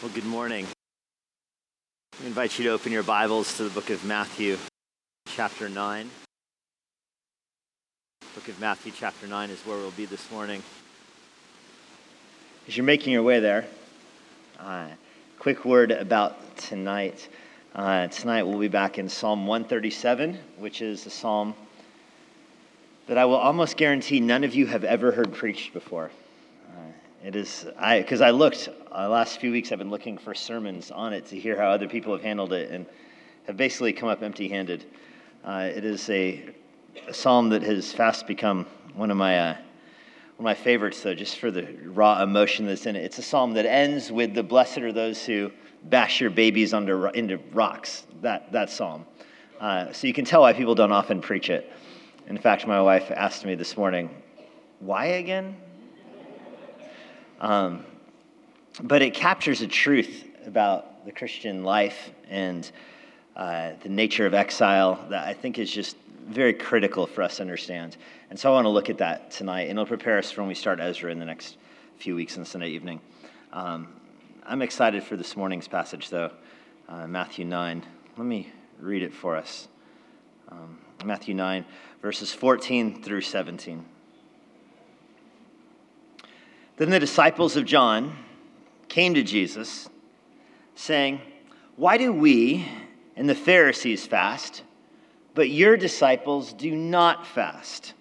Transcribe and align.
Well, 0.00 0.12
good 0.14 0.26
morning. 0.26 0.64
I 2.22 2.26
invite 2.26 2.56
you 2.56 2.66
to 2.66 2.70
open 2.70 2.92
your 2.92 3.02
Bibles 3.02 3.56
to 3.56 3.64
the 3.64 3.70
book 3.70 3.90
of 3.90 4.04
Matthew, 4.04 4.56
chapter 5.26 5.68
9. 5.68 6.08
book 8.32 8.46
of 8.46 8.60
Matthew, 8.60 8.92
chapter 8.96 9.26
9 9.26 9.50
is 9.50 9.58
where 9.62 9.76
we'll 9.76 9.90
be 9.90 10.04
this 10.04 10.30
morning. 10.30 10.62
As 12.68 12.76
you're 12.76 12.86
making 12.86 13.12
your 13.12 13.24
way 13.24 13.40
there, 13.40 13.66
uh, 14.60 14.86
quick 15.40 15.64
word 15.64 15.90
about 15.90 16.56
tonight. 16.56 17.28
Uh, 17.74 18.06
tonight 18.06 18.44
we'll 18.44 18.60
be 18.60 18.68
back 18.68 19.00
in 19.00 19.08
Psalm 19.08 19.48
137, 19.48 20.38
which 20.58 20.80
is 20.80 21.06
a 21.06 21.10
psalm 21.10 21.56
that 23.08 23.18
I 23.18 23.24
will 23.24 23.34
almost 23.34 23.76
guarantee 23.76 24.20
none 24.20 24.44
of 24.44 24.54
you 24.54 24.66
have 24.66 24.84
ever 24.84 25.10
heard 25.10 25.32
preached 25.32 25.72
before. 25.72 26.12
It 27.24 27.34
is, 27.34 27.66
because 27.80 28.20
I 28.20 28.30
looked, 28.30 28.68
uh, 28.92 29.08
last 29.08 29.40
few 29.40 29.50
weeks 29.50 29.72
I've 29.72 29.78
been 29.78 29.90
looking 29.90 30.18
for 30.18 30.34
sermons 30.34 30.92
on 30.92 31.12
it 31.12 31.26
to 31.26 31.38
hear 31.38 31.56
how 31.56 31.68
other 31.68 31.88
people 31.88 32.12
have 32.12 32.22
handled 32.22 32.52
it 32.52 32.70
and 32.70 32.86
have 33.48 33.56
basically 33.56 33.92
come 33.92 34.08
up 34.08 34.22
empty 34.22 34.48
handed. 34.48 34.84
Uh, 35.44 35.68
it 35.74 35.84
is 35.84 36.08
a, 36.10 36.48
a, 37.08 37.12
psalm 37.12 37.48
that 37.48 37.62
has 37.64 37.92
fast 37.92 38.28
become 38.28 38.66
one 38.94 39.10
of 39.10 39.16
my, 39.16 39.36
uh, 39.36 39.52
one 39.54 39.58
of 40.38 40.44
my 40.44 40.54
favorites, 40.54 41.02
though, 41.02 41.14
just 41.14 41.40
for 41.40 41.50
the 41.50 41.66
raw 41.86 42.22
emotion 42.22 42.66
that's 42.66 42.86
in 42.86 42.94
it. 42.94 43.02
It's 43.02 43.18
a 43.18 43.22
psalm 43.22 43.52
that 43.54 43.66
ends 43.66 44.12
with 44.12 44.32
the 44.34 44.44
blessed 44.44 44.78
are 44.78 44.92
those 44.92 45.24
who 45.26 45.50
bash 45.84 46.20
your 46.20 46.30
babies 46.30 46.72
under, 46.72 47.08
into 47.08 47.38
rocks, 47.52 48.06
that, 48.22 48.52
that 48.52 48.70
psalm. 48.70 49.04
Uh, 49.58 49.92
so 49.92 50.06
you 50.06 50.12
can 50.12 50.24
tell 50.24 50.42
why 50.42 50.52
people 50.52 50.76
don't 50.76 50.92
often 50.92 51.20
preach 51.20 51.50
it. 51.50 51.72
In 52.28 52.38
fact, 52.38 52.64
my 52.64 52.80
wife 52.80 53.10
asked 53.10 53.44
me 53.44 53.56
this 53.56 53.76
morning, 53.76 54.08
why 54.78 55.06
again? 55.06 55.56
Um, 57.40 57.84
but 58.82 59.02
it 59.02 59.14
captures 59.14 59.60
a 59.60 59.66
truth 59.66 60.24
about 60.46 61.04
the 61.04 61.12
Christian 61.12 61.64
life 61.64 62.10
and 62.28 62.70
uh, 63.36 63.72
the 63.82 63.88
nature 63.88 64.26
of 64.26 64.34
exile 64.34 64.98
that 65.10 65.26
I 65.26 65.32
think 65.32 65.58
is 65.58 65.70
just 65.70 65.96
very 66.26 66.52
critical 66.52 67.06
for 67.06 67.22
us 67.22 67.36
to 67.36 67.42
understand. 67.42 67.96
And 68.30 68.38
so 68.38 68.50
I 68.50 68.54
want 68.54 68.66
to 68.66 68.70
look 68.70 68.90
at 68.90 68.98
that 68.98 69.30
tonight, 69.30 69.62
and 69.62 69.72
it'll 69.72 69.86
prepare 69.86 70.18
us 70.18 70.30
for 70.30 70.42
when 70.42 70.48
we 70.48 70.54
start 70.54 70.80
Ezra 70.80 71.10
in 71.10 71.18
the 71.18 71.24
next 71.24 71.56
few 71.96 72.14
weeks 72.14 72.36
on 72.36 72.44
Sunday 72.44 72.70
evening. 72.70 73.00
Um, 73.52 73.88
I'm 74.44 74.62
excited 74.62 75.02
for 75.02 75.16
this 75.16 75.36
morning's 75.36 75.68
passage, 75.68 76.10
though, 76.10 76.32
uh, 76.88 77.06
Matthew 77.06 77.44
9. 77.44 77.84
Let 78.16 78.26
me 78.26 78.52
read 78.80 79.02
it 79.02 79.14
for 79.14 79.36
us. 79.36 79.68
Um, 80.50 80.78
Matthew 81.04 81.34
9, 81.34 81.64
verses 82.02 82.32
14 82.32 83.02
through 83.02 83.20
17. 83.20 83.84
Then 86.78 86.90
the 86.90 87.00
disciples 87.00 87.56
of 87.56 87.64
John 87.64 88.16
came 88.88 89.14
to 89.14 89.22
Jesus, 89.24 89.90
saying, 90.76 91.20
Why 91.74 91.98
do 91.98 92.12
we 92.12 92.68
and 93.16 93.28
the 93.28 93.34
Pharisees 93.34 94.06
fast, 94.06 94.62
but 95.34 95.50
your 95.50 95.76
disciples 95.76 96.52
do 96.52 96.74
not 96.74 97.26
fast? 97.26 97.94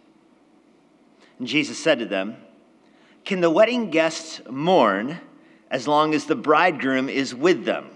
And 1.40 1.48
Jesus 1.48 1.80
said 1.80 1.98
to 2.00 2.06
them, 2.06 2.38
Can 3.26 3.42
the 3.42 3.50
wedding 3.50 3.90
guests 3.90 4.42
mourn 4.48 5.22
as 5.72 5.88
long 5.88 6.14
as 6.14 6.26
the 6.26 6.36
bridegroom 6.36 7.10
is 7.10 7.34
with 7.34 7.66
them? 7.66 7.90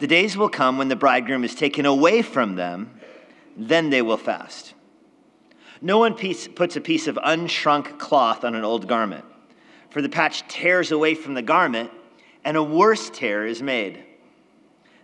The 0.00 0.08
days 0.08 0.36
will 0.36 0.48
come 0.48 0.76
when 0.76 0.88
the 0.88 0.96
bridegroom 0.96 1.44
is 1.44 1.54
taken 1.54 1.86
away 1.86 2.22
from 2.22 2.56
them, 2.56 2.98
then 3.56 3.90
they 3.90 4.02
will 4.02 4.16
fast. 4.16 4.74
No 5.80 5.98
one 5.98 6.14
piece, 6.14 6.48
puts 6.48 6.74
a 6.74 6.80
piece 6.80 7.06
of 7.06 7.16
unshrunk 7.16 7.98
cloth 8.00 8.44
on 8.44 8.56
an 8.56 8.64
old 8.64 8.88
garment 8.88 9.24
for 9.90 10.02
the 10.02 10.08
patch 10.08 10.46
tears 10.48 10.92
away 10.92 11.14
from 11.14 11.34
the 11.34 11.42
garment, 11.42 11.90
and 12.44 12.56
a 12.56 12.62
worse 12.62 13.10
tear 13.10 13.46
is 13.46 13.62
made. 13.62 14.04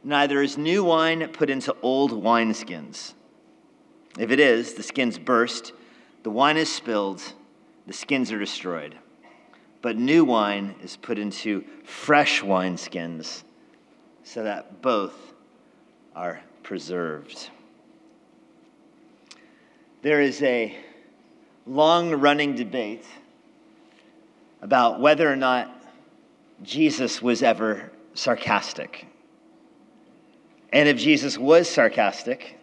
Neither 0.02 0.42
is 0.42 0.58
new 0.58 0.84
wine 0.84 1.26
put 1.28 1.48
into 1.48 1.74
old 1.82 2.10
wineskins. 2.12 3.14
If 4.18 4.30
it 4.30 4.38
is, 4.38 4.74
the 4.74 4.82
skins 4.82 5.18
burst, 5.18 5.72
the 6.22 6.30
wine 6.30 6.56
is 6.56 6.72
spilled, 6.72 7.22
the 7.86 7.92
skins 7.92 8.30
are 8.30 8.38
destroyed. 8.38 8.94
But 9.82 9.96
new 9.96 10.24
wine 10.24 10.74
is 10.82 10.96
put 10.96 11.18
into 11.18 11.64
fresh 11.84 12.42
wineskins, 12.42 13.42
so 14.22 14.44
that 14.44 14.82
both 14.82 15.34
are 16.14 16.40
preserved. 16.62 17.50
There 20.02 20.20
is 20.20 20.42
a 20.42 20.76
long 21.66 22.14
running 22.14 22.54
debate 22.54 23.06
about 24.64 24.98
whether 24.98 25.30
or 25.30 25.36
not 25.36 25.70
Jesus 26.62 27.20
was 27.20 27.42
ever 27.42 27.92
sarcastic. 28.14 29.06
And 30.72 30.88
if 30.88 30.96
Jesus 30.96 31.36
was 31.36 31.68
sarcastic, 31.68 32.58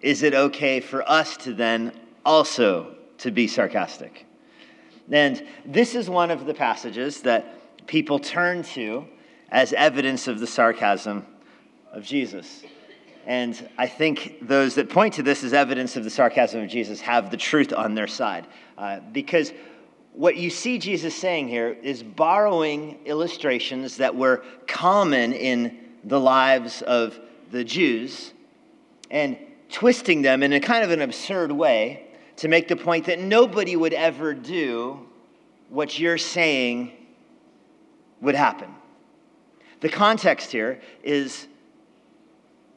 is 0.00 0.22
it 0.22 0.34
okay 0.34 0.78
for 0.78 1.02
us 1.10 1.36
to 1.38 1.52
then 1.52 1.92
also 2.24 2.94
to 3.18 3.32
be 3.32 3.48
sarcastic? 3.48 4.24
And 5.10 5.44
this 5.64 5.96
is 5.96 6.08
one 6.08 6.30
of 6.30 6.46
the 6.46 6.54
passages 6.54 7.22
that 7.22 7.86
people 7.88 8.20
turn 8.20 8.62
to 8.62 9.04
as 9.50 9.72
evidence 9.72 10.28
of 10.28 10.38
the 10.38 10.46
sarcasm 10.46 11.26
of 11.92 12.04
Jesus. 12.04 12.62
And 13.26 13.68
I 13.76 13.88
think 13.88 14.36
those 14.42 14.76
that 14.76 14.90
point 14.90 15.14
to 15.14 15.24
this 15.24 15.42
as 15.42 15.52
evidence 15.52 15.96
of 15.96 16.04
the 16.04 16.10
sarcasm 16.10 16.62
of 16.62 16.68
Jesus 16.68 17.00
have 17.00 17.32
the 17.32 17.36
truth 17.36 17.72
on 17.72 17.96
their 17.96 18.06
side. 18.06 18.46
Uh, 18.78 19.00
because 19.12 19.52
what 20.16 20.36
you 20.36 20.48
see 20.48 20.78
Jesus 20.78 21.14
saying 21.14 21.48
here 21.48 21.76
is 21.82 22.02
borrowing 22.02 22.98
illustrations 23.04 23.98
that 23.98 24.16
were 24.16 24.42
common 24.66 25.34
in 25.34 25.78
the 26.04 26.18
lives 26.18 26.80
of 26.82 27.20
the 27.50 27.62
Jews 27.62 28.32
and 29.10 29.36
twisting 29.68 30.22
them 30.22 30.42
in 30.42 30.54
a 30.54 30.60
kind 30.60 30.82
of 30.82 30.90
an 30.90 31.02
absurd 31.02 31.52
way 31.52 32.06
to 32.36 32.48
make 32.48 32.66
the 32.66 32.76
point 32.76 33.06
that 33.06 33.20
nobody 33.20 33.76
would 33.76 33.92
ever 33.92 34.32
do 34.32 35.06
what 35.68 35.98
you're 35.98 36.18
saying 36.18 36.92
would 38.22 38.34
happen. 38.34 38.74
The 39.80 39.90
context 39.90 40.50
here 40.50 40.80
is 41.02 41.46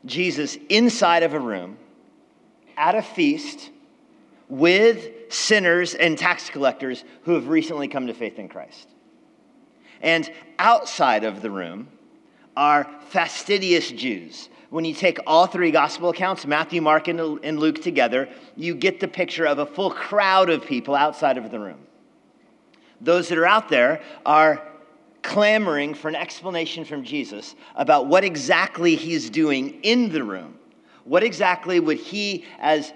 Jesus 0.05 0.57
inside 0.67 1.23
of 1.23 1.33
a 1.33 1.39
room 1.39 1.77
at 2.75 2.95
a 2.95 3.01
feast 3.01 3.69
with 4.49 5.09
sinners 5.29 5.95
and 5.95 6.17
tax 6.17 6.49
collectors 6.49 7.05
who 7.23 7.33
have 7.33 7.47
recently 7.47 7.87
come 7.87 8.07
to 8.07 8.13
faith 8.13 8.37
in 8.37 8.49
Christ. 8.49 8.89
And 10.01 10.29
outside 10.57 11.23
of 11.23 11.41
the 11.41 11.51
room 11.51 11.89
are 12.57 12.89
fastidious 13.07 13.89
Jews. 13.91 14.49
When 14.69 14.85
you 14.85 14.93
take 14.93 15.19
all 15.25 15.47
three 15.47 15.71
gospel 15.71 16.09
accounts, 16.09 16.45
Matthew, 16.45 16.81
Mark, 16.81 17.07
and 17.07 17.59
Luke 17.59 17.81
together, 17.81 18.29
you 18.55 18.75
get 18.75 18.99
the 18.99 19.07
picture 19.07 19.45
of 19.45 19.59
a 19.59 19.65
full 19.65 19.91
crowd 19.91 20.49
of 20.49 20.65
people 20.65 20.93
outside 20.95 21.37
of 21.37 21.49
the 21.49 21.59
room. 21.59 21.79
Those 23.01 23.29
that 23.29 23.37
are 23.37 23.47
out 23.47 23.69
there 23.69 24.01
are 24.25 24.63
clamoring 25.21 25.93
for 25.93 26.07
an 26.07 26.15
explanation 26.15 26.85
from 26.85 27.03
Jesus 27.03 27.55
about 27.75 28.07
what 28.07 28.23
exactly 28.23 28.95
he's 28.95 29.29
doing 29.29 29.79
in 29.81 30.09
the 30.09 30.23
room. 30.23 30.55
What 31.03 31.23
exactly 31.23 31.79
would 31.79 31.97
he, 31.97 32.45
as 32.59 32.93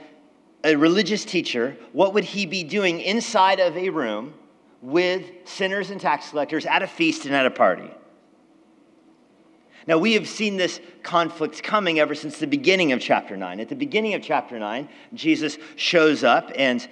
a 0.63 0.75
religious 0.75 1.25
teacher, 1.25 1.75
what 1.91 2.13
would 2.13 2.23
he 2.23 2.45
be 2.45 2.63
doing 2.63 3.01
inside 3.01 3.59
of 3.59 3.75
a 3.77 3.89
room 3.89 4.33
with 4.81 5.25
sinners 5.45 5.89
and 5.89 5.99
tax 5.99 6.29
collectors 6.29 6.65
at 6.65 6.81
a 6.81 6.87
feast 6.87 7.25
and 7.25 7.35
at 7.35 7.45
a 7.45 7.51
party? 7.51 7.89
Now, 9.85 9.97
we 9.97 10.13
have 10.13 10.29
seen 10.29 10.55
this 10.55 10.79
conflict 11.01 11.61
coming 11.61 11.99
ever 11.99 12.15
since 12.15 12.39
the 12.39 12.47
beginning 12.47 12.93
of 12.93 13.01
chapter 13.01 13.35
9. 13.35 13.59
At 13.59 13.67
the 13.67 13.75
beginning 13.75 14.13
of 14.13 14.21
chapter 14.21 14.57
9, 14.57 14.87
Jesus 15.13 15.57
shows 15.75 16.23
up 16.23 16.51
and 16.55 16.87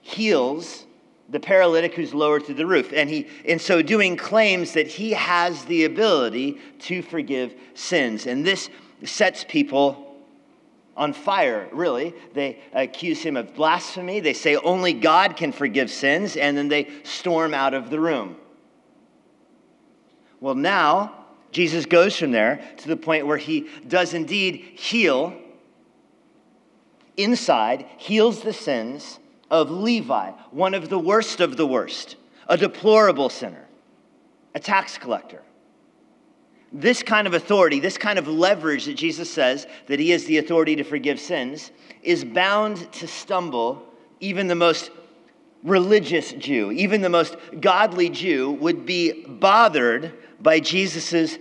heals 0.00 0.86
the 1.28 1.40
paralytic 1.40 1.94
who's 1.94 2.14
lowered 2.14 2.44
through 2.44 2.54
the 2.54 2.66
roof. 2.66 2.92
And 2.94 3.10
he, 3.10 3.26
in 3.44 3.58
so 3.58 3.82
doing, 3.82 4.16
claims 4.16 4.72
that 4.72 4.86
he 4.86 5.12
has 5.12 5.64
the 5.66 5.84
ability 5.84 6.58
to 6.80 7.02
forgive 7.02 7.54
sins. 7.74 8.26
And 8.26 8.46
this 8.46 8.70
sets 9.04 9.44
people 9.44 10.03
on 10.96 11.12
fire, 11.12 11.68
really. 11.72 12.14
They 12.34 12.60
accuse 12.72 13.22
him 13.22 13.36
of 13.36 13.54
blasphemy. 13.54 14.20
They 14.20 14.32
say 14.32 14.56
only 14.56 14.92
God 14.92 15.36
can 15.36 15.52
forgive 15.52 15.90
sins, 15.90 16.36
and 16.36 16.56
then 16.56 16.68
they 16.68 16.88
storm 17.02 17.54
out 17.54 17.74
of 17.74 17.90
the 17.90 18.00
room. 18.00 18.36
Well, 20.40 20.54
now, 20.54 21.26
Jesus 21.52 21.86
goes 21.86 22.16
from 22.16 22.32
there 22.32 22.60
to 22.78 22.88
the 22.88 22.96
point 22.96 23.26
where 23.26 23.38
he 23.38 23.68
does 23.86 24.14
indeed 24.14 24.56
heal 24.56 25.34
inside, 27.16 27.86
heals 27.96 28.42
the 28.42 28.52
sins 28.52 29.18
of 29.50 29.70
Levi, 29.70 30.30
one 30.50 30.74
of 30.74 30.88
the 30.88 30.98
worst 30.98 31.40
of 31.40 31.56
the 31.56 31.66
worst, 31.66 32.16
a 32.48 32.56
deplorable 32.56 33.28
sinner, 33.28 33.66
a 34.54 34.60
tax 34.60 34.98
collector 34.98 35.42
this 36.74 37.04
kind 37.04 37.28
of 37.28 37.34
authority, 37.34 37.78
this 37.78 37.96
kind 37.96 38.18
of 38.18 38.26
leverage 38.26 38.86
that 38.86 38.96
Jesus 38.96 39.30
says 39.30 39.66
that 39.86 40.00
he 40.00 40.10
has 40.10 40.24
the 40.24 40.38
authority 40.38 40.74
to 40.76 40.82
forgive 40.82 41.20
sins, 41.20 41.70
is 42.02 42.24
bound 42.24 42.92
to 42.94 43.06
stumble 43.06 43.86
even 44.18 44.48
the 44.48 44.56
most 44.56 44.90
religious 45.62 46.32
Jew, 46.32 46.72
even 46.72 47.00
the 47.00 47.08
most 47.08 47.36
godly 47.60 48.10
Jew 48.10 48.50
would 48.52 48.84
be 48.84 49.24
bothered 49.24 50.12
by 50.40 50.58
Jesus' 50.58 51.38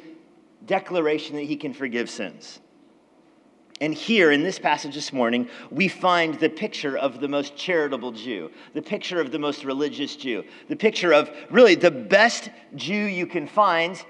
declaration 0.65 1.35
that 1.35 1.44
he 1.44 1.57
can 1.57 1.74
forgive 1.74 2.09
sins. 2.09 2.59
And 3.81 3.94
here 3.94 4.31
in 4.31 4.44
this 4.44 4.59
passage 4.59 4.94
this 4.94 5.12
morning, 5.12 5.50
we 5.71 5.88
find 5.88 6.35
the 6.35 6.47
picture 6.47 6.95
of 6.95 7.19
the 7.19 7.27
most 7.27 7.57
charitable 7.57 8.12
Jew, 8.12 8.51
the 8.74 8.81
picture 8.83 9.19
of 9.19 9.31
the 9.31 9.39
most 9.39 9.65
religious 9.65 10.15
Jew, 10.15 10.44
the 10.69 10.75
picture 10.75 11.12
of 11.12 11.31
really 11.50 11.75
the 11.75 11.91
best 11.91 12.50
Jew 12.75 12.94
you 12.94 13.25
can 13.25 13.47
find 13.47 14.01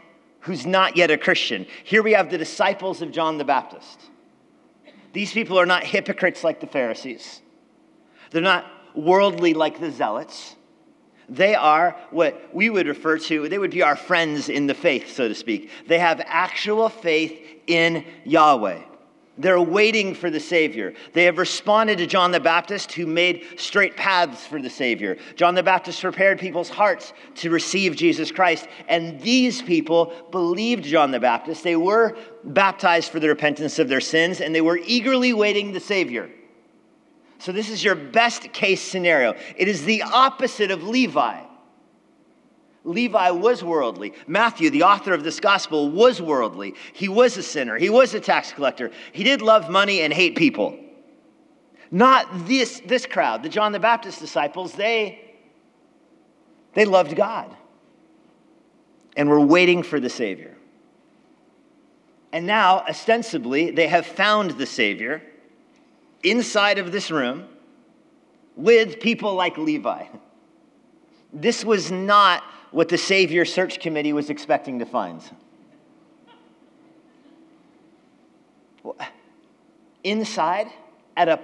who's 0.43 0.65
not 0.65 0.95
yet 0.95 1.11
a 1.11 1.17
Christian. 1.17 1.65
Here 1.83 2.03
we 2.03 2.13
have 2.13 2.29
the 2.29 2.37
disciples 2.37 3.01
of 3.01 3.11
John 3.11 3.37
the 3.37 3.45
Baptist. 3.45 3.99
These 5.13 5.31
people 5.31 5.59
are 5.59 5.65
not 5.65 5.83
hypocrites 5.83 6.43
like 6.43 6.59
the 6.59 6.67
Pharisees, 6.67 7.41
they're 8.31 8.41
not 8.41 8.65
worldly 8.95 9.53
like 9.53 9.79
the 9.79 9.91
zealots. 9.91 10.55
They 11.29 11.55
are 11.55 11.95
what 12.11 12.53
we 12.53 12.69
would 12.69 12.85
refer 12.85 13.17
to, 13.17 13.47
they 13.47 13.57
would 13.57 13.71
be 13.71 13.81
our 13.81 13.95
friends 13.95 14.49
in 14.49 14.67
the 14.67 14.73
faith, 14.73 15.15
so 15.15 15.27
to 15.27 15.35
speak. 15.35 15.69
They 15.87 15.99
have 15.99 16.21
actual 16.25 16.89
faith 16.89 17.39
in 17.65 18.05
Yahweh. 18.25 18.81
They're 19.35 19.59
waiting 19.59 20.13
for 20.13 20.29
the 20.29 20.39
Savior. 20.39 20.93
They 21.13 21.23
have 21.23 21.39
responded 21.39 21.97
to 21.97 22.05
John 22.05 22.31
the 22.31 22.39
Baptist, 22.39 22.91
who 22.91 23.07
made 23.07 23.45
straight 23.57 23.97
paths 23.97 24.45
for 24.45 24.61
the 24.61 24.69
Savior. 24.69 25.17
John 25.35 25.55
the 25.55 25.63
Baptist 25.63 26.01
prepared 26.01 26.39
people's 26.39 26.69
hearts 26.69 27.13
to 27.35 27.49
receive 27.49 27.95
Jesus 27.95 28.31
Christ. 28.31 28.67
And 28.87 29.19
these 29.21 29.61
people 29.63 30.13
believed 30.29 30.83
John 30.83 31.09
the 31.09 31.19
Baptist. 31.19 31.63
They 31.63 31.75
were 31.75 32.15
baptized 32.43 33.11
for 33.11 33.19
the 33.19 33.27
repentance 33.27 33.79
of 33.79 33.89
their 33.89 34.01
sins, 34.01 34.39
and 34.39 34.53
they 34.53 34.61
were 34.61 34.79
eagerly 34.85 35.33
waiting 35.33 35.73
the 35.73 35.79
Savior. 35.79 36.29
So, 37.39 37.51
this 37.51 37.69
is 37.69 37.83
your 37.83 37.95
best 37.95 38.53
case 38.53 38.81
scenario. 38.81 39.33
It 39.57 39.67
is 39.67 39.83
the 39.83 40.03
opposite 40.03 40.69
of 40.69 40.83
Levi. 40.83 41.41
Levi 42.85 43.31
was 43.31 43.63
worldly. 43.63 44.13
Matthew, 44.27 44.69
the 44.69 44.83
author 44.83 45.13
of 45.13 45.23
this 45.23 45.39
gospel, 45.39 45.89
was 45.89 46.21
worldly. 46.21 46.75
He 46.93 47.07
was 47.07 47.37
a 47.37 47.43
sinner. 47.43 47.77
He 47.77 47.89
was 47.89 48.13
a 48.13 48.19
tax 48.19 48.51
collector. 48.51 48.91
He 49.13 49.23
did 49.23 49.41
love 49.41 49.69
money 49.69 50.01
and 50.01 50.11
hate 50.11 50.35
people. 50.35 50.77
Not 51.91 52.47
this, 52.47 52.81
this 52.85 53.05
crowd, 53.05 53.43
the 53.43 53.49
John 53.49 53.71
the 53.71 53.79
Baptist 53.79 54.19
disciples, 54.19 54.73
they, 54.73 55.35
they 56.73 56.85
loved 56.85 57.15
God 57.15 57.55
and 59.15 59.29
were 59.29 59.39
waiting 59.39 59.83
for 59.83 59.99
the 59.99 60.09
Savior. 60.09 60.57
And 62.31 62.47
now, 62.47 62.79
ostensibly, 62.79 63.69
they 63.69 63.87
have 63.87 64.07
found 64.07 64.51
the 64.51 64.65
Savior 64.65 65.21
inside 66.23 66.79
of 66.79 66.91
this 66.91 67.11
room 67.11 67.47
with 68.55 68.99
people 68.99 69.35
like 69.35 69.57
Levi. 69.57 70.05
This 71.31 71.63
was 71.63 71.91
not 71.91 72.43
what 72.73 72.89
the 72.89 72.97
Savior 72.97 73.45
Search 73.45 73.79
Committee 73.79 74.13
was 74.13 74.31
expecting 74.31 74.79
to 74.79 74.85
find. 74.85 75.21
Inside, 80.03 80.67
at 81.15 81.29
a, 81.29 81.39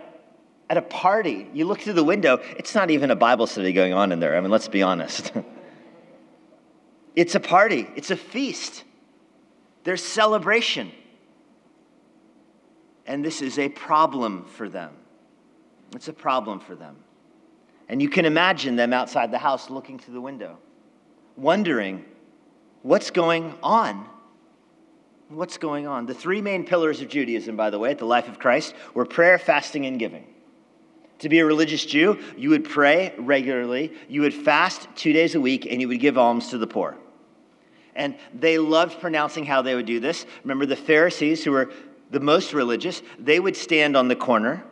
at 0.69 0.77
a 0.77 0.81
party, 0.81 1.47
you 1.53 1.65
look 1.65 1.81
through 1.81 1.93
the 1.93 2.03
window, 2.03 2.39
it's 2.57 2.73
not 2.73 2.89
even 2.89 3.11
a 3.11 3.15
Bible 3.15 3.45
study 3.45 3.71
going 3.71 3.93
on 3.93 4.11
in 4.11 4.19
there. 4.19 4.35
I 4.35 4.41
mean, 4.41 4.49
let's 4.49 4.67
be 4.67 4.81
honest. 4.81 5.31
it's 7.15 7.35
a 7.35 7.39
party, 7.39 7.87
it's 7.95 8.09
a 8.09 8.17
feast, 8.17 8.83
there's 9.83 10.03
celebration. 10.03 10.91
And 13.05 13.23
this 13.23 13.41
is 13.41 13.57
a 13.57 13.69
problem 13.69 14.45
for 14.45 14.67
them. 14.67 14.93
It's 15.95 16.07
a 16.07 16.13
problem 16.13 16.59
for 16.59 16.75
them. 16.75 16.97
And 17.87 18.01
you 18.01 18.09
can 18.09 18.25
imagine 18.25 18.75
them 18.75 18.93
outside 18.93 19.31
the 19.31 19.39
house 19.39 19.69
looking 19.69 19.97
through 19.97 20.15
the 20.15 20.21
window 20.21 20.57
wondering 21.39 22.05
what's 22.81 23.11
going 23.11 23.53
on. 23.63 24.07
What's 25.29 25.57
going 25.57 25.85
on? 25.85 26.05
The 26.05 26.13
three 26.13 26.41
main 26.41 26.65
pillars 26.65 27.01
of 27.01 27.09
Judaism, 27.09 27.55
by 27.55 27.69
the 27.69 27.77
way, 27.77 27.91
at 27.91 27.99
the 27.99 28.05
life 28.05 28.27
of 28.27 28.39
Christ 28.39 28.73
were 28.93 29.05
prayer, 29.05 29.37
fasting, 29.37 29.85
and 29.85 29.99
giving. 29.99 30.25
To 31.19 31.29
be 31.29 31.39
a 31.39 31.45
religious 31.45 31.85
Jew, 31.85 32.19
you 32.37 32.49
would 32.49 32.63
pray 32.63 33.13
regularly, 33.17 33.93
you 34.07 34.21
would 34.21 34.33
fast 34.33 34.87
two 34.95 35.13
days 35.13 35.35
a 35.35 35.41
week, 35.41 35.67
and 35.69 35.81
you 35.81 35.87
would 35.87 35.99
give 35.99 36.17
alms 36.17 36.49
to 36.49 36.57
the 36.57 36.65
poor. 36.65 36.97
And 37.95 38.15
they 38.33 38.57
loved 38.57 38.99
pronouncing 38.99 39.45
how 39.45 39.61
they 39.61 39.75
would 39.75 39.85
do 39.85 39.99
this. 39.99 40.25
Remember, 40.43 40.65
the 40.65 40.75
Pharisees, 40.75 41.43
who 41.43 41.51
were 41.51 41.71
the 42.09 42.19
most 42.19 42.53
religious, 42.53 43.03
they 43.19 43.39
would 43.39 43.57
stand 43.57 43.95
on 43.95 44.07
the 44.07 44.15
corner, 44.15 44.63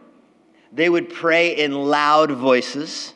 they 0.71 0.89
would 0.89 1.13
pray 1.13 1.55
in 1.55 1.73
loud 1.73 2.31
voices 2.31 3.13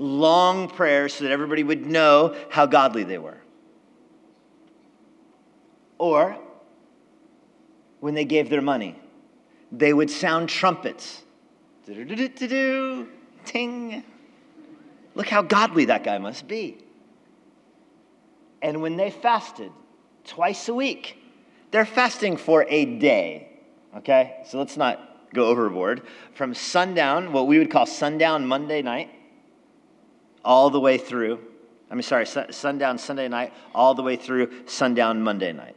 long 0.00 0.68
prayers 0.68 1.14
so 1.14 1.24
that 1.24 1.30
everybody 1.30 1.62
would 1.62 1.86
know 1.86 2.34
how 2.48 2.66
godly 2.66 3.04
they 3.04 3.18
were. 3.18 3.36
Or, 5.98 6.38
when 8.00 8.14
they 8.14 8.24
gave 8.24 8.48
their 8.48 8.62
money, 8.62 8.98
they 9.70 9.92
would 9.92 10.10
sound 10.10 10.48
trumpets. 10.48 11.22
Ting. 13.44 14.02
Look 15.14 15.28
how 15.28 15.42
godly 15.42 15.86
that 15.86 16.02
guy 16.02 16.18
must 16.18 16.48
be. 16.48 16.78
And 18.62 18.80
when 18.80 18.96
they 18.96 19.10
fasted 19.10 19.72
twice 20.24 20.68
a 20.68 20.74
week, 20.74 21.18
they're 21.70 21.86
fasting 21.86 22.36
for 22.36 22.64
a 22.68 22.84
day. 22.84 23.48
Okay? 23.98 24.36
So 24.46 24.58
let's 24.58 24.76
not 24.76 25.32
go 25.34 25.46
overboard. 25.46 26.02
From 26.34 26.54
sundown, 26.54 27.32
what 27.32 27.46
we 27.46 27.58
would 27.58 27.70
call 27.70 27.86
sundown 27.86 28.46
Monday 28.46 28.82
night, 28.82 29.10
all 30.44 30.70
the 30.70 30.80
way 30.80 30.98
through, 30.98 31.40
I 31.90 31.94
mean, 31.94 32.02
sorry, 32.02 32.26
sundown 32.26 32.98
Sunday 32.98 33.28
night, 33.28 33.52
all 33.74 33.94
the 33.94 34.02
way 34.02 34.16
through 34.16 34.66
sundown 34.66 35.22
Monday 35.22 35.52
night. 35.52 35.76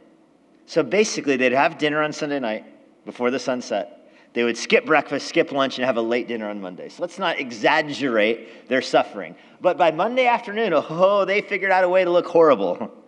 So 0.66 0.82
basically, 0.82 1.36
they'd 1.36 1.52
have 1.52 1.76
dinner 1.76 2.02
on 2.02 2.12
Sunday 2.12 2.38
night 2.38 2.64
before 3.04 3.30
the 3.30 3.38
sun 3.38 3.60
set. 3.60 4.10
They 4.32 4.42
would 4.42 4.56
skip 4.56 4.84
breakfast, 4.84 5.28
skip 5.28 5.52
lunch, 5.52 5.78
and 5.78 5.84
have 5.84 5.96
a 5.96 6.02
late 6.02 6.26
dinner 6.26 6.48
on 6.48 6.60
Monday. 6.60 6.88
So 6.88 7.02
let's 7.02 7.18
not 7.18 7.38
exaggerate 7.38 8.68
their 8.68 8.82
suffering. 8.82 9.36
But 9.60 9.78
by 9.78 9.92
Monday 9.92 10.26
afternoon, 10.26 10.72
oh, 10.74 11.24
they 11.24 11.40
figured 11.40 11.70
out 11.70 11.84
a 11.84 11.88
way 11.88 12.04
to 12.04 12.10
look 12.10 12.26
horrible. 12.26 12.92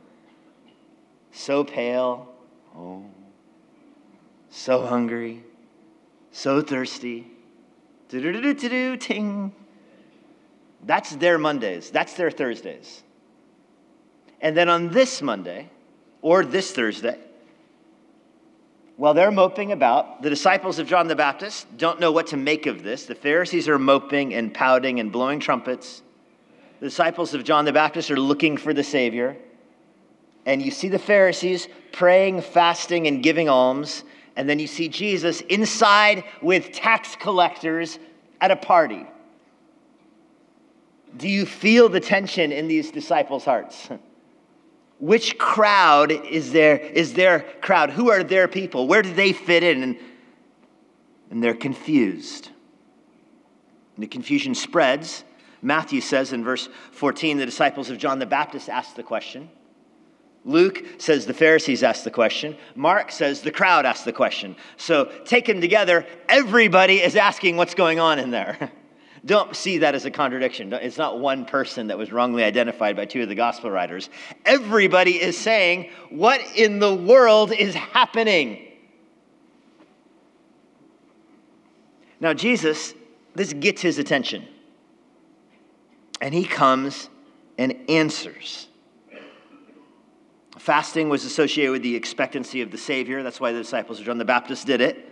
So 1.32 1.64
pale, 1.64 2.32
oh, 2.75 3.05
so 4.49 4.87
hungry, 4.87 5.44
so 6.32 6.62
thirsty. 6.62 7.31
Do 8.09 8.23
do 8.23 8.32
do 8.32 8.55
do 8.55 8.69
do 8.70 8.97
ting. 8.97 9.52
That's 10.87 11.15
their 11.17 11.37
Mondays, 11.37 11.91
that's 11.91 12.15
their 12.15 12.31
Thursdays. 12.31 13.03
And 14.41 14.56
then 14.56 14.69
on 14.69 14.91
this 14.91 15.21
Monday, 15.21 15.69
or 16.23 16.44
this 16.44 16.71
Thursday, 16.71 17.19
while 18.97 19.12
they're 19.12 19.33
moping 19.33 19.73
about, 19.73 20.23
the 20.23 20.31
disciples 20.31 20.78
of 20.78 20.87
John 20.87 21.09
the 21.09 21.16
Baptist 21.16 21.66
don't 21.76 22.00
know 22.00 22.12
what 22.12 22.28
to 22.28 22.37
make 22.37 22.66
of 22.66 22.83
this. 22.83 23.05
The 23.05 23.14
Pharisees 23.14 23.69
are 23.69 23.78
moping 23.78 24.33
and 24.33 24.55
pouting 24.55 25.00
and 25.00 25.12
blowing 25.12 25.38
trumpets. 25.38 26.02
The 26.81 26.87
disciples 26.87 27.35
of 27.35 27.45
John 27.45 27.64
the 27.64 27.73
Baptist 27.73 28.11
are 28.11 28.19
looking 28.19 28.57
for 28.57 28.73
the 28.73 28.85
Savior. 28.85 29.37
And 30.47 30.62
you 30.62 30.71
see 30.71 30.88
the 30.88 30.99
Pharisees 30.99 31.69
praying, 31.93 32.40
fasting, 32.40 33.07
and 33.07 33.23
giving 33.23 33.49
alms. 33.49 34.05
And 34.37 34.49
then 34.49 34.59
you 34.59 34.66
see 34.66 34.88
Jesus 34.88 35.40
inside 35.43 36.25
with 36.40 36.73
tax 36.73 37.16
collectors 37.16 37.99
at 38.40 38.50
a 38.50 38.57
party. 38.57 39.07
Do 41.16 41.28
you 41.28 41.46
feel 41.46 41.88
the 41.88 42.00
tension 42.00 42.52
in 42.52 42.68
these 42.68 42.90
disciples' 42.90 43.44
hearts? 43.44 43.88
Which 44.99 45.38
crowd 45.38 46.11
is 46.11 46.52
their, 46.52 46.78
is 46.78 47.14
their 47.14 47.40
crowd? 47.61 47.90
Who 47.90 48.11
are 48.11 48.23
their 48.23 48.49
people? 48.49 48.87
Where 48.87 49.02
do 49.02 49.12
they 49.12 49.32
fit 49.32 49.62
in? 49.62 49.82
And, 49.82 49.99
and 51.30 51.42
they're 51.42 51.54
confused. 51.54 52.50
And 53.94 54.02
the 54.02 54.08
confusion 54.08 54.54
spreads. 54.54 55.25
Matthew 55.62 56.00
says 56.00 56.32
in 56.32 56.44
verse 56.44 56.68
14 56.92 57.38
the 57.38 57.46
disciples 57.46 57.90
of 57.90 57.99
John 57.99 58.18
the 58.18 58.26
Baptist 58.26 58.68
asked 58.68 58.96
the 58.96 59.02
question. 59.02 59.50
Luke 60.44 60.85
says 60.99 61.26
the 61.26 61.35
Pharisees 61.35 61.82
asked 61.82 62.04
the 62.04 62.11
question. 62.11 62.56
Mark 62.76 63.11
says 63.11 63.40
the 63.40 63.50
crowd 63.50 63.85
asked 63.85 64.04
the 64.04 64.12
question. 64.12 64.54
So, 64.76 65.06
taken 65.25 65.61
together, 65.61 66.06
everybody 66.28 67.02
is 67.02 67.16
asking 67.16 67.56
what's 67.56 67.75
going 67.75 67.99
on 67.99 68.20
in 68.20 68.30
there. 68.30 68.70
Don't 69.26 69.56
see 69.56 69.78
that 69.78 69.97
as 69.97 70.04
a 70.04 70.11
contradiction. 70.11 70.73
It's 70.73 70.99
not 70.99 71.18
one 71.18 71.45
person 71.45 71.88
that 71.88 71.99
was 71.99 72.12
wrongly 72.12 72.45
identified 72.45 72.95
by 72.95 73.06
two 73.06 73.23
of 73.23 73.28
the 73.28 73.35
gospel 73.35 73.71
writers. 73.71 74.09
Everybody 74.45 75.21
is 75.21 75.37
saying, 75.37 75.90
What 76.11 76.40
in 76.54 76.78
the 76.78 76.95
world 76.95 77.52
is 77.52 77.75
happening? 77.75 78.62
Now, 82.21 82.35
Jesus, 82.35 82.95
this 83.35 83.52
gets 83.52 83.83
his 83.83 83.99
attention. 83.99 84.47
And 86.21 86.33
he 86.33 86.45
comes 86.45 87.11
and 87.59 87.75
answers. 87.88 88.68
Fasting 90.56 91.09
was 91.09 91.25
associated 91.25 91.73
with 91.73 91.83
the 91.83 91.97
expectancy 91.97 92.62
of 92.62 92.71
the 92.71 92.78
Savior. 92.78 93.25
That's 93.25 93.40
why 93.40 93.52
the 93.52 93.59
disciples 93.59 93.99
of 93.99 94.06
John 94.06 94.18
the 94.18 94.25
Baptist 94.25 94.66
did 94.66 94.80
it. 94.80 95.04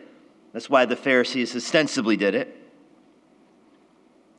That's 0.53 0.71
why 0.71 0.85
the 0.85 0.97
Pharisees 0.97 1.55
ostensibly 1.55 2.17
did 2.17 2.37
it 2.37 2.64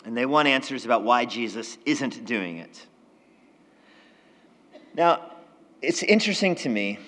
and 0.05 0.15
they 0.15 0.25
want 0.25 0.47
answers 0.47 0.85
about 0.85 1.03
why 1.03 1.25
Jesus 1.25 1.77
isn't 1.85 2.25
doing 2.25 2.57
it. 2.59 2.85
Now, 4.93 5.31
it's 5.81 6.03
interesting 6.03 6.55
to 6.55 6.69
me 6.69 6.99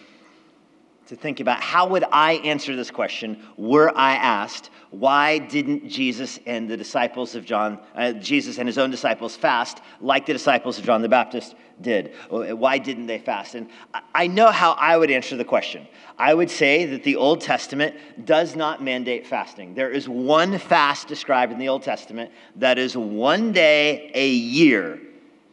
to 1.07 1.15
think 1.15 1.39
about 1.39 1.61
how 1.61 1.87
would 1.87 2.03
I 2.11 2.33
answer 2.33 2.75
this 2.75 2.91
question 2.91 3.41
were 3.55 3.95
I 3.97 4.15
asked, 4.15 4.69
why 4.91 5.37
didn't 5.37 5.87
Jesus 5.87 6.39
and 6.45 6.69
the 6.69 6.77
disciples 6.77 7.33
of 7.35 7.45
John, 7.45 7.79
uh, 7.95 8.13
Jesus 8.13 8.57
and 8.57 8.67
his 8.67 8.77
own 8.77 8.91
disciples 8.91 9.35
fast 9.35 9.81
like 10.01 10.25
the 10.25 10.33
disciples 10.33 10.77
of 10.77 10.85
John 10.85 11.01
the 11.01 11.09
Baptist 11.09 11.55
did? 11.79 12.13
Why 12.29 12.77
didn't 12.77 13.07
they 13.07 13.19
fast? 13.19 13.55
And 13.55 13.69
I 14.13 14.27
know 14.27 14.51
how 14.51 14.73
I 14.73 14.97
would 14.97 15.09
answer 15.09 15.37
the 15.37 15.45
question. 15.45 15.87
I 16.17 16.33
would 16.33 16.49
say 16.49 16.85
that 16.85 17.03
the 17.03 17.15
Old 17.15 17.41
Testament 17.41 17.95
does 18.25 18.55
not 18.55 18.83
mandate 18.83 19.25
fasting. 19.25 19.75
There 19.75 19.91
is 19.91 20.09
one 20.09 20.57
fast 20.57 21.07
described 21.07 21.53
in 21.53 21.59
the 21.59 21.69
Old 21.69 21.83
Testament 21.83 22.31
that 22.57 22.77
is 22.77 22.97
one 22.97 23.53
day 23.53 24.11
a 24.13 24.27
year 24.27 24.99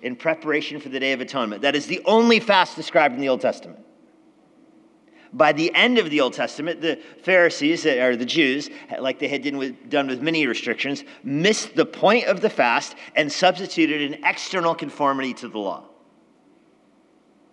in 0.02 0.16
preparation 0.16 0.80
for 0.80 0.88
the 0.88 1.00
Day 1.00 1.12
of 1.12 1.20
Atonement. 1.20 1.62
That 1.62 1.76
is 1.76 1.86
the 1.86 2.02
only 2.04 2.40
fast 2.40 2.76
described 2.76 3.14
in 3.14 3.20
the 3.20 3.28
Old 3.28 3.40
Testament 3.40 3.84
by 5.34 5.52
the 5.52 5.74
end 5.74 5.98
of 5.98 6.08
the 6.10 6.20
Old 6.20 6.32
Testament, 6.32 6.80
the 6.80 6.98
Pharisees, 7.22 7.84
or 7.84 8.16
the 8.16 8.24
Jews, 8.24 8.70
like 8.98 9.18
they 9.18 9.28
had 9.28 9.42
done 9.90 10.06
with 10.06 10.22
many 10.22 10.46
restrictions, 10.46 11.04
missed 11.24 11.74
the 11.74 11.84
point 11.84 12.26
of 12.26 12.40
the 12.40 12.48
fast 12.48 12.94
and 13.16 13.30
substituted 13.30 14.12
an 14.12 14.24
external 14.24 14.74
conformity 14.74 15.34
to 15.34 15.48
the 15.48 15.58
law. 15.58 15.84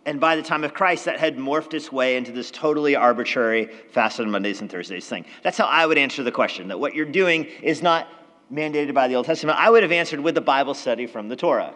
And 0.06 0.20
by 0.20 0.36
the 0.36 0.42
time 0.42 0.64
of 0.64 0.74
Christ, 0.74 1.06
that 1.06 1.20
had 1.20 1.38
morphed 1.38 1.74
its 1.74 1.92
way 1.92 2.18
into 2.18 2.32
this 2.32 2.50
totally 2.52 2.96
arbitrary 2.96 3.66
fast 3.92 4.20
on 4.20 4.32
Mondays 4.32 4.62
and 4.62 4.70
Thursdays 4.70 5.08
thing. 5.08 5.26
That's 5.44 5.58
how 5.58 5.66
I 5.66 5.86
would 5.86 5.98
answer 5.98 6.24
the 6.24 6.32
question 6.32 6.68
that 6.70 6.80
what 6.80 6.96
you're 6.96 7.06
doing 7.06 7.46
is 7.62 7.82
not 7.82 8.08
mandated 8.52 8.94
by 8.94 9.08
the 9.08 9.16
Old 9.16 9.26
Testament. 9.26 9.60
I 9.60 9.70
would 9.70 9.84
have 9.84 9.92
answered 9.92 10.20
with 10.20 10.38
a 10.38 10.42
Bible 10.42 10.74
study 10.74 11.08
from 11.08 11.30
the 11.30 11.36
Torah. 11.36 11.74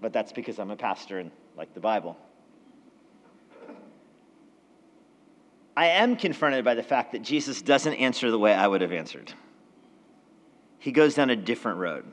But 0.00 0.12
that's 0.12 0.32
because 0.32 0.58
I'm 0.58 0.70
a 0.70 0.76
pastor 0.76 1.18
and 1.18 1.30
like 1.56 1.72
the 1.74 1.80
Bible. 1.80 2.16
I 5.76 5.86
am 5.86 6.16
confronted 6.16 6.64
by 6.64 6.74
the 6.74 6.82
fact 6.82 7.12
that 7.12 7.22
Jesus 7.22 7.62
doesn't 7.62 7.94
answer 7.94 8.30
the 8.30 8.38
way 8.38 8.52
I 8.52 8.66
would 8.66 8.80
have 8.82 8.92
answered. 8.92 9.32
He 10.78 10.92
goes 10.92 11.14
down 11.14 11.30
a 11.30 11.36
different 11.36 11.78
road. 11.78 12.04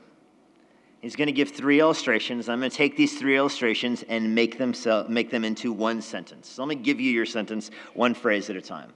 He's 1.00 1.16
going 1.16 1.26
to 1.26 1.32
give 1.32 1.50
three 1.50 1.80
illustrations. 1.80 2.48
I'm 2.48 2.58
going 2.58 2.70
to 2.70 2.76
take 2.76 2.96
these 2.96 3.18
three 3.18 3.36
illustrations 3.36 4.04
and 4.08 4.34
make 4.34 4.58
them, 4.58 4.74
so, 4.74 5.06
make 5.08 5.30
them 5.30 5.44
into 5.44 5.72
one 5.72 6.02
sentence. 6.02 6.48
So 6.48 6.62
let 6.62 6.68
me 6.68 6.74
give 6.74 7.00
you 7.00 7.10
your 7.10 7.26
sentence 7.26 7.70
one 7.94 8.12
phrase 8.14 8.50
at 8.50 8.56
a 8.56 8.60
time. 8.60 8.92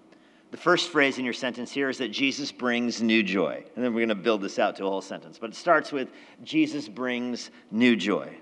The 0.51 0.57
first 0.59 0.91
phrase 0.91 1.19
in 1.19 1.25
your 1.25 1.35
sentence 1.35 1.73
here 1.73 1.89
is 1.89 1.99
that 1.99 2.09
Jesus 2.09 2.53
brings 2.53 3.03
new 3.03 3.23
joy. 3.23 3.65
And 3.75 3.85
then 3.85 3.93
we're 3.93 4.07
going 4.07 4.09
to 4.11 4.15
build 4.15 4.43
this 4.43 4.59
out 4.59 4.77
to 4.77 4.85
a 4.85 4.89
whole 4.89 5.01
sentence. 5.01 5.39
But 5.39 5.51
it 5.51 5.57
starts 5.57 5.93
with 5.93 6.11
Jesus 6.45 6.89
brings 6.89 7.51
new 7.71 7.97
joy. 7.97 8.37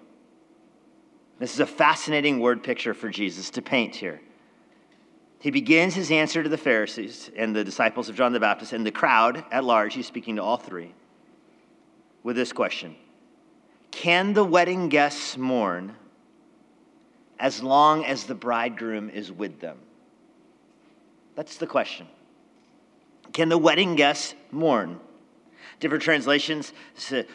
This 1.39 1.55
is 1.55 1.61
a 1.61 1.67
fascinating 1.67 2.41
word 2.41 2.63
picture 2.63 2.95
for 2.95 3.09
Jesus 3.09 3.49
to 3.51 3.63
paint 3.63 3.95
here. 3.95 4.21
He 5.43 5.51
begins 5.51 5.97
his 5.97 6.13
answer 6.13 6.41
to 6.41 6.49
the 6.49 6.57
Pharisees 6.57 7.29
and 7.35 7.55
the 7.55 7.65
disciples 7.65 8.09
of 8.09 8.15
John 8.15 8.33
the 8.33 8.39
Baptist 8.39 8.73
and 8.73 8.87
the 8.87 8.93
crowd 8.93 9.45
at 9.51 9.65
large. 9.65 9.93
He's 9.93 10.07
speaking 10.07 10.37
to 10.37 10.43
all 10.43 10.57
three 10.57 10.95
with 12.23 12.37
this 12.37 12.53
question 12.53 12.95
Can 13.91 14.35
the 14.35 14.45
wedding 14.45 14.89
guests 14.89 15.37
mourn 15.37 15.97
as 17.41 17.61
long 17.61 18.05
as 18.05 18.23
the 18.23 18.37
bridegroom 18.37 19.11
is 19.11 19.33
with 19.33 19.59
them? 19.59 19.79
That's 21.35 21.57
the 21.57 21.67
question. 21.67 22.07
Can 23.33 23.49
the 23.49 23.59
wedding 23.59 23.97
guests 23.97 24.37
mourn? 24.53 25.01
Different 25.81 26.05
translations 26.05 26.73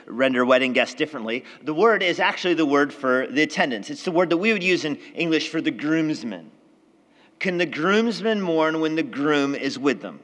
render 0.06 0.46
wedding 0.46 0.72
guests 0.72 0.96
differently. 0.96 1.44
The 1.62 1.74
word 1.74 2.02
is 2.02 2.22
actually 2.22 2.54
the 2.54 2.66
word 2.66 2.94
for 2.94 3.28
the 3.28 3.44
attendants. 3.44 3.90
It's 3.90 4.04
the 4.04 4.12
word 4.12 4.30
that 4.30 4.38
we 4.38 4.54
would 4.54 4.64
use 4.64 4.86
in 4.86 4.96
English 5.14 5.50
for 5.50 5.60
the 5.60 5.72
groomsmen. 5.72 6.52
Can 7.40 7.58
the 7.58 7.66
groomsmen 7.66 8.42
mourn 8.42 8.80
when 8.80 8.96
the 8.96 9.04
groom 9.04 9.54
is 9.54 9.78
with 9.78 10.02
them? 10.02 10.20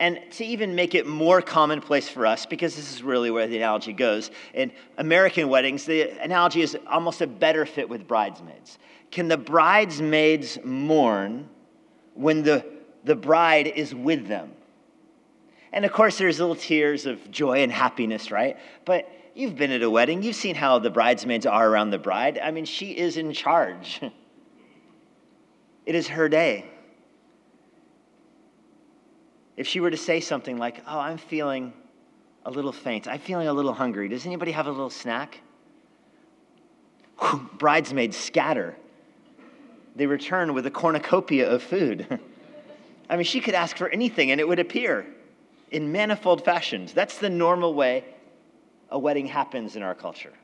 And 0.00 0.18
to 0.32 0.44
even 0.44 0.74
make 0.74 0.94
it 0.94 1.06
more 1.06 1.42
commonplace 1.42 2.08
for 2.08 2.24
us, 2.24 2.46
because 2.46 2.74
this 2.74 2.90
is 2.90 3.02
really 3.02 3.30
where 3.30 3.46
the 3.46 3.58
analogy 3.58 3.92
goes, 3.92 4.30
in 4.54 4.72
American 4.96 5.50
weddings, 5.50 5.84
the 5.84 6.08
analogy 6.22 6.62
is 6.62 6.76
almost 6.86 7.20
a 7.20 7.26
better 7.26 7.66
fit 7.66 7.86
with 7.86 8.08
bridesmaids. 8.08 8.78
Can 9.10 9.28
the 9.28 9.36
bridesmaids 9.36 10.58
mourn 10.64 11.48
when 12.14 12.42
the, 12.42 12.64
the 13.04 13.14
bride 13.14 13.66
is 13.66 13.94
with 13.94 14.26
them? 14.26 14.52
And 15.72 15.84
of 15.84 15.92
course, 15.92 16.16
there's 16.16 16.40
little 16.40 16.56
tears 16.56 17.04
of 17.04 17.30
joy 17.30 17.62
and 17.62 17.70
happiness, 17.70 18.30
right? 18.30 18.56
But 18.86 19.06
you've 19.34 19.56
been 19.56 19.70
at 19.70 19.82
a 19.82 19.90
wedding, 19.90 20.22
you've 20.22 20.36
seen 20.36 20.54
how 20.54 20.78
the 20.78 20.90
bridesmaids 20.90 21.44
are 21.44 21.68
around 21.68 21.90
the 21.90 21.98
bride. 21.98 22.38
I 22.38 22.52
mean, 22.52 22.64
she 22.64 22.96
is 22.96 23.18
in 23.18 23.32
charge. 23.32 24.00
It 25.90 25.96
is 25.96 26.06
her 26.06 26.28
day. 26.28 26.66
If 29.56 29.66
she 29.66 29.80
were 29.80 29.90
to 29.90 29.96
say 29.96 30.20
something 30.20 30.56
like, 30.56 30.84
Oh, 30.86 31.00
I'm 31.00 31.18
feeling 31.18 31.72
a 32.46 32.50
little 32.52 32.70
faint, 32.70 33.08
I'm 33.08 33.18
feeling 33.18 33.48
a 33.48 33.52
little 33.52 33.72
hungry, 33.72 34.08
does 34.08 34.24
anybody 34.24 34.52
have 34.52 34.68
a 34.68 34.70
little 34.70 34.88
snack? 34.88 35.40
Bridesmaids 37.58 38.16
scatter. 38.16 38.76
They 39.96 40.06
return 40.06 40.54
with 40.54 40.64
a 40.66 40.70
cornucopia 40.70 41.50
of 41.50 41.60
food. 41.60 42.06
I 43.10 43.16
mean, 43.16 43.24
she 43.24 43.40
could 43.40 43.54
ask 43.54 43.76
for 43.76 43.88
anything 43.88 44.30
and 44.30 44.40
it 44.40 44.46
would 44.46 44.60
appear 44.60 45.04
in 45.72 45.90
manifold 45.90 46.44
fashions. 46.44 46.92
That's 46.92 47.18
the 47.18 47.30
normal 47.30 47.74
way 47.74 48.04
a 48.90 48.98
wedding 49.00 49.26
happens 49.26 49.74
in 49.74 49.82
our 49.82 49.96
culture 49.96 50.34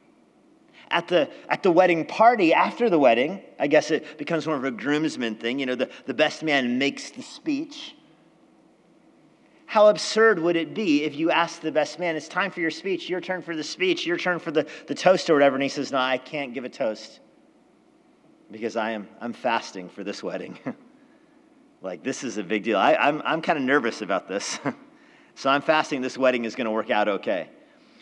at 0.91 1.09
the, 1.09 1.29
at 1.49 1.63
the 1.63 1.71
wedding 1.71 2.05
party 2.07 2.55
after 2.55 2.89
the 2.89 2.99
wedding, 2.99 3.43
I 3.59 3.67
guess 3.67 3.91
it 3.91 4.19
becomes 4.19 4.47
more 4.47 4.57
of 4.57 4.65
a 4.65 4.71
groomsman 4.71 5.37
thing. 5.37 5.59
You 5.59 5.67
know, 5.67 5.75
the, 5.75 5.91
the 6.07 6.15
best 6.15 6.43
man 6.43 6.79
makes 6.79 7.11
the 7.11 7.23
speech. 7.23 7.95
How 9.67 9.89
absurd 9.89 10.39
would 10.39 10.55
it 10.57 10.75
be 10.75 11.03
if 11.03 11.17
you 11.17 11.31
asked 11.31 11.61
the 11.61 11.73
best 11.73 11.99
man, 11.99 12.15
it's 12.15 12.29
time 12.29 12.53
for 12.53 12.61
your 12.61 12.71
speech, 12.71 13.11
your 13.11 13.21
turn 13.21 13.43
for 13.43 13.57
the 13.57 13.65
speech, 13.65 14.07
your 14.07 14.17
turn 14.17 14.39
for 14.39 14.53
the, 14.53 14.67
the 14.87 14.95
toast 14.95 15.29
or 15.29 15.35
whatever, 15.35 15.57
and 15.57 15.63
he 15.63 15.69
says, 15.69 15.91
No, 15.91 15.99
I 15.99 16.19
can't 16.19 16.55
give 16.55 16.65
a 16.65 16.69
toast 16.69 17.21
because 18.51 18.77
I 18.77 18.93
am 18.93 19.09
I'm 19.21 19.33
fasting 19.33 19.89
for 19.89 20.05
this 20.05 20.23
wedding. 20.23 20.59
like, 21.83 22.05
this 22.05 22.23
is 22.23 22.39
a 22.39 22.45
big 22.45 22.63
deal. 22.63 22.79
I, 22.79 22.95
I'm, 22.95 23.21
I'm 23.25 23.43
kind 23.43 23.59
of 23.59 23.65
nervous 23.65 24.03
about 24.03 24.29
this. 24.29 24.61
so 25.35 25.51
I'm 25.51 25.63
fasting, 25.63 26.01
this 26.01 26.17
wedding 26.17 26.45
is 26.45 26.55
going 26.55 26.67
to 26.67 26.71
work 26.71 26.91
out 26.91 27.09
okay. 27.09 27.49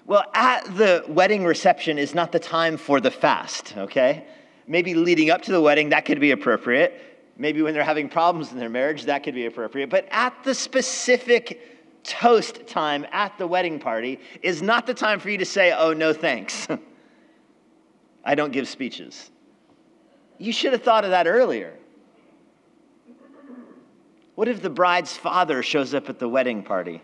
Well, 0.07 0.25
at 0.35 0.77
the 0.77 1.05
wedding 1.09 1.45
reception 1.45 1.99
is 1.99 2.15
not 2.15 2.31
the 2.31 2.39
time 2.39 2.77
for 2.77 3.01
the 3.01 3.11
fast, 3.11 3.75
okay? 3.77 4.27
Maybe 4.67 4.95
leading 4.95 5.31
up 5.31 5.43
to 5.43 5.53
the 5.53 5.61
wedding, 5.61 5.91
that 5.91 6.05
could 6.05 6.21
be 6.21 6.31
appropriate. 6.31 7.01
Maybe 7.39 7.63
when 7.63 7.75
they're 7.75 7.83
having 7.83 8.09
problems 8.09 8.53
in 8.53 8.59
their 8.59 8.69
marriage, 8.69 9.05
that 9.05 9.23
could 9.23 9.35
be 9.35 9.47
appropriate. 9.47 9.89
But 9.89 10.07
at 10.11 10.45
the 10.45 10.55
specific 10.55 12.03
toast 12.05 12.67
time 12.67 13.07
at 13.13 13.37
the 13.39 13.47
wedding 13.47 13.79
party 13.79 14.21
is 14.43 14.61
not 14.61 14.87
the 14.87 14.95
time 14.95 15.19
for 15.19 15.31
you 15.31 15.39
to 15.39 15.45
say, 15.47 15.73
oh, 15.73 15.95
no 15.95 16.13
thanks. 16.13 16.69
I 18.25 18.35
don't 18.35 18.53
give 18.53 18.69
speeches. 18.69 19.31
You 20.39 20.53
should 20.53 20.73
have 20.73 20.83
thought 20.83 21.05
of 21.05 21.11
that 21.11 21.27
earlier. 21.27 21.75
What 24.35 24.49
if 24.49 24.61
the 24.61 24.71
bride's 24.71 25.17
father 25.17 25.63
shows 25.63 25.95
up 25.95 26.09
at 26.11 26.19
the 26.19 26.29
wedding 26.29 26.63
party? 26.63 27.01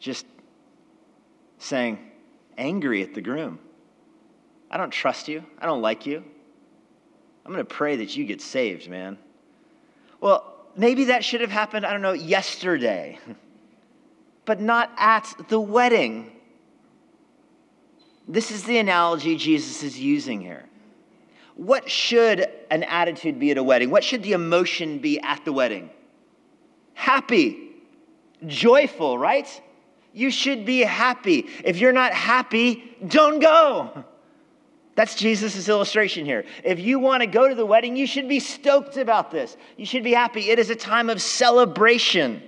Just 0.00 0.26
saying, 1.58 1.98
angry 2.58 3.02
at 3.02 3.14
the 3.14 3.20
groom. 3.20 3.58
I 4.70 4.76
don't 4.76 4.90
trust 4.90 5.28
you. 5.28 5.44
I 5.58 5.66
don't 5.66 5.82
like 5.82 6.06
you. 6.06 6.24
I'm 7.44 7.52
going 7.52 7.64
to 7.64 7.74
pray 7.74 7.96
that 7.96 8.16
you 8.16 8.24
get 8.24 8.40
saved, 8.40 8.88
man. 8.88 9.18
Well, 10.20 10.54
maybe 10.76 11.04
that 11.04 11.24
should 11.24 11.40
have 11.40 11.50
happened, 11.50 11.86
I 11.86 11.92
don't 11.92 12.02
know, 12.02 12.12
yesterday, 12.12 13.18
but 14.44 14.60
not 14.60 14.90
at 14.96 15.32
the 15.48 15.60
wedding. 15.60 16.32
This 18.26 18.50
is 18.50 18.64
the 18.64 18.78
analogy 18.78 19.36
Jesus 19.36 19.82
is 19.82 19.98
using 19.98 20.40
here. 20.40 20.64
What 21.54 21.88
should 21.88 22.48
an 22.70 22.82
attitude 22.82 23.38
be 23.38 23.50
at 23.50 23.58
a 23.58 23.62
wedding? 23.62 23.90
What 23.90 24.04
should 24.04 24.22
the 24.22 24.32
emotion 24.32 24.98
be 24.98 25.20
at 25.20 25.44
the 25.44 25.52
wedding? 25.52 25.88
Happy, 26.92 27.70
joyful, 28.46 29.18
right? 29.18 29.62
You 30.16 30.30
should 30.30 30.64
be 30.64 30.80
happy. 30.80 31.46
If 31.62 31.76
you're 31.76 31.92
not 31.92 32.14
happy, 32.14 32.96
don't 33.06 33.38
go. 33.38 34.02
That's 34.94 35.14
Jesus' 35.14 35.68
illustration 35.68 36.24
here. 36.24 36.46
If 36.64 36.80
you 36.80 36.98
want 36.98 37.20
to 37.20 37.26
go 37.26 37.46
to 37.46 37.54
the 37.54 37.66
wedding, 37.66 37.96
you 37.96 38.06
should 38.06 38.26
be 38.26 38.40
stoked 38.40 38.96
about 38.96 39.30
this. 39.30 39.58
You 39.76 39.84
should 39.84 40.02
be 40.02 40.14
happy. 40.14 40.48
It 40.48 40.58
is 40.58 40.70
a 40.70 40.74
time 40.74 41.10
of 41.10 41.20
celebration. 41.20 42.42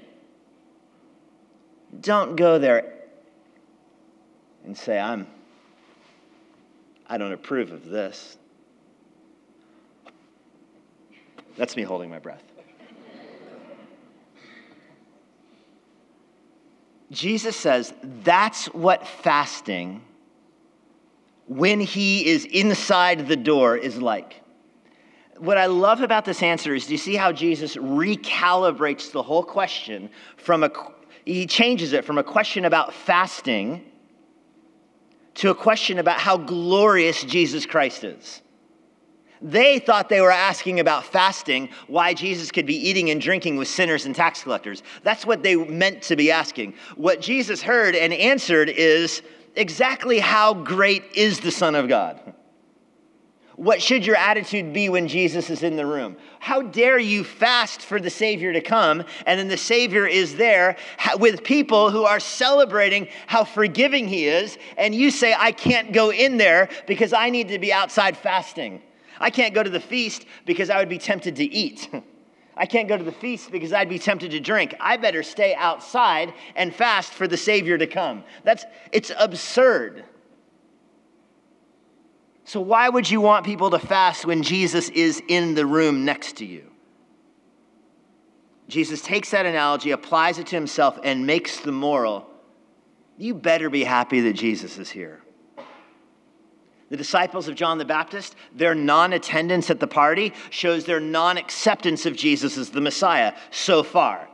Don't 2.01 2.37
go 2.37 2.59
there 2.59 2.95
and 4.65 4.75
say, 4.75 4.99
I'm, 4.99 5.27
I 7.07 7.19
don't 7.19 7.35
approve 7.35 7.71
of 7.71 7.85
this. 7.85 8.39
That's 11.59 11.77
me 11.77 11.83
holding 11.83 12.09
my 12.09 12.19
breath. 12.19 12.48
Jesus 17.11 17.57
says 17.57 17.95
that's 18.03 18.67
what 18.67 19.07
fasting, 19.07 20.03
when 21.47 21.81
he 21.81 22.27
is 22.27 22.45
inside 22.45 23.29
the 23.29 23.37
door, 23.37 23.77
is 23.77 24.01
like. 24.01 24.43
what 25.39 25.57
I 25.57 25.67
love 25.67 26.01
about 26.03 26.25
this 26.25 26.43
answer 26.43 26.75
is 26.75 26.87
do 26.87 26.93
you 26.93 26.99
see 26.99 27.15
how 27.15 27.33
Jesus 27.33 27.77
recalibrates 27.77 29.13
the 29.13 29.23
whole 29.23 29.45
question 29.45 30.11
from 30.37 30.65
a, 30.65 30.71
he 31.25 31.47
changes 31.47 31.93
it 31.93 32.05
from 32.05 32.19
a 32.19 32.25
question 32.25 32.65
about 32.65 32.93
fasting 32.93 33.85
to 35.35 35.51
a 35.51 35.55
question 35.55 35.99
about 35.99 36.19
how 36.19 36.37
glorious 36.37 37.23
Jesus 37.23 37.65
Christ 37.65 38.03
is. 38.03 38.43
They 39.41 39.79
thought 39.79 40.09
they 40.09 40.21
were 40.21 40.31
asking 40.31 40.81
about 40.81 41.05
fasting, 41.05 41.69
why 41.87 42.15
Jesus 42.15 42.51
could 42.51 42.67
be 42.67 42.77
eating 42.77 43.11
and 43.11 43.21
drinking 43.21 43.57
with 43.57 43.69
sinners 43.69 44.07
and 44.07 44.15
tax 44.15 44.43
collectors. 44.43 44.83
That's 45.03 45.25
what 45.25 45.43
they 45.43 45.57
meant 45.57 46.03
to 46.03 46.17
be 46.17 46.31
asking. 46.31 46.75
What 46.97 47.21
Jesus 47.21 47.63
heard 47.63 47.95
and 47.95 48.13
answered 48.13 48.69
is 48.69 49.23
exactly 49.55 50.19
how 50.19 50.55
great 50.55 51.05
is 51.15 51.41
the 51.41 51.51
Son 51.51 51.75
of 51.75 51.89
God? 51.89 52.21
What 53.57 53.83
should 53.83 54.07
your 54.07 54.15
attitude 54.15 54.73
be 54.73 54.89
when 54.89 55.09
Jesus 55.09 55.51
is 55.51 55.65
in 55.65 55.75
the 55.75 55.85
room? 55.85 56.17
How 56.39 56.63
dare 56.63 57.01
you 57.01 57.25
fast 57.25 57.83
for 57.83 58.01
the 58.01 58.09
Savior 58.09 58.53
to 58.53 58.61
come, 58.61 59.03
and 59.27 59.39
then 59.39 59.49
the 59.49 59.57
Savior 59.57 60.07
is 60.07 60.37
there 60.37 60.77
with 61.19 61.43
people 61.43 61.91
who 61.91 62.05
are 62.05 62.21
celebrating 62.21 63.09
how 63.27 63.43
forgiving 63.43 64.07
He 64.07 64.27
is, 64.27 64.59
and 64.77 64.95
you 64.95 65.11
say, 65.11 65.35
I 65.37 65.51
can't 65.51 65.93
go 65.93 66.13
in 66.13 66.37
there 66.37 66.69
because 66.87 67.13
I 67.13 67.31
need 67.31 67.49
to 67.49 67.59
be 67.59 67.73
outside 67.73 68.17
fasting. 68.17 68.81
I 69.21 69.31
can't 69.31 69.55
go 69.55 69.63
to 69.63 69.71
the 69.71 69.81
feast 69.81 70.27
because 70.47 70.71
I 70.71 70.79
would 70.79 70.89
be 70.89 70.99
tempted 70.99 71.37
to 71.37 71.45
eat. 71.45 71.89
I 72.57 72.67
can't 72.67 72.89
go 72.89 72.97
to 72.97 73.05
the 73.05 73.13
feast 73.13 73.53
because 73.53 73.73
I'd 73.73 73.89
be 73.89 74.01
tempted 74.01 74.33
to 74.33 74.41
drink. 74.41 74.75
I 74.81 74.97
better 74.97 75.23
stay 75.23 75.55
outside 75.55 76.35
and 76.57 76.75
fast 76.75 77.13
for 77.13 77.29
the 77.29 77.37
Savior 77.37 77.79
to 77.79 77.87
come. 77.87 78.25
That's 78.43 78.65
it's 78.91 79.13
absurd. 79.17 80.05
So 82.45 82.61
why 82.61 82.89
would 82.89 83.09
you 83.09 83.21
want 83.21 83.47
people 83.47 83.71
to 83.71 83.79
fast 83.79 84.27
when 84.27 84.43
Jesus 84.43 84.89
is 84.89 85.23
in 85.29 85.55
the 85.55 85.67
room 85.67 86.05
next 86.05 86.39
to 86.39 86.47
you? 86.47 86.65
Jesus 88.67 89.01
takes 89.03 89.31
that 89.31 89.47
analogy, 89.47 89.93
applies 89.93 90.39
it 90.39 90.49
to 90.49 90.57
himself, 90.57 90.99
and 91.05 91.27
makes 91.27 91.61
the 91.61 91.73
moral. 91.73 92.27
You 93.17 93.35
better 93.35 93.71
be 93.71 93.85
happy 93.85 94.21
that 94.23 94.33
Jesus 94.33 94.79
is 94.79 94.91
here. 94.91 95.23
The 96.91 96.97
disciples 96.97 97.49
of 97.49 97.55
John 97.55 97.79
the 97.79 97.85
Baptist, 97.85 98.35
their 98.55 98.75
non 98.75 99.13
attendance 99.13 99.71
at 99.71 99.81
the 99.81 99.87
party 99.87 100.33
shows 100.51 100.85
their 100.85 101.01
non 101.01 101.37
acceptance 101.37 102.07
of 102.07 102.17
Jesus 102.17 102.57
as 102.57 102.71
the 102.71 102.81
Messiah 102.81 103.35
so 103.51 103.83
far. 103.83 104.29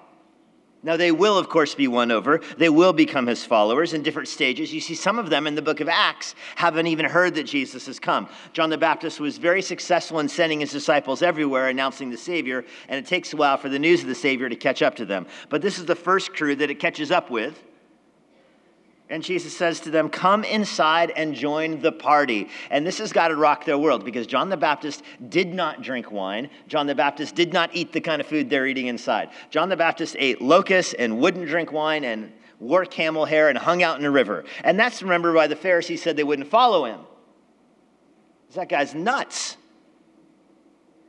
Now, 0.84 0.98
they 0.98 1.12
will, 1.12 1.38
of 1.38 1.48
course, 1.48 1.74
be 1.74 1.88
won 1.88 2.10
over. 2.10 2.42
They 2.58 2.68
will 2.68 2.92
become 2.92 3.26
his 3.26 3.42
followers 3.42 3.94
in 3.94 4.02
different 4.02 4.28
stages. 4.28 4.72
You 4.72 4.82
see, 4.82 4.94
some 4.94 5.18
of 5.18 5.30
them 5.30 5.46
in 5.46 5.54
the 5.54 5.62
book 5.62 5.80
of 5.80 5.88
Acts 5.88 6.34
haven't 6.56 6.88
even 6.88 7.06
heard 7.06 7.34
that 7.36 7.44
Jesus 7.44 7.86
has 7.86 7.98
come. 7.98 8.28
John 8.52 8.68
the 8.68 8.76
Baptist 8.76 9.18
was 9.18 9.38
very 9.38 9.62
successful 9.62 10.20
in 10.20 10.28
sending 10.28 10.60
his 10.60 10.70
disciples 10.70 11.22
everywhere 11.22 11.68
announcing 11.68 12.10
the 12.10 12.18
Savior, 12.18 12.66
and 12.86 12.98
it 12.98 13.08
takes 13.08 13.32
a 13.32 13.36
while 13.36 13.56
for 13.56 13.70
the 13.70 13.78
news 13.78 14.02
of 14.02 14.08
the 14.08 14.14
Savior 14.14 14.50
to 14.50 14.56
catch 14.56 14.82
up 14.82 14.94
to 14.96 15.06
them. 15.06 15.26
But 15.48 15.62
this 15.62 15.78
is 15.78 15.86
the 15.86 15.96
first 15.96 16.34
crew 16.34 16.54
that 16.56 16.70
it 16.70 16.78
catches 16.78 17.10
up 17.10 17.30
with. 17.30 17.62
And 19.14 19.22
Jesus 19.22 19.56
says 19.56 19.78
to 19.82 19.92
them, 19.92 20.08
Come 20.08 20.42
inside 20.42 21.12
and 21.14 21.36
join 21.36 21.80
the 21.80 21.92
party. 21.92 22.48
And 22.68 22.84
this 22.84 22.98
has 22.98 23.12
got 23.12 23.28
to 23.28 23.36
rock 23.36 23.64
their 23.64 23.78
world 23.78 24.04
because 24.04 24.26
John 24.26 24.48
the 24.48 24.56
Baptist 24.56 25.04
did 25.28 25.54
not 25.54 25.82
drink 25.82 26.10
wine. 26.10 26.50
John 26.66 26.88
the 26.88 26.96
Baptist 26.96 27.36
did 27.36 27.52
not 27.52 27.70
eat 27.76 27.92
the 27.92 28.00
kind 28.00 28.20
of 28.20 28.26
food 28.26 28.50
they're 28.50 28.66
eating 28.66 28.88
inside. 28.88 29.30
John 29.50 29.68
the 29.68 29.76
Baptist 29.76 30.16
ate 30.18 30.42
locusts 30.42 30.94
and 30.94 31.20
wouldn't 31.20 31.46
drink 31.46 31.70
wine 31.70 32.02
and 32.02 32.32
wore 32.58 32.84
camel 32.84 33.24
hair 33.24 33.48
and 33.48 33.56
hung 33.56 33.84
out 33.84 34.00
in 34.00 34.04
a 34.04 34.10
river. 34.10 34.44
And 34.64 34.76
that's, 34.80 35.00
remember, 35.00 35.32
why 35.32 35.46
the 35.46 35.54
Pharisees 35.54 36.02
said 36.02 36.16
they 36.16 36.24
wouldn't 36.24 36.48
follow 36.48 36.84
him. 36.84 36.98
That 38.56 38.68
guy's 38.68 38.96
nuts. 38.96 39.56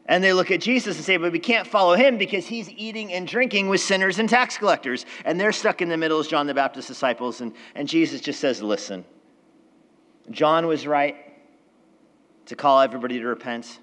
And 0.08 0.24
they 0.24 0.34
look 0.34 0.52
at 0.52 0.62
Jesus 0.62 0.98
and 0.98 1.06
say, 1.06 1.18
but 1.18 1.32
we 1.32 1.40
can't 1.40 1.68
follow 1.68 1.96
him 1.96 2.18
because 2.18 2.46
he's 2.46 2.70
eating 2.70 3.12
and 3.12 3.28
drinking 3.28 3.70
with 3.70 3.82
sinners 3.82 4.20
and 4.20 4.30
tax 4.30 4.58
collectors. 4.58 5.06
And 5.26 5.39
they're 5.39 5.52
stuck 5.52 5.82
in 5.82 5.89
the 5.89 5.98
middle 5.98 6.20
as 6.20 6.28
John 6.28 6.46
the 6.46 6.54
Baptist's 6.54 6.88
disciples. 6.88 7.41
And, 7.41 7.54
and 7.74 7.88
Jesus 7.88 8.22
just 8.22 8.39
says, 8.39 8.62
listen, 8.62 9.04
John 10.30 10.68
was 10.68 10.86
right 10.86 11.15
to 12.46 12.56
call 12.56 12.82
everybody 12.82 13.20
to 13.20 13.26
repent. 13.26 13.80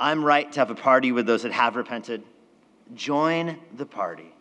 I'm 0.00 0.24
right 0.24 0.50
to 0.52 0.60
have 0.60 0.70
a 0.70 0.74
party 0.74 1.12
with 1.12 1.26
those 1.26 1.42
that 1.42 1.52
have 1.52 1.76
repented. 1.76 2.22
Join 2.94 3.58
the 3.76 3.86
party. 3.86 4.32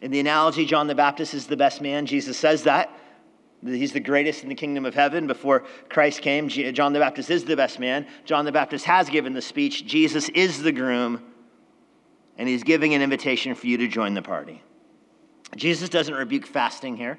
In 0.00 0.10
the 0.10 0.20
analogy, 0.20 0.64
John 0.64 0.86
the 0.88 0.94
Baptist 0.94 1.34
is 1.34 1.46
the 1.46 1.56
best 1.56 1.80
man. 1.80 2.06
Jesus 2.06 2.36
says 2.36 2.64
that. 2.64 2.92
He's 3.64 3.92
the 3.92 4.00
greatest 4.00 4.44
in 4.44 4.48
the 4.48 4.54
kingdom 4.54 4.86
of 4.86 4.94
heaven. 4.94 5.26
Before 5.26 5.64
Christ 5.88 6.22
came, 6.22 6.48
John 6.48 6.92
the 6.92 7.00
Baptist 7.00 7.28
is 7.28 7.44
the 7.44 7.56
best 7.56 7.80
man. 7.80 8.06
John 8.24 8.44
the 8.44 8.52
Baptist 8.52 8.84
has 8.84 9.10
given 9.10 9.32
the 9.32 9.42
speech. 9.42 9.84
Jesus 9.84 10.28
is 10.28 10.62
the 10.62 10.70
groom, 10.70 11.22
and 12.36 12.48
he's 12.48 12.62
giving 12.62 12.94
an 12.94 13.02
invitation 13.02 13.56
for 13.56 13.66
you 13.66 13.76
to 13.78 13.88
join 13.88 14.14
the 14.14 14.22
party. 14.22 14.62
Jesus 15.56 15.88
doesn't 15.88 16.14
rebuke 16.14 16.46
fasting 16.46 16.96
here. 16.96 17.18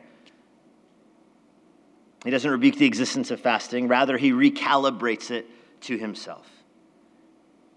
He 2.23 2.29
doesn't 2.29 2.49
rebuke 2.49 2.75
the 2.75 2.85
existence 2.85 3.31
of 3.31 3.41
fasting. 3.41 3.87
Rather, 3.87 4.17
he 4.17 4.31
recalibrates 4.31 5.31
it 5.31 5.45
to 5.81 5.97
himself. 5.97 6.47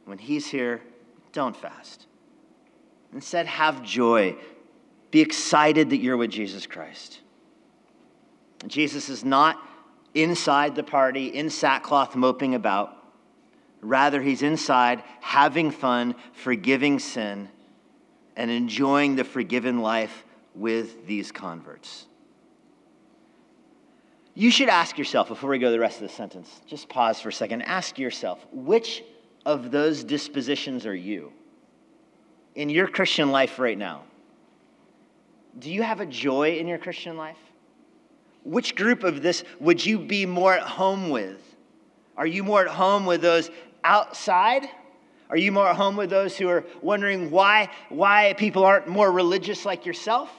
When 0.05 0.19
he's 0.19 0.47
here, 0.47 0.83
don't 1.33 1.57
fast. 1.57 2.07
Instead, 3.13 3.47
have 3.47 3.83
joy. 3.83 4.37
Be 5.11 5.21
excited 5.21 5.91
that 5.91 5.99
you're 5.99 6.17
with 6.17 6.31
Jesus 6.31 6.67
Christ. 6.67 7.22
Jesus 8.67 9.09
is 9.09 9.25
not 9.25 9.59
inside 10.15 10.75
the 10.75 10.83
party, 10.83 11.27
in 11.29 11.51
sackcloth, 11.51 12.15
moping 12.15 12.55
about. 12.55 12.97
Rather, 13.81 14.23
he's 14.23 14.43
inside 14.43 15.03
having 15.21 15.71
fun, 15.71 16.15
forgiving 16.33 16.99
sin, 16.99 17.49
and 18.37 18.51
enjoying 18.51 19.17
the 19.17 19.25
forgiven 19.25 19.81
life 19.81 20.25
with 20.55 21.07
these 21.07 21.33
converts. 21.33 22.07
You 24.35 24.51
should 24.51 24.69
ask 24.69 24.97
yourself 24.97 25.29
before 25.29 25.51
we 25.51 25.59
go 25.59 25.67
to 25.67 25.73
the 25.73 25.81
rest 25.81 26.01
of 26.01 26.09
the 26.09 26.15
sentence, 26.15 26.61
just 26.67 26.89
pause 26.89 27.21
for 27.21 27.29
a 27.29 27.33
second. 27.33 27.63
Ask 27.63 27.99
yourself, 27.99 28.47
which 28.53 29.03
of 29.45 29.71
those 29.71 30.05
dispositions 30.05 30.87
are 30.87 30.95
you 30.95 31.33
in 32.55 32.71
your 32.71 32.89
Christian 32.89 33.31
life 33.31 33.59
right 33.59 33.77
now? 33.77 34.03
Do 35.59 35.71
you 35.71 35.83
have 35.83 36.01
a 36.01 36.07
joy 36.07 36.57
in 36.57 36.67
your 36.67 36.79
Christian 36.79 37.17
life? 37.17 37.37
Which 38.45 38.75
group 38.75 39.05
of 39.05 39.23
this 39.23 39.45
would 39.61 39.85
you 39.85 39.99
be 39.99 40.27
more 40.27 40.55
at 40.55 40.63
home 40.63 41.11
with? 41.11 41.41
Are 42.17 42.27
you 42.27 42.43
more 42.43 42.63
at 42.63 42.69
home 42.69 43.07
with 43.07 43.21
those 43.21 43.51
outside? 43.85 44.67
Are 45.31 45.37
you 45.37 45.53
more 45.53 45.69
at 45.69 45.77
home 45.77 45.97
with 45.97 46.11
those 46.11 46.37
who 46.37 46.49
are 46.49 46.65
wondering 46.83 47.31
why, 47.31 47.71
why 47.89 48.35
people 48.37 48.65
aren't 48.65 48.87
more 48.89 49.11
religious 49.11 49.65
like 49.65 49.87
yourself? 49.87 50.31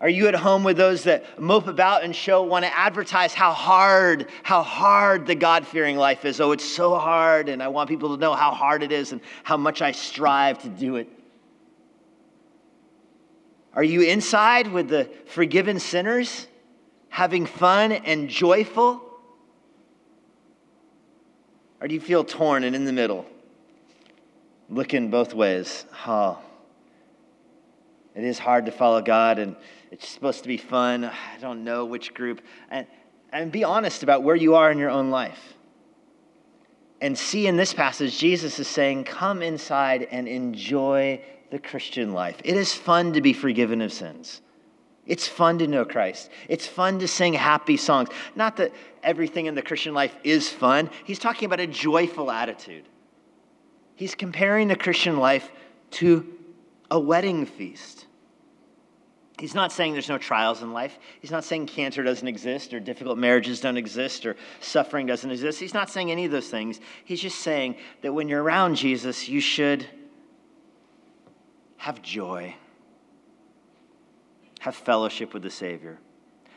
Are 0.00 0.08
you 0.08 0.28
at 0.28 0.34
home 0.36 0.62
with 0.62 0.76
those 0.76 1.02
that 1.04 1.40
mope 1.40 1.66
about 1.66 2.04
and 2.04 2.14
show, 2.14 2.44
want 2.44 2.64
to 2.64 2.76
advertise 2.76 3.34
how 3.34 3.50
hard, 3.50 4.28
how 4.44 4.62
hard 4.62 5.26
the 5.26 5.34
God 5.34 5.66
fearing 5.66 5.96
life 5.96 6.24
is? 6.24 6.40
Oh, 6.40 6.52
it's 6.52 6.64
so 6.64 6.96
hard, 6.96 7.48
and 7.48 7.60
I 7.60 7.66
want 7.66 7.88
people 7.88 8.14
to 8.14 8.20
know 8.20 8.32
how 8.32 8.52
hard 8.52 8.84
it 8.84 8.92
is 8.92 9.10
and 9.10 9.20
how 9.42 9.56
much 9.56 9.82
I 9.82 9.90
strive 9.90 10.60
to 10.60 10.68
do 10.68 10.96
it. 10.96 11.08
Are 13.78 13.84
you 13.84 14.00
inside 14.00 14.72
with 14.72 14.88
the 14.88 15.08
forgiven 15.26 15.78
sinners, 15.78 16.48
having 17.10 17.46
fun 17.46 17.92
and 17.92 18.28
joyful? 18.28 19.00
Or 21.80 21.86
do 21.86 21.94
you 21.94 22.00
feel 22.00 22.24
torn 22.24 22.64
and 22.64 22.74
in 22.74 22.86
the 22.86 22.92
middle, 22.92 23.24
looking 24.68 25.10
both 25.10 25.32
ways? 25.32 25.84
Oh, 26.08 26.40
it 28.16 28.24
is 28.24 28.36
hard 28.36 28.66
to 28.66 28.72
follow 28.72 29.00
God, 29.00 29.38
and 29.38 29.54
it's 29.92 30.08
supposed 30.08 30.42
to 30.42 30.48
be 30.48 30.56
fun. 30.56 31.04
I 31.04 31.38
don't 31.40 31.62
know 31.62 31.84
which 31.84 32.14
group. 32.14 32.42
And, 32.72 32.84
and 33.32 33.52
be 33.52 33.62
honest 33.62 34.02
about 34.02 34.24
where 34.24 34.34
you 34.34 34.56
are 34.56 34.72
in 34.72 34.78
your 34.78 34.90
own 34.90 35.10
life. 35.10 35.54
And 37.00 37.16
see 37.16 37.46
in 37.46 37.56
this 37.56 37.72
passage, 37.72 38.18
Jesus 38.18 38.58
is 38.58 38.66
saying, 38.66 39.04
Come 39.04 39.40
inside 39.40 40.08
and 40.10 40.26
enjoy 40.26 41.22
the 41.50 41.58
Christian 41.58 42.12
life. 42.12 42.40
It 42.44 42.56
is 42.56 42.74
fun 42.74 43.12
to 43.14 43.20
be 43.20 43.32
forgiven 43.32 43.80
of 43.80 43.92
sins. 43.92 44.40
It's 45.06 45.26
fun 45.26 45.58
to 45.58 45.66
know 45.66 45.86
Christ. 45.86 46.30
It's 46.48 46.66
fun 46.66 46.98
to 46.98 47.08
sing 47.08 47.32
happy 47.32 47.78
songs. 47.78 48.10
Not 48.36 48.56
that 48.58 48.72
everything 49.02 49.46
in 49.46 49.54
the 49.54 49.62
Christian 49.62 49.94
life 49.94 50.14
is 50.22 50.50
fun, 50.50 50.90
he's 51.04 51.18
talking 51.18 51.46
about 51.46 51.60
a 51.60 51.66
joyful 51.66 52.30
attitude. 52.30 52.84
He's 53.94 54.14
comparing 54.14 54.68
the 54.68 54.76
Christian 54.76 55.16
life 55.16 55.50
to 55.92 56.26
a 56.90 57.00
wedding 57.00 57.46
feast. 57.46 58.06
He's 59.38 59.54
not 59.54 59.72
saying 59.72 59.92
there's 59.92 60.08
no 60.08 60.18
trials 60.18 60.62
in 60.62 60.72
life. 60.72 60.98
He's 61.20 61.30
not 61.30 61.44
saying 61.44 61.66
cancer 61.66 62.02
doesn't 62.02 62.26
exist 62.26 62.74
or 62.74 62.80
difficult 62.80 63.18
marriages 63.18 63.60
don't 63.60 63.76
exist 63.76 64.26
or 64.26 64.36
suffering 64.60 65.06
doesn't 65.06 65.30
exist. 65.30 65.60
He's 65.60 65.74
not 65.74 65.90
saying 65.90 66.10
any 66.10 66.24
of 66.24 66.32
those 66.32 66.48
things. 66.48 66.80
He's 67.04 67.20
just 67.20 67.38
saying 67.38 67.76
that 68.02 68.12
when 68.12 68.28
you're 68.28 68.42
around 68.42 68.74
Jesus, 68.74 69.28
you 69.28 69.40
should 69.40 69.86
have 71.78 72.02
joy, 72.02 72.54
have 74.60 74.74
fellowship 74.74 75.32
with 75.32 75.42
the 75.42 75.50
Savior. 75.50 75.98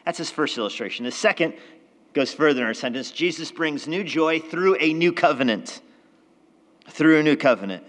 That's 0.05 0.17
his 0.17 0.31
first 0.31 0.57
illustration. 0.57 1.05
The 1.05 1.11
second 1.11 1.53
goes 2.13 2.33
further 2.33 2.61
in 2.61 2.67
our 2.67 2.73
sentence 2.73 3.11
Jesus 3.11 3.51
brings 3.51 3.87
new 3.87 4.03
joy 4.03 4.39
through 4.39 4.75
a 4.79 4.93
new 4.93 5.13
covenant. 5.13 5.81
Through 6.89 7.19
a 7.19 7.23
new 7.23 7.37
covenant. 7.37 7.83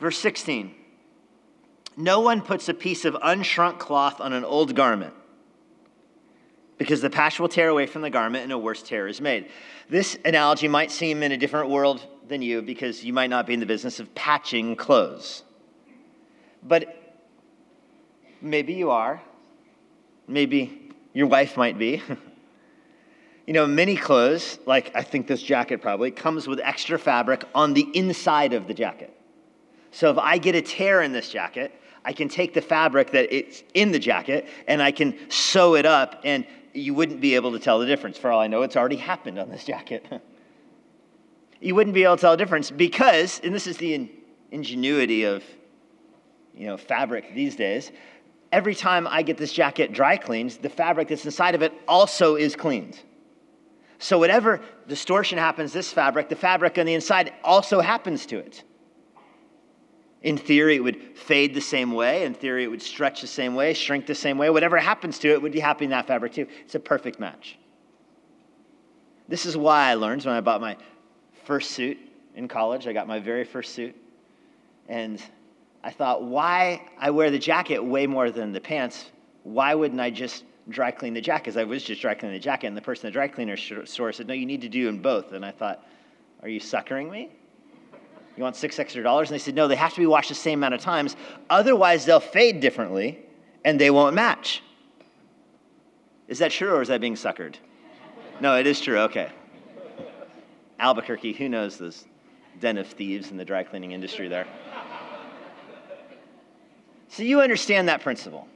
Verse 0.00 0.18
16 0.18 0.74
No 1.96 2.20
one 2.20 2.40
puts 2.40 2.68
a 2.68 2.74
piece 2.74 3.04
of 3.04 3.14
unshrunk 3.14 3.78
cloth 3.78 4.20
on 4.20 4.32
an 4.32 4.44
old 4.44 4.74
garment 4.74 5.14
because 6.78 7.00
the 7.00 7.10
patch 7.10 7.38
will 7.38 7.48
tear 7.48 7.68
away 7.68 7.86
from 7.86 8.02
the 8.02 8.10
garment 8.10 8.44
and 8.44 8.52
a 8.52 8.58
worse 8.58 8.82
tear 8.82 9.06
is 9.08 9.20
made. 9.20 9.48
This 9.88 10.18
analogy 10.24 10.68
might 10.68 10.90
seem 10.90 11.22
in 11.22 11.32
a 11.32 11.36
different 11.36 11.70
world 11.70 12.06
than 12.28 12.42
you 12.42 12.62
because 12.62 13.04
you 13.04 13.12
might 13.12 13.30
not 13.30 13.46
be 13.46 13.54
in 13.54 13.60
the 13.60 13.66
business 13.66 14.00
of 14.00 14.14
patching 14.14 14.76
clothes. 14.76 15.42
But 16.66 16.96
maybe 18.40 18.74
you 18.74 18.90
are. 18.90 19.22
Maybe 20.26 20.92
your 21.12 21.26
wife 21.28 21.56
might 21.56 21.78
be. 21.78 22.02
you 23.46 23.52
know, 23.52 23.66
many 23.66 23.96
clothes, 23.96 24.58
like 24.66 24.90
I 24.94 25.02
think 25.02 25.26
this 25.26 25.42
jacket 25.42 25.80
probably, 25.80 26.10
comes 26.10 26.48
with 26.48 26.60
extra 26.60 26.98
fabric 26.98 27.44
on 27.54 27.74
the 27.74 27.88
inside 27.94 28.52
of 28.52 28.66
the 28.66 28.74
jacket. 28.74 29.12
So 29.92 30.10
if 30.10 30.18
I 30.18 30.38
get 30.38 30.54
a 30.54 30.62
tear 30.62 31.02
in 31.02 31.12
this 31.12 31.30
jacket, 31.30 31.72
I 32.04 32.12
can 32.12 32.28
take 32.28 32.54
the 32.54 32.60
fabric 32.60 33.12
that 33.12 33.34
it's 33.34 33.62
in 33.74 33.92
the 33.92 33.98
jacket 33.98 34.48
and 34.66 34.82
I 34.82 34.90
can 34.90 35.30
sew 35.30 35.74
it 35.76 35.86
up, 35.86 36.20
and 36.24 36.46
you 36.74 36.92
wouldn't 36.94 37.20
be 37.20 37.34
able 37.34 37.52
to 37.52 37.58
tell 37.58 37.78
the 37.78 37.86
difference. 37.86 38.18
For 38.18 38.30
all 38.30 38.40
I 38.40 38.48
know, 38.48 38.62
it's 38.62 38.76
already 38.76 38.96
happened 38.96 39.38
on 39.38 39.48
this 39.48 39.64
jacket. 39.72 40.04
you 41.60 41.74
wouldn't 41.74 41.94
be 41.94 42.02
able 42.02 42.16
to 42.16 42.20
tell 42.20 42.32
the 42.32 42.36
difference 42.36 42.70
because, 42.70 43.40
and 43.44 43.54
this 43.54 43.66
is 43.66 43.76
the 43.76 44.10
ingenuity 44.50 45.24
of 45.24 45.44
you 46.56 46.66
know, 46.66 46.76
fabric 46.76 47.34
these 47.34 47.56
days, 47.56 47.92
every 48.52 48.74
time 48.74 49.06
I 49.06 49.22
get 49.22 49.36
this 49.36 49.52
jacket 49.52 49.92
dry 49.92 50.16
cleaned, 50.16 50.52
the 50.62 50.68
fabric 50.68 51.08
that's 51.08 51.24
inside 51.24 51.54
of 51.54 51.62
it 51.62 51.72
also 51.86 52.36
is 52.36 52.56
cleaned. 52.56 52.98
So, 53.98 54.18
whatever 54.18 54.60
distortion 54.88 55.38
happens 55.38 55.72
this 55.72 55.92
fabric, 55.92 56.28
the 56.28 56.36
fabric 56.36 56.78
on 56.78 56.86
the 56.86 56.94
inside 56.94 57.32
also 57.42 57.80
happens 57.80 58.26
to 58.26 58.38
it. 58.38 58.62
In 60.22 60.36
theory, 60.36 60.76
it 60.76 60.82
would 60.82 61.16
fade 61.16 61.54
the 61.54 61.60
same 61.60 61.92
way. 61.92 62.24
In 62.24 62.34
theory, 62.34 62.64
it 62.64 62.68
would 62.68 62.82
stretch 62.82 63.20
the 63.20 63.26
same 63.26 63.54
way, 63.54 63.74
shrink 63.74 64.06
the 64.06 64.14
same 64.14 64.38
way. 64.38 64.50
Whatever 64.50 64.76
happens 64.78 65.18
to 65.20 65.28
it 65.28 65.40
would 65.40 65.52
be 65.52 65.60
happening 65.60 65.88
in 65.88 65.90
that 65.90 66.06
fabric 66.06 66.32
too. 66.32 66.46
It's 66.64 66.74
a 66.74 66.80
perfect 66.80 67.20
match. 67.20 67.58
This 69.28 69.46
is 69.46 69.56
why 69.56 69.90
I 69.90 69.94
learned 69.94 70.24
when 70.24 70.34
I 70.34 70.40
bought 70.40 70.60
my 70.60 70.76
first 71.44 71.72
suit 71.72 71.98
in 72.34 72.48
college. 72.48 72.86
I 72.86 72.92
got 72.92 73.06
my 73.06 73.18
very 73.18 73.44
first 73.44 73.74
suit. 73.74 73.94
And 74.88 75.22
I 75.86 75.90
thought, 75.90 76.24
why 76.24 76.82
I 76.98 77.10
wear 77.10 77.30
the 77.30 77.38
jacket 77.38 77.78
way 77.78 78.08
more 78.08 78.32
than 78.32 78.52
the 78.52 78.60
pants? 78.60 79.12
Why 79.44 79.72
wouldn't 79.72 80.00
I 80.00 80.10
just 80.10 80.42
dry 80.68 80.90
clean 80.90 81.14
the 81.14 81.20
jacket? 81.20 81.44
Because 81.44 81.56
I 81.56 81.62
was 81.62 81.84
just 81.84 82.02
dry 82.02 82.12
cleaning 82.12 82.34
the 82.34 82.42
jacket, 82.42 82.66
and 82.66 82.76
the 82.76 82.82
person 82.82 83.06
at 83.06 83.10
the 83.10 83.12
dry 83.12 83.28
cleaner 83.28 83.56
store 83.56 84.12
said, 84.12 84.26
no, 84.26 84.34
you 84.34 84.46
need 84.46 84.62
to 84.62 84.68
do 84.68 84.84
them 84.84 84.98
both. 85.00 85.30
And 85.30 85.44
I 85.44 85.52
thought, 85.52 85.86
are 86.42 86.48
you 86.48 86.58
suckering 86.58 87.08
me? 87.08 87.30
You 88.36 88.42
want 88.42 88.56
six 88.56 88.80
extra 88.80 89.00
dollars? 89.00 89.30
And 89.30 89.36
they 89.36 89.42
said, 89.42 89.54
no, 89.54 89.68
they 89.68 89.76
have 89.76 89.94
to 89.94 90.00
be 90.00 90.06
washed 90.06 90.30
the 90.30 90.34
same 90.34 90.58
amount 90.58 90.74
of 90.74 90.80
times. 90.80 91.14
Otherwise, 91.50 92.04
they'll 92.04 92.18
fade 92.18 92.58
differently 92.58 93.20
and 93.64 93.80
they 93.80 93.90
won't 93.90 94.16
match. 94.16 94.64
Is 96.26 96.40
that 96.40 96.50
true 96.50 96.74
or 96.74 96.82
is 96.82 96.88
that 96.88 97.00
being 97.00 97.14
suckered? 97.14 97.54
No, 98.40 98.56
it 98.56 98.66
is 98.66 98.80
true. 98.80 98.98
Okay. 99.02 99.30
Albuquerque, 100.80 101.32
who 101.32 101.48
knows 101.48 101.78
this 101.78 102.06
den 102.58 102.76
of 102.76 102.88
thieves 102.88 103.30
in 103.30 103.36
the 103.36 103.44
dry 103.44 103.62
cleaning 103.62 103.92
industry 103.92 104.26
there? 104.26 104.48
So 107.08 107.22
you 107.22 107.40
understand 107.40 107.88
that 107.88 108.00
principle. 108.00 108.48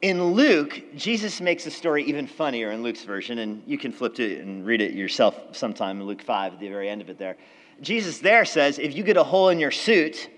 In 0.00 0.22
Luke, 0.32 0.80
Jesus 0.94 1.40
makes 1.40 1.64
the 1.64 1.72
story 1.72 2.04
even 2.04 2.28
funnier 2.28 2.70
in 2.70 2.82
Luke's 2.82 3.02
version, 3.02 3.40
and 3.40 3.62
you 3.66 3.76
can 3.76 3.90
flip 3.90 4.14
to 4.14 4.24
it 4.24 4.44
and 4.44 4.64
read 4.64 4.80
it 4.80 4.92
yourself 4.92 5.34
sometime 5.56 6.00
in 6.00 6.06
Luke 6.06 6.22
5 6.22 6.54
at 6.54 6.60
the 6.60 6.68
very 6.68 6.88
end 6.88 7.00
of 7.00 7.10
it 7.10 7.18
there. 7.18 7.36
Jesus 7.80 8.18
there 8.18 8.44
says, 8.44 8.78
if 8.78 8.94
you 8.94 9.02
get 9.02 9.16
a 9.16 9.24
hole 9.24 9.48
in 9.48 9.58
your 9.58 9.72
suit, 9.72 10.30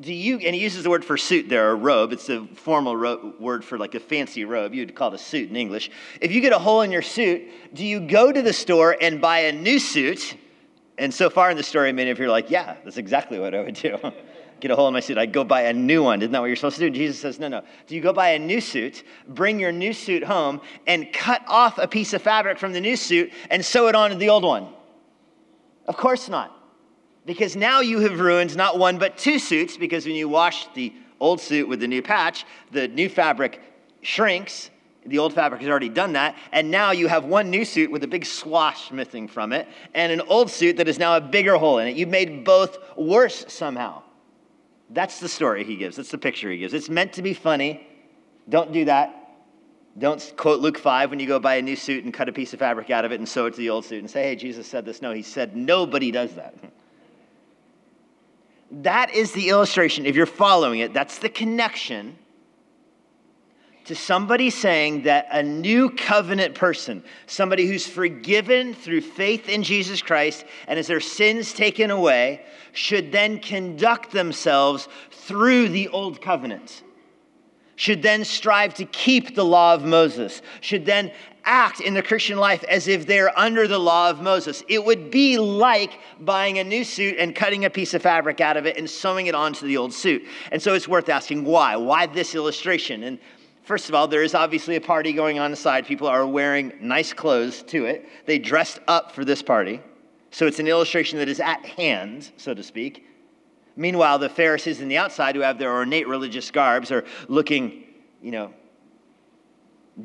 do 0.00 0.12
you, 0.12 0.38
and 0.38 0.54
he 0.54 0.60
uses 0.60 0.84
the 0.84 0.90
word 0.90 1.04
for 1.04 1.16
suit 1.16 1.48
there, 1.48 1.70
a 1.70 1.74
robe, 1.74 2.12
it's 2.12 2.28
a 2.28 2.46
formal 2.48 2.96
ro- 2.96 3.34
word 3.40 3.64
for 3.64 3.78
like 3.78 3.94
a 3.94 4.00
fancy 4.00 4.44
robe. 4.44 4.74
You'd 4.74 4.94
call 4.94 5.08
it 5.08 5.14
a 5.14 5.18
suit 5.18 5.48
in 5.48 5.56
English. 5.56 5.90
If 6.20 6.30
you 6.30 6.40
get 6.40 6.52
a 6.52 6.58
hole 6.58 6.82
in 6.82 6.92
your 6.92 7.02
suit, 7.02 7.48
do 7.74 7.84
you 7.84 8.00
go 8.00 8.30
to 8.30 8.42
the 8.42 8.52
store 8.52 8.96
and 9.00 9.20
buy 9.20 9.40
a 9.40 9.52
new 9.52 9.78
suit? 9.78 10.36
And 10.98 11.12
so 11.12 11.30
far 11.30 11.50
in 11.50 11.56
the 11.56 11.62
story, 11.62 11.92
many 11.92 12.10
of 12.10 12.18
you 12.18 12.26
are 12.26 12.30
like, 12.30 12.50
yeah, 12.50 12.76
that's 12.84 12.96
exactly 12.96 13.38
what 13.38 13.54
I 13.54 13.62
would 13.62 13.74
do. 13.74 13.98
get 14.60 14.70
a 14.70 14.76
hole 14.76 14.88
in 14.88 14.94
my 14.94 15.00
suit, 15.00 15.18
I 15.18 15.26
go 15.26 15.44
buy 15.44 15.62
a 15.62 15.72
new 15.72 16.02
one. 16.02 16.20
Isn't 16.20 16.32
that 16.32 16.40
what 16.40 16.46
you're 16.46 16.56
supposed 16.56 16.78
to 16.78 16.90
do? 16.90 16.96
Jesus 16.96 17.20
says, 17.20 17.38
no, 17.38 17.48
no. 17.48 17.62
Do 17.86 17.94
you 17.94 18.00
go 18.00 18.12
buy 18.12 18.30
a 18.30 18.38
new 18.38 18.60
suit, 18.60 19.04
bring 19.28 19.58
your 19.58 19.72
new 19.72 19.92
suit 19.92 20.24
home, 20.24 20.60
and 20.86 21.12
cut 21.12 21.42
off 21.46 21.78
a 21.78 21.86
piece 21.86 22.12
of 22.12 22.22
fabric 22.22 22.58
from 22.58 22.72
the 22.72 22.80
new 22.80 22.96
suit 22.96 23.32
and 23.50 23.64
sew 23.64 23.88
it 23.88 23.94
onto 23.94 24.16
the 24.16 24.28
old 24.28 24.44
one? 24.44 24.68
Of 25.86 25.96
course 25.96 26.28
not. 26.28 26.54
Because 27.24 27.56
now 27.56 27.80
you 27.80 28.00
have 28.00 28.20
ruined 28.20 28.56
not 28.56 28.78
one 28.78 28.98
but 28.98 29.18
two 29.18 29.38
suits, 29.38 29.76
because 29.76 30.06
when 30.06 30.14
you 30.14 30.28
wash 30.28 30.66
the 30.74 30.92
old 31.20 31.40
suit 31.40 31.68
with 31.68 31.80
the 31.80 31.88
new 31.88 32.02
patch, 32.02 32.44
the 32.70 32.88
new 32.88 33.08
fabric 33.08 33.60
shrinks. 34.02 34.70
The 35.06 35.18
old 35.18 35.32
fabric 35.32 35.60
has 35.62 35.70
already 35.70 35.88
done 35.88 36.12
that. 36.14 36.36
And 36.52 36.70
now 36.70 36.90
you 36.90 37.06
have 37.08 37.24
one 37.24 37.50
new 37.50 37.64
suit 37.64 37.90
with 37.90 38.04
a 38.04 38.06
big 38.06 38.26
swash 38.26 38.90
missing 38.90 39.28
from 39.28 39.52
it, 39.52 39.66
and 39.94 40.12
an 40.12 40.20
old 40.22 40.50
suit 40.50 40.76
that 40.76 40.88
is 40.88 40.98
now 40.98 41.16
a 41.16 41.20
bigger 41.20 41.56
hole 41.56 41.78
in 41.78 41.88
it. 41.88 41.96
You've 41.96 42.08
made 42.08 42.44
both 42.44 42.78
worse 42.96 43.44
somehow. 43.48 44.02
That's 44.90 45.20
the 45.20 45.28
story 45.28 45.64
he 45.64 45.76
gives. 45.76 45.96
That's 45.96 46.10
the 46.10 46.18
picture 46.18 46.50
he 46.50 46.58
gives. 46.58 46.72
It's 46.72 46.88
meant 46.88 47.12
to 47.14 47.22
be 47.22 47.34
funny. 47.34 47.86
Don't 48.48 48.72
do 48.72 48.86
that. 48.86 49.14
Don't 49.98 50.32
quote 50.36 50.60
Luke 50.60 50.78
5 50.78 51.10
when 51.10 51.20
you 51.20 51.26
go 51.26 51.38
buy 51.38 51.56
a 51.56 51.62
new 51.62 51.76
suit 51.76 52.04
and 52.04 52.14
cut 52.14 52.28
a 52.28 52.32
piece 52.32 52.52
of 52.52 52.60
fabric 52.60 52.88
out 52.90 53.04
of 53.04 53.12
it 53.12 53.18
and 53.18 53.28
sew 53.28 53.46
it 53.46 53.52
to 53.52 53.58
the 53.58 53.70
old 53.70 53.84
suit 53.84 53.98
and 53.98 54.10
say, 54.10 54.22
hey, 54.22 54.36
Jesus 54.36 54.66
said 54.66 54.84
this. 54.84 55.02
No, 55.02 55.12
he 55.12 55.22
said 55.22 55.56
nobody 55.56 56.10
does 56.10 56.34
that. 56.34 56.54
That 58.70 59.14
is 59.14 59.32
the 59.32 59.48
illustration. 59.48 60.04
If 60.04 60.14
you're 60.14 60.26
following 60.26 60.80
it, 60.80 60.92
that's 60.92 61.20
the 61.20 61.30
connection 61.30 62.18
to 63.88 63.94
somebody 63.94 64.50
saying 64.50 65.02
that 65.02 65.26
a 65.32 65.42
new 65.42 65.88
covenant 65.90 66.54
person, 66.54 67.02
somebody 67.26 67.66
who's 67.66 67.86
forgiven 67.86 68.74
through 68.74 69.00
faith 69.00 69.48
in 69.48 69.62
Jesus 69.62 70.02
Christ 70.02 70.44
and 70.66 70.76
has 70.76 70.86
their 70.86 71.00
sins 71.00 71.54
taken 71.54 71.90
away, 71.90 72.42
should 72.72 73.10
then 73.12 73.38
conduct 73.38 74.12
themselves 74.12 74.88
through 75.10 75.70
the 75.70 75.88
old 75.88 76.20
covenant, 76.20 76.82
should 77.76 78.02
then 78.02 78.24
strive 78.24 78.74
to 78.74 78.84
keep 78.84 79.34
the 79.34 79.44
law 79.44 79.72
of 79.72 79.84
Moses, 79.84 80.42
should 80.60 80.84
then 80.84 81.10
act 81.44 81.80
in 81.80 81.94
the 81.94 82.02
Christian 82.02 82.36
life 82.36 82.62
as 82.64 82.88
if 82.88 83.06
they're 83.06 83.36
under 83.38 83.66
the 83.66 83.78
law 83.78 84.10
of 84.10 84.20
Moses. 84.20 84.62
It 84.68 84.84
would 84.84 85.10
be 85.10 85.38
like 85.38 85.98
buying 86.20 86.58
a 86.58 86.64
new 86.64 86.84
suit 86.84 87.16
and 87.18 87.34
cutting 87.34 87.64
a 87.64 87.70
piece 87.70 87.94
of 87.94 88.02
fabric 88.02 88.42
out 88.42 88.58
of 88.58 88.66
it 88.66 88.76
and 88.76 88.88
sewing 88.88 89.28
it 89.28 89.34
onto 89.34 89.66
the 89.66 89.78
old 89.78 89.94
suit. 89.94 90.22
And 90.52 90.60
so 90.60 90.74
it's 90.74 90.86
worth 90.86 91.08
asking 91.08 91.46
why? 91.46 91.76
Why 91.76 92.04
this 92.04 92.34
illustration? 92.34 93.02
And 93.02 93.18
First 93.68 93.90
of 93.90 93.94
all, 93.94 94.08
there 94.08 94.22
is 94.22 94.34
obviously 94.34 94.76
a 94.76 94.80
party 94.80 95.12
going 95.12 95.38
on 95.38 95.50
inside. 95.50 95.84
People 95.84 96.06
are 96.06 96.26
wearing 96.26 96.72
nice 96.80 97.12
clothes 97.12 97.62
to 97.64 97.84
it. 97.84 98.08
They 98.24 98.38
dressed 98.38 98.80
up 98.88 99.12
for 99.12 99.26
this 99.26 99.42
party. 99.42 99.82
So 100.30 100.46
it's 100.46 100.58
an 100.58 100.66
illustration 100.66 101.18
that 101.18 101.28
is 101.28 101.38
at 101.38 101.66
hand, 101.66 102.32
so 102.38 102.54
to 102.54 102.62
speak. 102.62 103.06
Meanwhile, 103.76 104.20
the 104.20 104.30
Pharisees 104.30 104.80
in 104.80 104.88
the 104.88 104.96
outside, 104.96 105.34
who 105.34 105.42
have 105.42 105.58
their 105.58 105.70
ornate 105.70 106.08
religious 106.08 106.50
garbs, 106.50 106.90
are 106.90 107.04
looking, 107.28 107.84
you 108.22 108.30
know, 108.30 108.54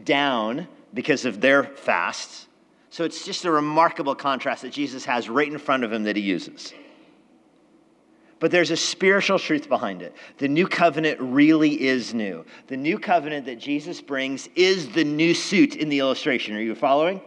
down 0.03 0.67
because 0.93 1.23
of 1.23 1.39
their 1.39 1.63
fasts. 1.63 2.47
So 2.89 3.05
it's 3.05 3.23
just 3.23 3.45
a 3.45 3.51
remarkable 3.51 4.13
contrast 4.13 4.63
that 4.63 4.73
Jesus 4.73 5.05
has 5.05 5.29
right 5.29 5.49
in 5.49 5.57
front 5.57 5.85
of 5.85 5.93
him 5.93 6.03
that 6.03 6.17
he 6.17 6.21
uses. 6.21 6.73
But 8.43 8.51
there's 8.51 8.71
a 8.71 8.75
spiritual 8.75 9.39
truth 9.39 9.69
behind 9.69 10.01
it. 10.01 10.13
The 10.37 10.49
new 10.49 10.67
covenant 10.67 11.17
really 11.21 11.81
is 11.81 12.13
new. 12.13 12.43
The 12.67 12.75
new 12.75 12.99
covenant 12.99 13.45
that 13.45 13.57
Jesus 13.57 14.01
brings 14.01 14.49
is 14.53 14.89
the 14.89 15.05
new 15.05 15.33
suit 15.33 15.77
in 15.77 15.87
the 15.87 15.99
illustration. 15.99 16.53
Are 16.57 16.61
you 16.61 16.75
following? 16.75 17.21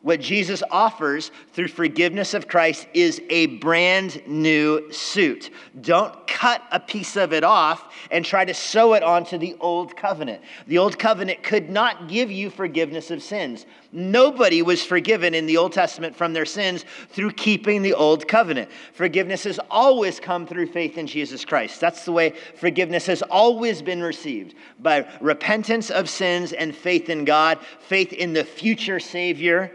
What 0.00 0.18
Jesus 0.18 0.62
offers 0.70 1.30
through 1.52 1.68
forgiveness 1.68 2.32
of 2.32 2.48
Christ 2.48 2.86
is 2.94 3.20
a 3.28 3.48
brand 3.58 4.22
new 4.26 4.90
suit. 4.90 5.50
Don't 5.78 6.26
cut 6.26 6.62
a 6.72 6.80
piece 6.80 7.16
of 7.16 7.34
it 7.34 7.44
off 7.44 7.92
and 8.10 8.24
try 8.24 8.46
to 8.46 8.54
sew 8.54 8.94
it 8.94 9.02
onto 9.02 9.36
the 9.36 9.56
old 9.60 9.94
covenant. 9.94 10.40
The 10.66 10.78
old 10.78 10.98
covenant 10.98 11.42
could 11.42 11.68
not 11.68 12.08
give 12.08 12.30
you 12.30 12.48
forgiveness 12.48 13.10
of 13.10 13.22
sins. 13.22 13.66
Nobody 13.92 14.62
was 14.62 14.84
forgiven 14.84 15.34
in 15.34 15.46
the 15.46 15.56
Old 15.56 15.72
Testament 15.72 16.14
from 16.14 16.32
their 16.32 16.44
sins 16.44 16.84
through 17.08 17.32
keeping 17.32 17.82
the 17.82 17.94
old 17.94 18.28
covenant. 18.28 18.70
Forgiveness 18.92 19.44
has 19.44 19.58
always 19.70 20.20
come 20.20 20.46
through 20.46 20.66
faith 20.66 20.96
in 20.96 21.08
Jesus 21.08 21.44
Christ. 21.44 21.80
That's 21.80 22.04
the 22.04 22.12
way 22.12 22.34
forgiveness 22.54 23.06
has 23.06 23.22
always 23.22 23.82
been 23.82 24.02
received 24.02 24.54
by 24.78 25.08
repentance 25.20 25.90
of 25.90 26.08
sins 26.08 26.52
and 26.52 26.74
faith 26.74 27.10
in 27.10 27.24
God, 27.24 27.58
faith 27.80 28.12
in 28.12 28.32
the 28.32 28.44
future 28.44 29.00
Savior 29.00 29.72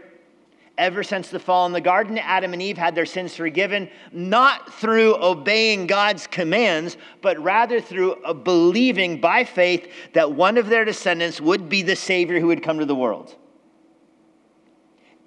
Ever 0.78 1.02
since 1.02 1.28
the 1.28 1.38
fall 1.38 1.64
in 1.64 1.72
the 1.72 1.80
garden, 1.80 2.18
Adam 2.18 2.52
and 2.52 2.60
Eve 2.60 2.76
had 2.76 2.94
their 2.94 3.06
sins 3.06 3.34
forgiven, 3.34 3.88
not 4.12 4.74
through 4.74 5.16
obeying 5.16 5.86
God's 5.86 6.26
commands, 6.26 6.98
but 7.22 7.38
rather 7.38 7.80
through 7.80 8.14
uh, 8.16 8.34
believing 8.34 9.18
by 9.18 9.44
faith 9.44 9.90
that 10.12 10.32
one 10.32 10.58
of 10.58 10.68
their 10.68 10.84
descendants 10.84 11.40
would 11.40 11.70
be 11.70 11.80
the 11.80 11.96
Savior 11.96 12.40
who 12.40 12.48
would 12.48 12.62
come 12.62 12.78
to 12.78 12.84
the 12.84 12.94
world. 12.94 13.34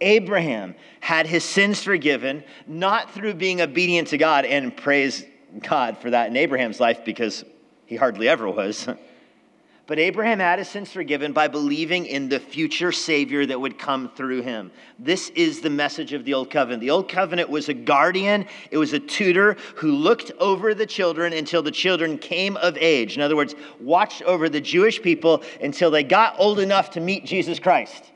Abraham 0.01 0.75
had 0.99 1.27
his 1.27 1.43
sins 1.43 1.83
forgiven, 1.83 2.43
not 2.67 3.12
through 3.12 3.35
being 3.35 3.62
obedient 3.62 4.09
to 4.09 4.17
God, 4.17 4.45
and 4.45 4.75
praise 4.75 5.25
God 5.62 5.97
for 5.97 6.09
that 6.12 6.27
in 6.27 6.38
Abraham's 6.38 6.79
life 6.79 7.03
because 7.03 7.43
he 7.85 7.95
hardly 7.95 8.27
ever 8.27 8.49
was. 8.49 8.88
But 9.89 9.97
Abraham 9.97 10.38
had 10.38 10.59
his 10.59 10.67
sins 10.67 10.91
forgiven 10.91 11.33
by 11.33 11.47
believing 11.47 12.05
in 12.05 12.29
the 12.29 12.39
future 12.39 12.91
Savior 12.91 13.43
that 13.47 13.59
would 13.59 13.79
come 13.79 14.12
through 14.15 14.43
him. 14.43 14.69
This 14.99 15.29
is 15.29 15.62
the 15.62 15.71
message 15.71 16.13
of 16.13 16.25
the 16.25 16.35
Old 16.35 16.51
Covenant. 16.51 16.81
The 16.81 16.91
Old 16.91 17.09
Covenant 17.09 17.49
was 17.49 17.69
a 17.69 17.73
guardian, 17.73 18.45
it 18.69 18.77
was 18.77 18.93
a 18.93 18.99
tutor 18.99 19.57
who 19.77 19.93
looked 19.93 20.31
over 20.38 20.75
the 20.75 20.85
children 20.85 21.33
until 21.33 21.63
the 21.63 21.71
children 21.71 22.19
came 22.19 22.55
of 22.57 22.77
age. 22.77 23.15
In 23.15 23.23
other 23.23 23.35
words, 23.35 23.55
watched 23.79 24.21
over 24.21 24.47
the 24.47 24.62
Jewish 24.62 25.01
people 25.01 25.41
until 25.59 25.89
they 25.89 26.03
got 26.03 26.35
old 26.38 26.59
enough 26.59 26.91
to 26.91 26.99
meet 26.99 27.25
Jesus 27.25 27.57
Christ. 27.57 28.12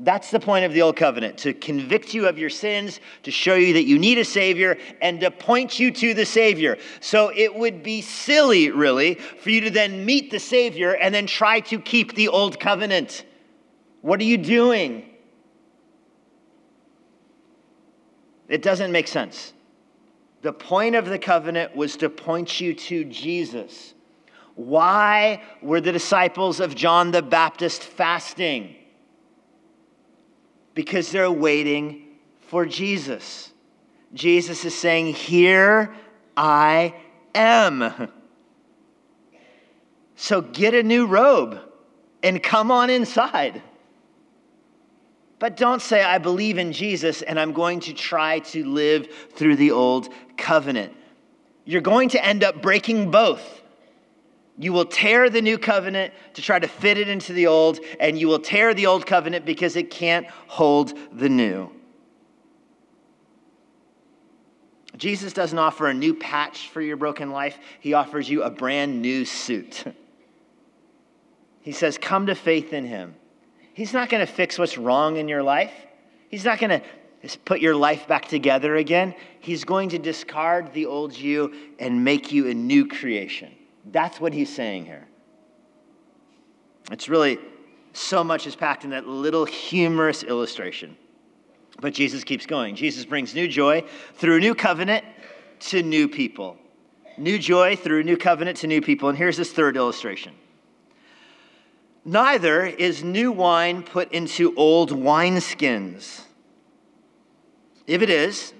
That's 0.00 0.30
the 0.30 0.38
point 0.38 0.64
of 0.64 0.72
the 0.72 0.82
Old 0.82 0.96
Covenant 0.96 1.38
to 1.38 1.52
convict 1.52 2.14
you 2.14 2.28
of 2.28 2.38
your 2.38 2.50
sins, 2.50 3.00
to 3.24 3.32
show 3.32 3.56
you 3.56 3.72
that 3.72 3.84
you 3.84 3.98
need 3.98 4.18
a 4.18 4.24
Savior, 4.24 4.78
and 5.00 5.20
to 5.20 5.30
point 5.30 5.80
you 5.80 5.90
to 5.90 6.14
the 6.14 6.24
Savior. 6.24 6.78
So 7.00 7.32
it 7.34 7.52
would 7.52 7.82
be 7.82 8.00
silly, 8.00 8.70
really, 8.70 9.14
for 9.14 9.50
you 9.50 9.60
to 9.62 9.70
then 9.70 10.04
meet 10.04 10.30
the 10.30 10.38
Savior 10.38 10.92
and 10.92 11.12
then 11.12 11.26
try 11.26 11.60
to 11.60 11.80
keep 11.80 12.14
the 12.14 12.28
Old 12.28 12.60
Covenant. 12.60 13.24
What 14.02 14.20
are 14.20 14.24
you 14.24 14.38
doing? 14.38 15.04
It 18.48 18.62
doesn't 18.62 18.92
make 18.92 19.08
sense. 19.08 19.52
The 20.42 20.52
point 20.52 20.94
of 20.94 21.06
the 21.06 21.18
covenant 21.18 21.74
was 21.74 21.96
to 21.96 22.08
point 22.08 22.60
you 22.60 22.72
to 22.72 23.04
Jesus. 23.04 23.94
Why 24.54 25.42
were 25.60 25.80
the 25.80 25.92
disciples 25.92 26.60
of 26.60 26.76
John 26.76 27.10
the 27.10 27.22
Baptist 27.22 27.82
fasting? 27.82 28.76
Because 30.78 31.10
they're 31.10 31.28
waiting 31.28 32.04
for 32.38 32.64
Jesus. 32.64 33.50
Jesus 34.14 34.64
is 34.64 34.78
saying, 34.78 35.12
Here 35.12 35.92
I 36.36 36.94
am. 37.34 38.12
So 40.20 40.40
get 40.40 40.74
a 40.74 40.82
new 40.82 41.06
robe 41.06 41.60
and 42.24 42.42
come 42.42 42.72
on 42.72 42.90
inside. 42.90 43.62
But 45.38 45.56
don't 45.56 45.80
say, 45.80 46.02
I 46.02 46.18
believe 46.18 46.58
in 46.58 46.72
Jesus 46.72 47.22
and 47.22 47.38
I'm 47.38 47.52
going 47.52 47.78
to 47.80 47.92
try 47.92 48.40
to 48.40 48.64
live 48.64 49.06
through 49.34 49.54
the 49.54 49.70
old 49.70 50.08
covenant. 50.36 50.92
You're 51.64 51.82
going 51.82 52.08
to 52.10 52.24
end 52.24 52.42
up 52.42 52.60
breaking 52.60 53.12
both. 53.12 53.62
You 54.58 54.72
will 54.72 54.86
tear 54.86 55.30
the 55.30 55.40
new 55.40 55.56
covenant 55.56 56.12
to 56.34 56.42
try 56.42 56.58
to 56.58 56.66
fit 56.66 56.98
it 56.98 57.08
into 57.08 57.32
the 57.32 57.46
old, 57.46 57.78
and 58.00 58.18
you 58.18 58.26
will 58.26 58.40
tear 58.40 58.74
the 58.74 58.86
old 58.86 59.06
covenant 59.06 59.46
because 59.46 59.76
it 59.76 59.90
can't 59.90 60.26
hold 60.48 60.98
the 61.12 61.28
new. 61.28 61.70
Jesus 64.96 65.32
doesn't 65.32 65.58
offer 65.58 65.86
a 65.86 65.94
new 65.94 66.12
patch 66.12 66.68
for 66.68 66.82
your 66.82 66.96
broken 66.96 67.30
life, 67.30 67.56
He 67.78 67.94
offers 67.94 68.28
you 68.28 68.42
a 68.42 68.50
brand 68.50 69.00
new 69.00 69.24
suit. 69.24 69.84
He 71.60 71.72
says, 71.72 71.98
Come 71.98 72.26
to 72.26 72.34
faith 72.34 72.72
in 72.72 72.86
Him. 72.86 73.14
He's 73.74 73.92
not 73.92 74.08
going 74.08 74.26
to 74.26 74.32
fix 74.32 74.58
what's 74.58 74.78
wrong 74.78 75.18
in 75.18 75.28
your 75.28 75.42
life, 75.42 75.72
He's 76.30 76.44
not 76.44 76.58
going 76.58 76.80
to 76.80 77.38
put 77.44 77.60
your 77.60 77.76
life 77.76 78.08
back 78.08 78.26
together 78.26 78.76
again. 78.76 79.14
He's 79.40 79.64
going 79.64 79.90
to 79.90 79.98
discard 79.98 80.72
the 80.72 80.86
old 80.86 81.14
you 81.14 81.52
and 81.78 82.04
make 82.04 82.32
you 82.32 82.48
a 82.48 82.54
new 82.54 82.86
creation. 82.86 83.57
That's 83.90 84.20
what 84.20 84.32
he's 84.32 84.54
saying 84.54 84.86
here. 84.86 85.06
It's 86.90 87.08
really 87.08 87.38
so 87.92 88.22
much 88.22 88.46
is 88.46 88.54
packed 88.54 88.84
in 88.84 88.90
that 88.90 89.06
little 89.06 89.44
humorous 89.44 90.22
illustration. 90.22 90.96
But 91.80 91.94
Jesus 91.94 92.24
keeps 92.24 92.46
going. 92.46 92.74
Jesus 92.74 93.04
brings 93.04 93.34
new 93.34 93.48
joy 93.48 93.84
through 94.14 94.36
a 94.36 94.40
new 94.40 94.54
covenant 94.54 95.04
to 95.60 95.82
new 95.82 96.08
people. 96.08 96.56
New 97.16 97.38
joy 97.38 97.76
through 97.76 98.00
a 98.00 98.04
new 98.04 98.16
covenant 98.16 98.58
to 98.58 98.66
new 98.66 98.80
people. 98.80 99.08
And 99.08 99.18
here's 99.18 99.36
this 99.36 99.52
third 99.52 99.76
illustration. 99.76 100.34
Neither 102.04 102.64
is 102.64 103.04
new 103.04 103.32
wine 103.32 103.82
put 103.82 104.12
into 104.12 104.54
old 104.56 104.90
wineskins. 104.90 106.22
If 107.86 108.02
it 108.02 108.10
is, 108.10 108.52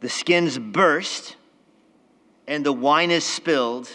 the 0.00 0.08
skins 0.08 0.58
burst 0.58 1.36
and 2.46 2.64
the 2.64 2.72
wine 2.72 3.10
is 3.10 3.24
spilled 3.24 3.90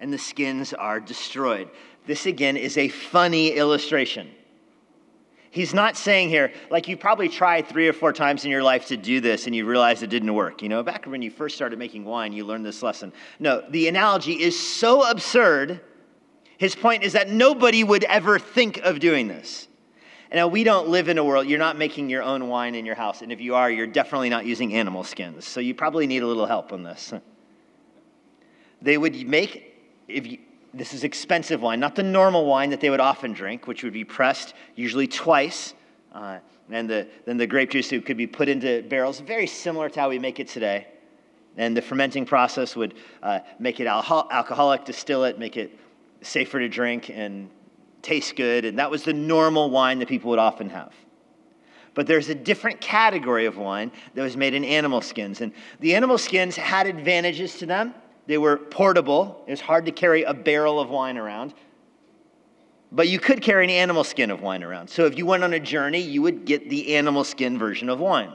and 0.00 0.12
the 0.12 0.18
skins 0.18 0.72
are 0.72 1.00
destroyed. 1.00 1.68
This 2.06 2.26
again 2.26 2.56
is 2.56 2.78
a 2.78 2.88
funny 2.88 3.50
illustration. 3.50 4.30
He's 5.50 5.72
not 5.72 5.96
saying 5.96 6.28
here, 6.28 6.52
like 6.70 6.88
you 6.88 6.96
probably 6.96 7.28
tried 7.28 7.66
three 7.66 7.88
or 7.88 7.92
four 7.92 8.12
times 8.12 8.44
in 8.44 8.50
your 8.50 8.62
life 8.62 8.86
to 8.88 8.96
do 8.96 9.20
this 9.20 9.46
and 9.46 9.56
you 9.56 9.66
realized 9.66 10.02
it 10.02 10.10
didn't 10.10 10.34
work. 10.34 10.62
You 10.62 10.68
know, 10.68 10.82
back 10.82 11.06
when 11.06 11.22
you 11.22 11.30
first 11.30 11.56
started 11.56 11.78
making 11.78 12.04
wine, 12.04 12.32
you 12.32 12.44
learned 12.44 12.66
this 12.66 12.82
lesson. 12.82 13.12
No, 13.38 13.64
the 13.70 13.88
analogy 13.88 14.34
is 14.34 14.58
so 14.58 15.08
absurd. 15.08 15.80
His 16.58 16.74
point 16.74 17.02
is 17.02 17.14
that 17.14 17.30
nobody 17.30 17.82
would 17.82 18.04
ever 18.04 18.38
think 18.38 18.78
of 18.78 19.00
doing 19.00 19.28
this. 19.28 19.68
And 20.30 20.36
now, 20.36 20.48
we 20.48 20.62
don't 20.62 20.88
live 20.88 21.08
in 21.08 21.16
a 21.16 21.24
world, 21.24 21.46
you're 21.46 21.58
not 21.58 21.78
making 21.78 22.10
your 22.10 22.22
own 22.22 22.48
wine 22.48 22.74
in 22.74 22.84
your 22.84 22.94
house. 22.94 23.22
And 23.22 23.32
if 23.32 23.40
you 23.40 23.54
are, 23.54 23.70
you're 23.70 23.86
definitely 23.86 24.28
not 24.28 24.44
using 24.44 24.74
animal 24.74 25.02
skins. 25.02 25.46
So 25.46 25.60
you 25.60 25.74
probably 25.74 26.06
need 26.06 26.22
a 26.22 26.26
little 26.26 26.44
help 26.44 26.70
on 26.72 26.82
this. 26.82 27.14
They 28.82 28.98
would 28.98 29.26
make 29.26 29.77
if 30.08 30.26
you, 30.26 30.38
this 30.74 30.94
is 30.94 31.04
expensive 31.04 31.62
wine, 31.62 31.80
not 31.80 31.94
the 31.94 32.02
normal 32.02 32.46
wine 32.46 32.70
that 32.70 32.80
they 32.80 32.90
would 32.90 33.00
often 33.00 33.32
drink, 33.32 33.66
which 33.66 33.82
would 33.84 33.92
be 33.92 34.04
pressed 34.04 34.54
usually 34.74 35.06
twice. 35.06 35.74
Uh, 36.12 36.38
and 36.70 36.88
the, 36.88 37.06
then 37.24 37.36
the 37.36 37.46
grape 37.46 37.70
juice 37.70 37.88
could 37.88 38.16
be 38.16 38.26
put 38.26 38.48
into 38.48 38.82
barrels, 38.82 39.20
very 39.20 39.46
similar 39.46 39.88
to 39.88 40.00
how 40.00 40.08
we 40.08 40.18
make 40.18 40.40
it 40.40 40.48
today. 40.48 40.86
And 41.56 41.76
the 41.76 41.82
fermenting 41.82 42.24
process 42.24 42.76
would 42.76 42.94
uh, 43.22 43.40
make 43.58 43.80
it 43.80 43.86
al- 43.86 44.28
alcoholic, 44.30 44.84
distill 44.84 45.24
it, 45.24 45.38
make 45.38 45.56
it 45.56 45.76
safer 46.20 46.58
to 46.58 46.68
drink, 46.68 47.10
and 47.10 47.50
taste 48.02 48.36
good. 48.36 48.64
And 48.64 48.78
that 48.78 48.90
was 48.90 49.02
the 49.02 49.12
normal 49.12 49.70
wine 49.70 49.98
that 49.98 50.08
people 50.08 50.30
would 50.30 50.38
often 50.38 50.70
have. 50.70 50.92
But 51.94 52.06
there's 52.06 52.28
a 52.28 52.34
different 52.34 52.80
category 52.80 53.46
of 53.46 53.56
wine 53.56 53.90
that 54.14 54.22
was 54.22 54.36
made 54.36 54.54
in 54.54 54.64
animal 54.64 55.00
skins. 55.00 55.40
And 55.40 55.52
the 55.80 55.94
animal 55.94 56.16
skins 56.16 56.54
had 56.54 56.86
advantages 56.86 57.56
to 57.58 57.66
them 57.66 57.94
they 58.28 58.38
were 58.38 58.58
portable. 58.58 59.42
It 59.46 59.50
was 59.50 59.60
hard 59.60 59.86
to 59.86 59.90
carry 59.90 60.22
a 60.22 60.34
barrel 60.34 60.78
of 60.78 60.90
wine 60.90 61.16
around. 61.16 61.54
But 62.92 63.08
you 63.08 63.18
could 63.18 63.40
carry 63.40 63.64
an 63.64 63.70
animal 63.70 64.04
skin 64.04 64.30
of 64.30 64.42
wine 64.42 64.62
around. 64.62 64.88
So 64.88 65.06
if 65.06 65.16
you 65.16 65.24
went 65.24 65.44
on 65.44 65.54
a 65.54 65.58
journey, 65.58 66.00
you 66.00 66.20
would 66.22 66.44
get 66.44 66.68
the 66.68 66.94
animal 66.94 67.24
skin 67.24 67.58
version 67.58 67.88
of 67.88 68.00
wine. 68.00 68.32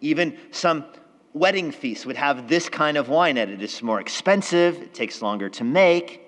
Even 0.00 0.36
some 0.50 0.84
wedding 1.32 1.70
feasts 1.70 2.04
would 2.04 2.16
have 2.16 2.48
this 2.48 2.68
kind 2.68 2.96
of 2.96 3.08
wine 3.08 3.38
at 3.38 3.48
it. 3.48 3.62
It's 3.62 3.80
more 3.80 4.00
expensive, 4.00 4.82
it 4.82 4.92
takes 4.92 5.22
longer 5.22 5.48
to 5.50 5.64
make. 5.64 6.20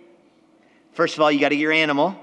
First 0.92 1.16
of 1.16 1.22
all, 1.22 1.30
you 1.30 1.40
got 1.40 1.48
to 1.48 1.56
get 1.56 1.62
your 1.62 1.72
animal 1.72 2.16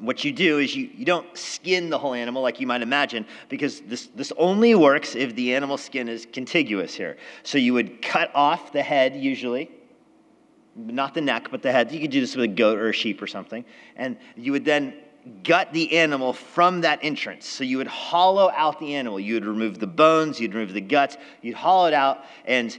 what 0.00 0.24
you 0.24 0.32
do 0.32 0.58
is 0.58 0.74
you, 0.74 0.90
you 0.94 1.04
don't 1.04 1.36
skin 1.36 1.90
the 1.90 1.98
whole 1.98 2.14
animal 2.14 2.42
like 2.42 2.60
you 2.60 2.66
might 2.66 2.82
imagine, 2.82 3.26
because 3.48 3.80
this, 3.82 4.08
this 4.14 4.32
only 4.36 4.74
works 4.74 5.14
if 5.14 5.34
the 5.34 5.54
animal 5.54 5.76
skin 5.76 6.08
is 6.08 6.26
contiguous 6.32 6.94
here. 6.94 7.16
So 7.42 7.58
you 7.58 7.74
would 7.74 8.02
cut 8.02 8.30
off 8.34 8.72
the 8.72 8.82
head 8.82 9.16
usually, 9.16 9.70
not 10.76 11.14
the 11.14 11.20
neck, 11.20 11.48
but 11.50 11.62
the 11.62 11.72
head. 11.72 11.92
You 11.92 12.00
could 12.00 12.10
do 12.10 12.20
this 12.20 12.34
with 12.36 12.44
a 12.44 12.48
goat 12.48 12.78
or 12.78 12.88
a 12.88 12.92
sheep 12.92 13.20
or 13.20 13.26
something. 13.26 13.64
And 13.96 14.16
you 14.36 14.52
would 14.52 14.64
then 14.64 14.94
gut 15.44 15.72
the 15.72 15.98
animal 15.98 16.32
from 16.32 16.80
that 16.80 16.98
entrance. 17.02 17.46
So 17.46 17.64
you 17.64 17.76
would 17.78 17.86
hollow 17.86 18.50
out 18.54 18.78
the 18.80 18.94
animal. 18.94 19.20
You 19.20 19.34
would 19.34 19.44
remove 19.44 19.78
the 19.78 19.86
bones, 19.86 20.40
you'd 20.40 20.54
remove 20.54 20.72
the 20.72 20.80
guts, 20.80 21.16
you'd 21.42 21.56
hollow 21.56 21.86
it 21.86 21.94
out, 21.94 22.24
and 22.46 22.78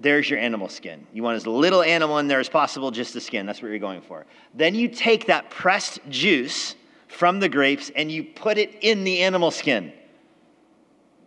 there's 0.00 0.30
your 0.30 0.38
animal 0.38 0.68
skin. 0.68 1.06
You 1.12 1.22
want 1.22 1.36
as 1.36 1.46
little 1.46 1.82
animal 1.82 2.18
in 2.18 2.26
there 2.26 2.40
as 2.40 2.48
possible, 2.48 2.90
just 2.90 3.12
the 3.12 3.20
skin. 3.20 3.44
That's 3.44 3.60
what 3.60 3.68
you're 3.68 3.78
going 3.78 4.00
for. 4.00 4.24
Then 4.54 4.74
you 4.74 4.88
take 4.88 5.26
that 5.26 5.50
pressed 5.50 6.00
juice 6.08 6.74
from 7.08 7.38
the 7.38 7.48
grapes 7.48 7.90
and 7.94 8.10
you 8.10 8.24
put 8.24 8.56
it 8.56 8.78
in 8.80 9.04
the 9.04 9.20
animal 9.20 9.50
skin. 9.50 9.92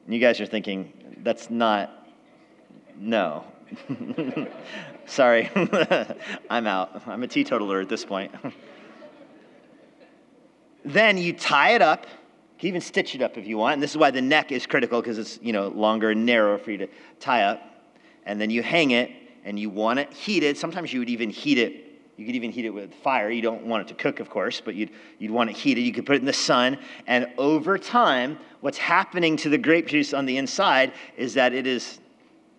You 0.08 0.20
guys 0.20 0.42
are 0.42 0.48
thinking, 0.48 0.92
that's 1.20 1.52
not, 1.52 2.08
no. 2.98 3.46
Sorry, 5.06 5.50
I'm 6.50 6.66
out. 6.66 7.08
I'm 7.08 7.24
a 7.24 7.28
teetotaler 7.28 7.80
at 7.80 7.90
this 7.90 8.04
point. 8.04 8.34
then 10.86 11.18
you 11.18 11.34
tie 11.34 11.76
it 11.76 11.82
up. 11.82 12.06
You 12.06 12.60
can 12.60 12.68
even 12.70 12.82
stitch 12.82 13.14
it 13.14 13.22
up 13.22 13.38
if 13.38 13.46
you 13.46 13.58
want. 13.58 13.74
And 13.74 13.84
this 13.84 13.92
is 13.92 13.98
why 13.98 14.10
the 14.10 14.22
neck 14.22 14.52
is 14.52 14.66
critical 14.66 15.02
because 15.02 15.20
it's, 15.20 15.38
you 15.42 15.54
know, 15.54 15.68
longer 15.68 16.12
and 16.12 16.26
narrower 16.26 16.58
for 16.58 16.72
you 16.72 16.78
to 16.80 16.88
tie 17.20 17.44
up 17.44 17.73
and 18.26 18.40
then 18.40 18.50
you 18.50 18.64
hang 18.64 18.92
it 18.92 19.12
and 19.44 19.60
you 19.60 19.70
want 19.70 20.00
it 20.00 20.12
heated. 20.14 20.58
Sometimes 20.58 20.94
you 20.94 21.00
would 21.00 21.10
even 21.10 21.30
heat 21.30 21.58
it. 21.58 21.86
You 22.18 22.26
could 22.26 22.36
even 22.36 22.52
heat 22.52 22.66
it 22.66 22.70
with 22.70 22.94
fire. 22.94 23.30
You 23.30 23.42
don't 23.42 23.66
want 23.66 23.82
it 23.82 23.88
to 23.90 23.96
cook, 23.96 24.20
of 24.20 24.30
course, 24.30 24.62
but 24.62 24.76
you'd, 24.76 24.92
you'd 25.18 25.32
want 25.32 25.50
it 25.50 25.56
heated. 25.56 25.82
You 25.82 25.92
could 25.92 26.06
put 26.06 26.16
it 26.16 26.20
in 26.20 26.26
the 26.26 26.34
sun. 26.34 26.78
And 27.08 27.28
over 27.38 27.78
time, 27.78 28.38
what's 28.62 28.78
happening 28.78 29.36
to 29.38 29.50
the 29.50 29.58
grape 29.58 29.88
juice 29.88 30.14
on 30.14 30.26
the 30.26 30.38
inside 30.38 30.94
is 31.18 31.34
that 31.34 31.54
it 31.54 31.66
is 31.66 32.00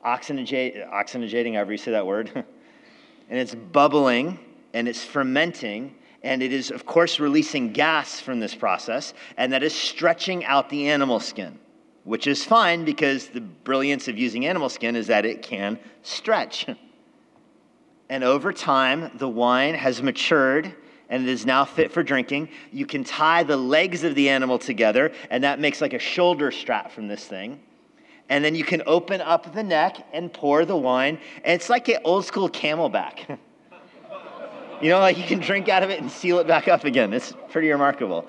oxygenating, 0.04 0.90
oxygenating 0.90 1.54
however 1.54 1.72
you 1.72 1.78
say 1.78 1.92
that 1.92 2.06
word. 2.06 2.30
and 2.34 3.38
it's 3.38 3.54
bubbling 3.54 4.38
and 4.72 4.88
it's 4.88 5.04
fermenting 5.04 5.94
and 6.24 6.42
it 6.42 6.52
is, 6.52 6.70
of 6.70 6.86
course, 6.86 7.20
releasing 7.20 7.72
gas 7.72 8.18
from 8.18 8.40
this 8.40 8.54
process, 8.54 9.12
and 9.36 9.52
that 9.52 9.62
is 9.62 9.74
stretching 9.74 10.44
out 10.46 10.70
the 10.70 10.88
animal 10.88 11.20
skin, 11.20 11.58
which 12.04 12.26
is 12.26 12.44
fine 12.44 12.84
because 12.84 13.28
the 13.28 13.40
brilliance 13.40 14.08
of 14.08 14.18
using 14.18 14.46
animal 14.46 14.68
skin 14.68 14.94
is 14.94 15.06
that 15.08 15.24
it 15.24 15.42
can 15.42 15.78
stretch. 16.02 16.66
And 18.08 18.22
over 18.22 18.52
time, 18.52 19.10
the 19.14 19.28
wine 19.28 19.74
has 19.74 20.02
matured 20.02 20.74
and 21.08 21.22
it 21.22 21.28
is 21.28 21.44
now 21.46 21.64
fit 21.64 21.92
for 21.92 22.02
drinking. 22.02 22.48
You 22.72 22.86
can 22.86 23.04
tie 23.04 23.42
the 23.42 23.56
legs 23.56 24.04
of 24.04 24.14
the 24.14 24.28
animal 24.30 24.58
together, 24.58 25.12
and 25.30 25.44
that 25.44 25.60
makes 25.60 25.80
like 25.80 25.92
a 25.92 25.98
shoulder 25.98 26.50
strap 26.50 26.90
from 26.90 27.08
this 27.08 27.24
thing. 27.24 27.60
And 28.28 28.44
then 28.44 28.54
you 28.54 28.64
can 28.64 28.82
open 28.86 29.20
up 29.20 29.54
the 29.54 29.62
neck 29.62 30.06
and 30.12 30.32
pour 30.32 30.64
the 30.64 30.76
wine, 30.76 31.18
and 31.44 31.54
it's 31.54 31.68
like 31.68 31.88
an 31.88 31.98
old 32.04 32.24
school 32.24 32.48
CamelBak. 32.48 33.38
you 34.82 34.88
know, 34.88 34.98
like 34.98 35.18
you 35.18 35.24
can 35.24 35.40
drink 35.40 35.68
out 35.68 35.82
of 35.82 35.90
it 35.90 36.00
and 36.00 36.10
seal 36.10 36.38
it 36.38 36.46
back 36.46 36.68
up 36.68 36.84
again. 36.84 37.12
It's 37.12 37.34
pretty 37.50 37.70
remarkable. 37.70 38.26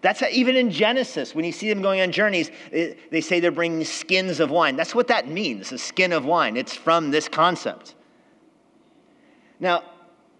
That's 0.00 0.20
how, 0.20 0.28
even 0.30 0.54
in 0.54 0.70
Genesis, 0.70 1.34
when 1.34 1.44
you 1.44 1.50
see 1.50 1.68
them 1.68 1.82
going 1.82 2.00
on 2.00 2.12
journeys, 2.12 2.50
eh, 2.72 2.94
they 3.10 3.20
say 3.20 3.40
they're 3.40 3.50
bringing 3.50 3.84
skins 3.84 4.38
of 4.38 4.50
wine. 4.50 4.76
That's 4.76 4.94
what 4.94 5.08
that 5.08 5.28
means, 5.28 5.72
a 5.72 5.78
skin 5.78 6.12
of 6.12 6.24
wine. 6.24 6.56
It's 6.56 6.74
from 6.74 7.10
this 7.10 7.28
concept. 7.28 7.96
Now, 9.58 9.82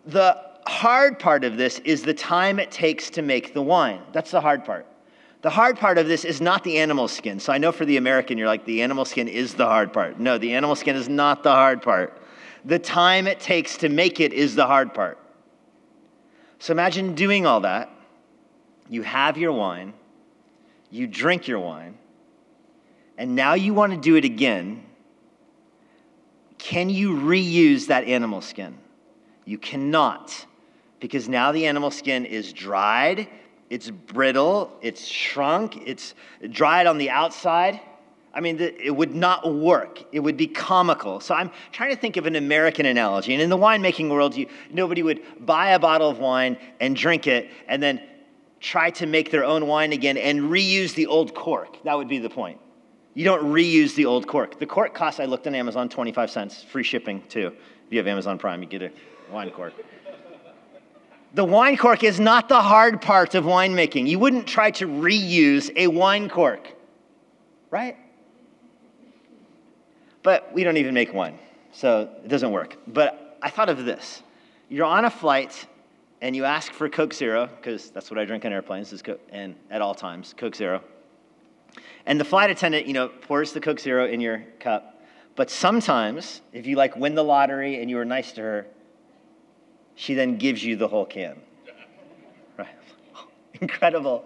the 0.06 0.40
hard 0.66 1.18
part 1.18 1.42
of 1.42 1.56
this 1.56 1.80
is 1.80 2.02
the 2.02 2.14
time 2.14 2.60
it 2.60 2.70
takes 2.70 3.10
to 3.10 3.22
make 3.22 3.52
the 3.52 3.62
wine. 3.62 4.00
That's 4.12 4.30
the 4.30 4.40
hard 4.40 4.64
part. 4.64 4.86
The 5.42 5.50
hard 5.50 5.76
part 5.76 5.98
of 5.98 6.06
this 6.06 6.24
is 6.24 6.40
not 6.40 6.62
the 6.62 6.78
animal 6.78 7.08
skin. 7.08 7.40
So 7.40 7.52
I 7.52 7.58
know 7.58 7.72
for 7.72 7.84
the 7.84 7.96
American, 7.96 8.38
you're 8.38 8.48
like, 8.48 8.64
the 8.64 8.82
animal 8.82 9.04
skin 9.04 9.26
is 9.26 9.54
the 9.54 9.66
hard 9.66 9.92
part. 9.92 10.20
No, 10.20 10.38
the 10.38 10.54
animal 10.54 10.76
skin 10.76 10.94
is 10.94 11.08
not 11.08 11.42
the 11.42 11.52
hard 11.52 11.82
part. 11.82 12.20
The 12.64 12.78
time 12.78 13.26
it 13.26 13.40
takes 13.40 13.76
to 13.78 13.88
make 13.88 14.20
it 14.20 14.32
is 14.32 14.54
the 14.54 14.66
hard 14.66 14.94
part. 14.94 15.18
So 16.60 16.72
imagine 16.72 17.14
doing 17.14 17.46
all 17.46 17.60
that 17.60 17.88
you 18.88 19.02
have 19.02 19.36
your 19.36 19.52
wine, 19.52 19.92
you 20.90 21.06
drink 21.06 21.46
your 21.46 21.60
wine, 21.60 21.96
and 23.16 23.34
now 23.34 23.54
you 23.54 23.74
want 23.74 23.92
to 23.92 23.98
do 23.98 24.16
it 24.16 24.24
again. 24.24 24.84
Can 26.56 26.88
you 26.90 27.16
reuse 27.16 27.86
that 27.86 28.04
animal 28.04 28.40
skin? 28.40 28.76
You 29.44 29.58
cannot, 29.58 30.46
because 31.00 31.28
now 31.28 31.52
the 31.52 31.66
animal 31.66 31.90
skin 31.90 32.24
is 32.26 32.52
dried, 32.52 33.28
it's 33.70 33.90
brittle, 33.90 34.72
it's 34.80 35.06
shrunk, 35.06 35.76
it's 35.86 36.14
dried 36.50 36.86
on 36.86 36.98
the 36.98 37.10
outside. 37.10 37.80
I 38.34 38.40
mean, 38.40 38.60
it 38.60 38.94
would 38.94 39.14
not 39.14 39.52
work. 39.52 40.04
It 40.12 40.20
would 40.20 40.36
be 40.36 40.46
comical. 40.46 41.18
So 41.18 41.34
I'm 41.34 41.50
trying 41.72 41.90
to 41.94 42.00
think 42.00 42.16
of 42.16 42.26
an 42.26 42.36
American 42.36 42.86
analogy. 42.86 43.32
And 43.32 43.42
in 43.42 43.50
the 43.50 43.56
winemaking 43.56 44.10
world, 44.10 44.36
you, 44.36 44.46
nobody 44.70 45.02
would 45.02 45.22
buy 45.44 45.70
a 45.70 45.78
bottle 45.78 46.08
of 46.08 46.18
wine 46.18 46.56
and 46.78 46.94
drink 46.94 47.26
it 47.26 47.50
and 47.66 47.82
then 47.82 48.00
try 48.60 48.90
to 48.90 49.06
make 49.06 49.30
their 49.30 49.44
own 49.44 49.66
wine 49.66 49.92
again 49.92 50.16
and 50.16 50.42
reuse 50.42 50.94
the 50.94 51.06
old 51.06 51.34
cork. 51.34 51.82
That 51.84 51.96
would 51.96 52.08
be 52.08 52.18
the 52.18 52.30
point. 52.30 52.60
You 53.14 53.24
don't 53.24 53.52
reuse 53.52 53.94
the 53.94 54.06
old 54.06 54.26
cork. 54.26 54.58
The 54.58 54.66
cork 54.66 54.94
costs, 54.94 55.20
I 55.20 55.24
looked 55.24 55.46
on 55.46 55.54
Amazon, 55.54 55.88
25 55.88 56.30
cents, 56.30 56.62
free 56.62 56.84
shipping 56.84 57.22
too. 57.28 57.48
If 57.86 57.92
you 57.92 57.98
have 57.98 58.06
Amazon 58.06 58.38
Prime, 58.38 58.62
you 58.62 58.68
get 58.68 58.82
a 58.82 58.92
wine 59.32 59.50
cork. 59.50 59.72
The 61.34 61.44
wine 61.44 61.76
cork 61.76 62.04
is 62.04 62.18
not 62.18 62.48
the 62.48 62.60
hard 62.60 63.02
part 63.02 63.34
of 63.34 63.44
winemaking. 63.44 64.08
You 64.08 64.18
wouldn't 64.18 64.46
try 64.46 64.70
to 64.72 64.86
reuse 64.86 65.70
a 65.76 65.88
wine 65.88 66.28
cork, 66.28 66.72
right? 67.70 67.96
But 70.22 70.52
we 70.52 70.64
don't 70.64 70.76
even 70.76 70.94
make 70.94 71.12
wine, 71.12 71.38
so 71.72 72.08
it 72.24 72.28
doesn't 72.28 72.50
work. 72.50 72.76
But 72.86 73.36
I 73.42 73.50
thought 73.50 73.68
of 73.68 73.84
this. 73.84 74.22
You're 74.68 74.86
on 74.86 75.04
a 75.04 75.10
flight 75.10 75.66
and 76.20 76.34
you 76.34 76.44
ask 76.44 76.72
for 76.72 76.88
Coke 76.88 77.14
Zero, 77.14 77.46
because 77.46 77.90
that's 77.90 78.10
what 78.10 78.18
I 78.18 78.24
drink 78.24 78.44
on 78.44 78.52
airplanes, 78.52 78.92
is 78.92 79.02
Coke, 79.02 79.20
and 79.30 79.54
at 79.70 79.80
all 79.80 79.94
times, 79.94 80.34
Coke 80.36 80.54
Zero. 80.54 80.82
And 82.06 82.18
the 82.18 82.24
flight 82.24 82.50
attendant, 82.50 82.86
you 82.86 82.92
know, 82.92 83.08
pours 83.08 83.52
the 83.52 83.60
Coke 83.60 83.78
Zero 83.78 84.06
in 84.06 84.20
your 84.20 84.42
cup. 84.58 85.02
But 85.36 85.50
sometimes, 85.50 86.40
if 86.52 86.66
you 86.66 86.76
like 86.76 86.96
win 86.96 87.14
the 87.14 87.22
lottery 87.22 87.80
and 87.80 87.88
you 87.88 87.98
are 87.98 88.04
nice 88.04 88.32
to 88.32 88.40
her, 88.40 88.66
she 89.94 90.14
then 90.14 90.36
gives 90.36 90.64
you 90.64 90.76
the 90.76 90.88
whole 90.88 91.06
can. 91.06 91.36
Right? 92.56 92.68
Incredible. 93.60 94.24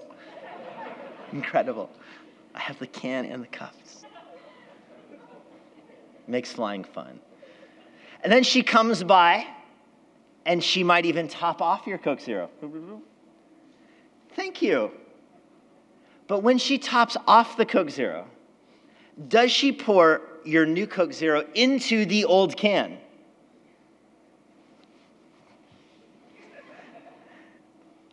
Incredible. 1.32 1.90
I 2.54 2.60
have 2.60 2.78
the 2.78 2.86
can 2.86 3.26
and 3.26 3.42
the 3.42 3.48
cups. 3.48 4.04
Makes 6.26 6.52
flying 6.52 6.84
fun. 6.84 7.20
And 8.22 8.32
then 8.32 8.42
she 8.42 8.62
comes 8.62 9.02
by 9.02 9.46
and 10.46 10.62
she 10.62 10.82
might 10.82 11.06
even 11.06 11.28
top 11.28 11.62
off 11.62 11.86
your 11.86 11.98
Coke 11.98 12.20
Zero. 12.20 12.50
Thank 14.34 14.62
you. 14.62 14.90
But 16.26 16.42
when 16.42 16.58
she 16.58 16.78
tops 16.78 17.16
off 17.26 17.56
the 17.56 17.66
Coke 17.66 17.90
Zero, 17.90 18.26
does 19.28 19.50
she 19.50 19.72
pour 19.72 20.22
your 20.44 20.66
new 20.66 20.86
Coke 20.86 21.12
Zero 21.12 21.44
into 21.54 22.06
the 22.06 22.24
old 22.24 22.56
can? 22.56 22.98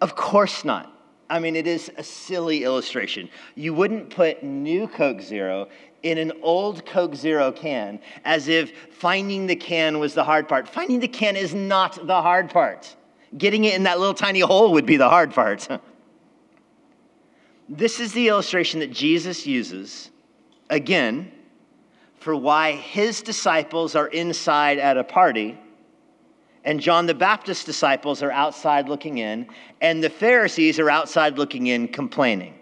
Of 0.01 0.15
course 0.15 0.63
not. 0.63 0.93
I 1.29 1.39
mean, 1.39 1.55
it 1.55 1.67
is 1.67 1.91
a 1.97 2.03
silly 2.03 2.63
illustration. 2.63 3.29
You 3.55 3.73
wouldn't 3.73 4.09
put 4.09 4.43
new 4.43 4.87
Coke 4.87 5.21
Zero 5.21 5.67
in 6.03 6.17
an 6.17 6.31
old 6.41 6.85
Coke 6.85 7.15
Zero 7.15 7.51
can 7.51 7.99
as 8.25 8.47
if 8.47 8.71
finding 8.91 9.47
the 9.47 9.55
can 9.55 9.99
was 9.99 10.13
the 10.13 10.23
hard 10.23 10.47
part. 10.47 10.67
Finding 10.67 10.99
the 10.99 11.07
can 11.07 11.35
is 11.35 11.53
not 11.53 12.07
the 12.07 12.21
hard 12.21 12.49
part. 12.49 12.95
Getting 13.37 13.65
it 13.65 13.75
in 13.75 13.83
that 13.83 13.99
little 13.99 14.13
tiny 14.13 14.39
hole 14.39 14.73
would 14.73 14.85
be 14.85 14.97
the 14.97 15.09
hard 15.09 15.33
part. 15.33 15.67
this 17.69 17.99
is 17.99 18.13
the 18.13 18.27
illustration 18.27 18.79
that 18.79 18.91
Jesus 18.91 19.45
uses, 19.45 20.09
again, 20.69 21.31
for 22.17 22.35
why 22.35 22.73
his 22.73 23.21
disciples 23.21 23.95
are 23.95 24.07
inside 24.07 24.79
at 24.79 24.97
a 24.97 25.03
party 25.03 25.57
and 26.65 26.79
John 26.79 27.05
the 27.05 27.13
Baptist's 27.13 27.63
disciples 27.63 28.21
are 28.21 28.31
outside 28.31 28.89
looking 28.89 29.17
in, 29.17 29.47
and 29.81 30.03
the 30.03 30.09
Pharisees 30.09 30.79
are 30.79 30.89
outside 30.89 31.37
looking 31.37 31.67
in 31.67 31.87
complaining 31.87 32.53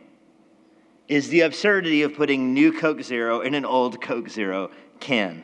is 1.07 1.29
the 1.29 1.41
absurdity 1.41 2.01
of 2.01 2.15
putting 2.15 2.53
new 2.53 2.71
Coke 2.71 3.01
Zero 3.01 3.41
in 3.41 3.53
an 3.53 3.65
old 3.65 4.01
Coke 4.01 4.29
Zero 4.29 4.69
can. 4.99 5.43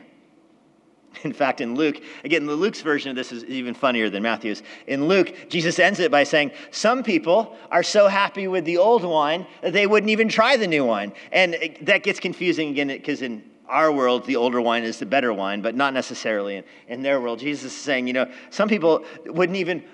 In 1.22 1.32
fact, 1.32 1.60
in 1.60 1.74
Luke, 1.74 2.02
again, 2.24 2.46
the 2.46 2.54
Luke's 2.54 2.80
version 2.80 3.10
of 3.10 3.16
this 3.16 3.30
is 3.32 3.44
even 3.44 3.72
funnier 3.74 4.10
than 4.10 4.22
Matthew's. 4.22 4.62
In 4.86 5.06
Luke, 5.06 5.48
Jesus 5.48 5.78
ends 5.78 6.00
it 6.00 6.10
by 6.10 6.24
saying, 6.24 6.50
Some 6.70 7.02
people 7.02 7.56
are 7.70 7.82
so 7.82 8.08
happy 8.08 8.48
with 8.48 8.64
the 8.64 8.78
old 8.78 9.04
wine 9.04 9.46
that 9.62 9.72
they 9.72 9.86
wouldn't 9.86 10.10
even 10.10 10.28
try 10.28 10.56
the 10.56 10.66
new 10.66 10.84
wine. 10.84 11.12
And 11.32 11.56
that 11.82 12.02
gets 12.02 12.20
confusing 12.20 12.70
again 12.70 12.88
because 12.88 13.22
in 13.22 13.44
our 13.68 13.92
world, 13.92 14.26
the 14.26 14.36
older 14.36 14.60
wine 14.60 14.84
is 14.84 14.98
the 14.98 15.06
better 15.06 15.32
wine, 15.32 15.62
but 15.62 15.74
not 15.74 15.94
necessarily 15.94 16.56
in, 16.56 16.64
in 16.88 17.02
their 17.02 17.20
world. 17.20 17.38
Jesus 17.38 17.72
is 17.72 17.80
saying, 17.80 18.06
you 18.06 18.12
know, 18.12 18.30
some 18.50 18.68
people 18.68 19.04
wouldn't 19.26 19.56
even 19.56 19.84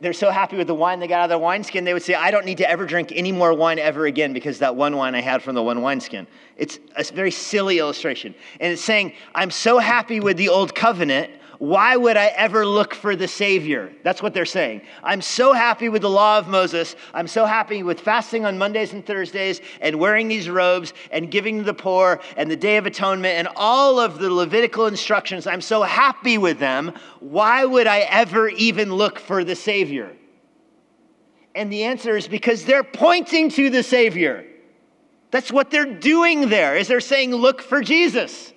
they're 0.00 0.12
so 0.12 0.30
happy 0.30 0.56
with 0.56 0.66
the 0.66 0.74
wine 0.74 1.00
they 1.00 1.06
got 1.06 1.20
out 1.20 1.24
of 1.24 1.28
their 1.30 1.38
wineskin, 1.38 1.84
they 1.84 1.92
would 1.92 2.02
say, 2.02 2.14
I 2.14 2.30
don't 2.30 2.44
need 2.44 2.58
to 2.58 2.70
ever 2.70 2.86
drink 2.86 3.12
any 3.14 3.32
more 3.32 3.54
wine 3.54 3.78
ever 3.78 4.06
again 4.06 4.32
because 4.32 4.58
that 4.60 4.76
one 4.76 4.96
wine 4.96 5.14
I 5.14 5.20
had 5.20 5.42
from 5.42 5.54
the 5.54 5.62
one 5.62 5.82
wineskin. 5.82 6.26
It's 6.56 6.78
a 6.96 7.04
very 7.04 7.30
silly 7.30 7.78
illustration. 7.78 8.34
And 8.60 8.72
it's 8.72 8.82
saying, 8.82 9.12
I'm 9.34 9.50
so 9.50 9.78
happy 9.78 10.20
with 10.20 10.36
the 10.36 10.48
old 10.48 10.74
covenant 10.74 11.30
why 11.58 11.96
would 11.96 12.16
I 12.16 12.26
ever 12.26 12.66
look 12.66 12.94
for 12.94 13.16
the 13.16 13.28
Savior? 13.28 13.92
That's 14.02 14.22
what 14.22 14.34
they're 14.34 14.44
saying. 14.44 14.82
I'm 15.02 15.20
so 15.20 15.52
happy 15.52 15.88
with 15.88 16.02
the 16.02 16.10
law 16.10 16.38
of 16.38 16.48
Moses. 16.48 16.96
I'm 17.14 17.28
so 17.28 17.46
happy 17.46 17.82
with 17.82 18.00
fasting 18.00 18.44
on 18.44 18.58
Mondays 18.58 18.92
and 18.92 19.04
Thursdays 19.04 19.60
and 19.80 19.98
wearing 19.98 20.28
these 20.28 20.50
robes 20.50 20.92
and 21.10 21.30
giving 21.30 21.58
to 21.58 21.64
the 21.64 21.74
poor 21.74 22.20
and 22.36 22.50
the 22.50 22.56
Day 22.56 22.76
of 22.76 22.86
Atonement 22.86 23.38
and 23.38 23.48
all 23.56 23.98
of 23.98 24.18
the 24.18 24.30
Levitical 24.30 24.86
instructions. 24.86 25.46
I'm 25.46 25.60
so 25.60 25.82
happy 25.82 26.38
with 26.38 26.58
them. 26.58 26.92
Why 27.20 27.64
would 27.64 27.86
I 27.86 28.00
ever 28.00 28.48
even 28.48 28.92
look 28.92 29.18
for 29.18 29.44
the 29.44 29.56
Savior? 29.56 30.14
And 31.54 31.72
the 31.72 31.84
answer 31.84 32.16
is 32.16 32.28
because 32.28 32.64
they're 32.64 32.84
pointing 32.84 33.48
to 33.50 33.70
the 33.70 33.82
Savior. 33.82 34.44
That's 35.30 35.50
what 35.50 35.70
they're 35.70 35.94
doing 35.94 36.48
there, 36.48 36.76
is 36.76 36.86
they're 36.86 37.00
saying, 37.00 37.34
look 37.34 37.62
for 37.62 37.80
Jesus. 37.80 38.52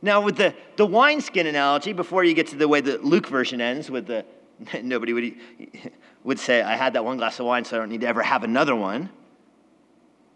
Now, 0.00 0.20
with 0.20 0.36
the, 0.36 0.54
the 0.76 0.86
wineskin 0.86 1.46
analogy, 1.46 1.92
before 1.92 2.24
you 2.24 2.34
get 2.34 2.48
to 2.48 2.56
the 2.56 2.68
way 2.68 2.80
the 2.80 2.98
Luke 2.98 3.26
version 3.26 3.60
ends, 3.60 3.90
with 3.90 4.06
the 4.06 4.24
nobody 4.82 5.12
would, 5.12 5.34
would 6.24 6.38
say, 6.38 6.62
I 6.62 6.76
had 6.76 6.92
that 6.94 7.04
one 7.04 7.16
glass 7.16 7.38
of 7.40 7.46
wine, 7.46 7.64
so 7.64 7.76
I 7.76 7.80
don't 7.80 7.90
need 7.90 8.02
to 8.02 8.08
ever 8.08 8.22
have 8.22 8.44
another 8.44 8.74
one. 8.74 9.10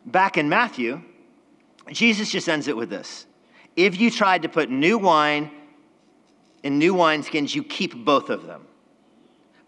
Back 0.07 0.37
in 0.37 0.49
Matthew, 0.49 1.03
Jesus 1.91 2.31
just 2.31 2.49
ends 2.49 2.69
it 2.69 2.77
with 2.77 2.91
this 2.91 3.27
If 3.77 4.01
you 4.01 4.11
tried 4.11 4.43
to 4.43 4.49
put 4.49 4.71
new 4.71 4.99
wine 4.99 5.51
in 6.63 6.79
new 6.79 6.95
wineskins, 6.95 7.55
you 7.55 7.63
keep 7.63 8.05
both 8.05 8.31
of 8.31 8.47
them. 8.47 8.67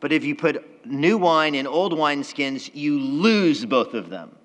But 0.00 0.12
if 0.12 0.24
you 0.24 0.34
put 0.34 0.84
new 0.86 1.18
wine 1.18 1.54
in 1.54 1.66
old 1.66 1.92
wineskins, 1.92 2.70
you 2.74 2.98
lose 2.98 3.64
both 3.64 3.94
of 3.94 4.10
them. 4.10 4.36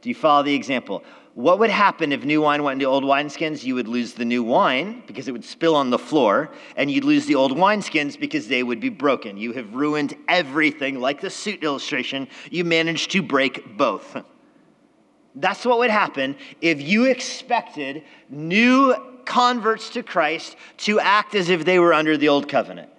Do 0.00 0.08
you 0.08 0.14
follow 0.14 0.42
the 0.42 0.54
example? 0.54 1.04
What 1.34 1.58
would 1.60 1.70
happen 1.70 2.12
if 2.12 2.24
new 2.24 2.42
wine 2.42 2.62
went 2.62 2.80
into 2.80 2.90
old 2.90 3.04
wineskins? 3.04 3.62
You 3.62 3.76
would 3.76 3.88
lose 3.88 4.14
the 4.14 4.24
new 4.24 4.42
wine 4.42 5.02
because 5.06 5.28
it 5.28 5.32
would 5.32 5.44
spill 5.44 5.76
on 5.76 5.90
the 5.90 5.98
floor, 5.98 6.50
and 6.76 6.90
you'd 6.90 7.04
lose 7.04 7.26
the 7.26 7.36
old 7.36 7.52
wineskins 7.52 8.18
because 8.18 8.48
they 8.48 8.62
would 8.62 8.80
be 8.80 8.88
broken. 8.88 9.36
You 9.36 9.52
have 9.52 9.74
ruined 9.74 10.14
everything, 10.28 10.98
like 11.00 11.20
the 11.20 11.30
suit 11.30 11.62
illustration. 11.62 12.28
You 12.50 12.64
managed 12.64 13.12
to 13.12 13.22
break 13.22 13.76
both. 13.76 14.16
That's 15.36 15.64
what 15.64 15.78
would 15.78 15.90
happen 15.90 16.36
if 16.60 16.82
you 16.82 17.04
expected 17.04 18.02
new 18.28 18.96
converts 19.24 19.90
to 19.90 20.02
Christ 20.02 20.56
to 20.78 20.98
act 20.98 21.36
as 21.36 21.48
if 21.48 21.64
they 21.64 21.78
were 21.78 21.94
under 21.94 22.16
the 22.16 22.28
old 22.28 22.48
covenant. 22.48 22.90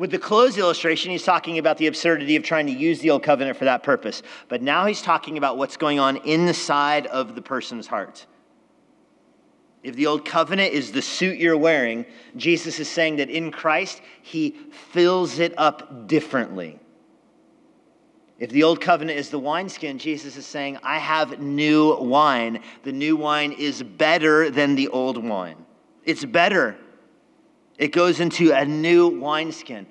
With 0.00 0.12
the 0.12 0.18
clothes 0.18 0.56
illustration, 0.56 1.10
he's 1.10 1.24
talking 1.24 1.58
about 1.58 1.76
the 1.76 1.86
absurdity 1.86 2.34
of 2.36 2.42
trying 2.42 2.64
to 2.68 2.72
use 2.72 3.00
the 3.00 3.10
old 3.10 3.22
covenant 3.22 3.58
for 3.58 3.66
that 3.66 3.82
purpose. 3.82 4.22
But 4.48 4.62
now 4.62 4.86
he's 4.86 5.02
talking 5.02 5.36
about 5.36 5.58
what's 5.58 5.76
going 5.76 5.98
on 5.98 6.16
inside 6.24 7.06
of 7.08 7.34
the 7.34 7.42
person's 7.42 7.86
heart. 7.86 8.24
If 9.82 9.96
the 9.96 10.06
old 10.06 10.24
covenant 10.24 10.72
is 10.72 10.90
the 10.90 11.02
suit 11.02 11.36
you're 11.36 11.58
wearing, 11.58 12.06
Jesus 12.34 12.80
is 12.80 12.88
saying 12.88 13.16
that 13.16 13.28
in 13.28 13.50
Christ, 13.50 14.00
he 14.22 14.52
fills 14.92 15.38
it 15.38 15.52
up 15.58 16.08
differently. 16.08 16.80
If 18.38 18.48
the 18.48 18.62
old 18.62 18.80
covenant 18.80 19.18
is 19.18 19.28
the 19.28 19.38
wineskin, 19.38 19.98
Jesus 19.98 20.34
is 20.38 20.46
saying, 20.46 20.78
I 20.82 20.96
have 20.96 21.40
new 21.40 21.94
wine. 21.96 22.62
The 22.84 22.92
new 22.92 23.16
wine 23.16 23.52
is 23.52 23.82
better 23.82 24.48
than 24.48 24.76
the 24.76 24.88
old 24.88 25.22
wine. 25.22 25.58
It's 26.06 26.24
better. 26.24 26.78
It 27.80 27.92
goes 27.92 28.20
into 28.20 28.52
a 28.52 28.66
new 28.66 29.08
wineskin. 29.08 29.86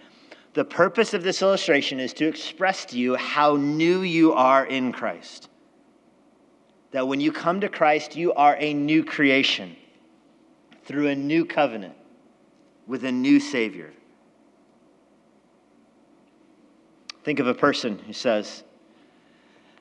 The 0.54 0.64
purpose 0.64 1.16
of 1.16 1.24
this 1.24 1.42
illustration 1.42 2.00
is 2.00 2.14
to 2.14 2.28
express 2.28 2.86
to 2.86 3.00
you 3.00 3.16
how 3.16 3.56
new 3.56 4.02
you 4.02 4.32
are 4.34 4.64
in 4.64 4.92
Christ. 4.92 5.50
That 6.92 7.08
when 7.08 7.20
you 7.20 7.32
come 7.32 7.62
to 7.62 7.68
Christ, 7.68 8.16
you 8.16 8.32
are 8.34 8.56
a 8.60 8.76
new 8.76 9.04
creation 9.04 9.76
through 10.86 11.08
a 11.08 11.16
new 11.16 11.46
covenant 11.46 11.96
with 12.86 13.06
a 13.06 13.12
new 13.12 13.40
Savior. 13.40 13.92
Think 17.24 17.40
of 17.40 17.48
a 17.48 17.56
person 17.56 17.98
who 17.98 18.14
says, 18.14 18.64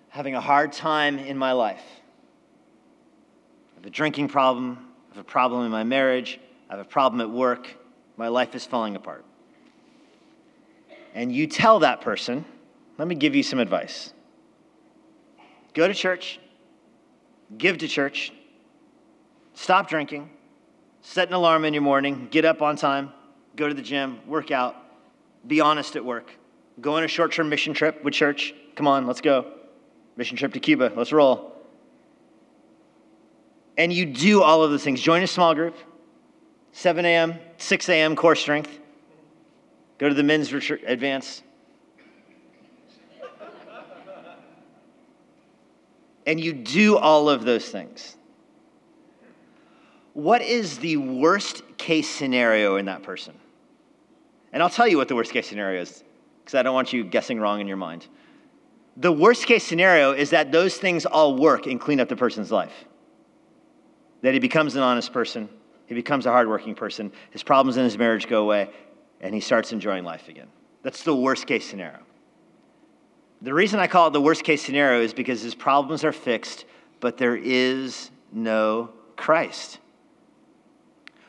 having 0.09 0.35
a 0.35 0.41
hard 0.41 0.73
time 0.73 1.19
in 1.19 1.37
my 1.37 1.53
life. 1.53 1.85
I 3.73 3.81
have 3.81 3.87
a 3.87 3.91
drinking 3.91 4.29
problem, 4.29 4.79
I 5.11 5.17
have 5.17 5.27
a 5.27 5.29
problem 5.29 5.67
in 5.67 5.71
my 5.71 5.85
marriage, 5.85 6.41
I 6.71 6.77
have 6.77 6.87
a 6.87 6.89
problem 6.89 7.21
at 7.21 7.29
work, 7.29 7.69
my 8.19 8.29
life 8.29 8.55
is 8.55 8.67
falling 8.67 8.97
apart. 8.97 9.25
And 11.15 11.33
you 11.33 11.47
tell 11.47 11.79
that 11.79 12.03
person, 12.03 12.45
let 12.99 13.09
me 13.09 13.15
give 13.15 13.35
you 13.35 13.43
some 13.43 13.61
advice. 13.61 14.13
Go 15.73 15.87
to 15.89 15.95
church, 15.95 16.41
give 17.57 17.79
to 17.79 17.89
church, 17.89 18.33
stop 19.55 19.89
drinking, 19.89 20.29
set 21.01 21.29
an 21.29 21.35
alarm 21.35 21.65
in 21.65 21.73
your 21.73 21.83
morning, 21.83 22.29
get 22.31 22.45
up 22.45 22.61
on 22.61 22.77
time, 22.77 23.13
go 23.57 23.69
to 23.69 23.75
the 23.75 23.83
gym, 23.83 24.19
work 24.27 24.51
out, 24.51 24.77
be 25.47 25.61
honest 25.61 25.95
at 25.95 26.05
work, 26.05 26.33
go 26.81 26.97
on 26.97 27.05
a 27.05 27.09
short 27.09 27.33
term 27.33 27.49
mission 27.49 27.73
trip 27.73 28.03
with 28.05 28.13
church. 28.13 28.53
Come 28.75 28.87
on, 28.87 29.07
let's 29.07 29.21
go. 29.21 29.53
Mission 30.17 30.37
trip 30.37 30.53
to 30.55 30.61
Cuba, 30.61 30.93
let's 30.97 31.13
roll. 31.13 31.55
And 33.77 33.93
you 33.93 34.07
do 34.07 34.43
all 34.43 34.65
of 34.65 34.73
those 34.73 34.83
things. 34.83 35.01
Join 35.01 35.23
a 35.23 35.27
small 35.29 35.55
group, 35.55 35.77
7 36.79 37.05
a.m., 37.05 37.35
6 37.57 37.89
a.m. 37.89 38.15
core 38.15 38.37
strength. 38.37 38.79
Go 39.99 40.09
to 40.09 40.15
the 40.15 40.23
men's 40.23 40.53
retreat, 40.53 40.85
advance. 40.87 41.43
and 46.25 46.39
you 46.39 46.53
do 46.53 46.97
all 46.97 47.29
of 47.29 47.45
those 47.45 47.69
things. 47.69 48.17
What 50.13 50.41
is 50.41 50.79
the 50.79 50.99
worst 50.99 51.63
case 51.79 52.09
scenario 52.09 52.77
in 52.77 52.85
that 52.85 53.03
person? 53.03 53.35
And 54.53 54.63
I'll 54.63 54.71
tell 54.71 54.87
you 54.87 54.99
what 54.99 55.09
the 55.09 55.17
worst 55.17 55.33
case 55.33 55.49
scenario 55.49 55.83
is, 55.83 56.05
because 56.45 56.55
I 56.55 56.63
don't 56.63 56.75
want 56.75 56.93
you 56.93 57.03
guessing 57.03 57.41
wrong 57.41 57.61
in 57.61 57.67
your 57.67 57.77
mind. 57.77 58.07
The 58.97 59.11
worst 59.11 59.47
case 59.47 59.65
scenario 59.65 60.13
is 60.13 60.31
that 60.31 60.53
those 60.53 60.77
things 60.77 61.07
all 61.07 61.35
work 61.35 61.67
and 61.67 61.81
clean 61.81 61.99
up 61.99 62.09
the 62.09 62.15
person's 62.15 62.53
life. 62.53 62.85
That 64.23 64.33
he 64.33 64.39
becomes 64.39 64.77
an 64.77 64.83
honest 64.83 65.13
person, 65.13 65.49
he 65.89 65.95
becomes 65.95 66.27
a 66.27 66.31
hardworking 66.31 66.75
person. 66.75 67.11
His 67.31 67.43
problems 67.43 67.79
in 67.79 67.85
his 67.85 67.97
marriage 67.97 68.29
go 68.29 68.43
away, 68.43 68.71
and 69.23 69.35
he 69.35 69.41
starts 69.41 69.73
enjoying 69.73 70.05
life 70.05 70.29
again. 70.29 70.49
That's 70.83 71.03
the 71.03 71.17
worst 71.17 71.47
case 71.47 71.69
scenario. 71.69 72.01
The 73.41 73.55
reason 73.55 73.81
I 73.81 73.87
call 73.87 74.09
it 74.09 74.13
the 74.13 74.21
worst 74.21 74.45
case 74.45 74.63
scenario 74.63 75.01
is 75.01 75.15
because 75.15 75.41
his 75.41 75.55
problems 75.55 76.05
are 76.05 76.13
fixed, 76.13 76.67
but 77.01 77.17
there 77.17 77.37
is 77.37 78.11
no 78.33 78.91
Christ. 79.17 79.79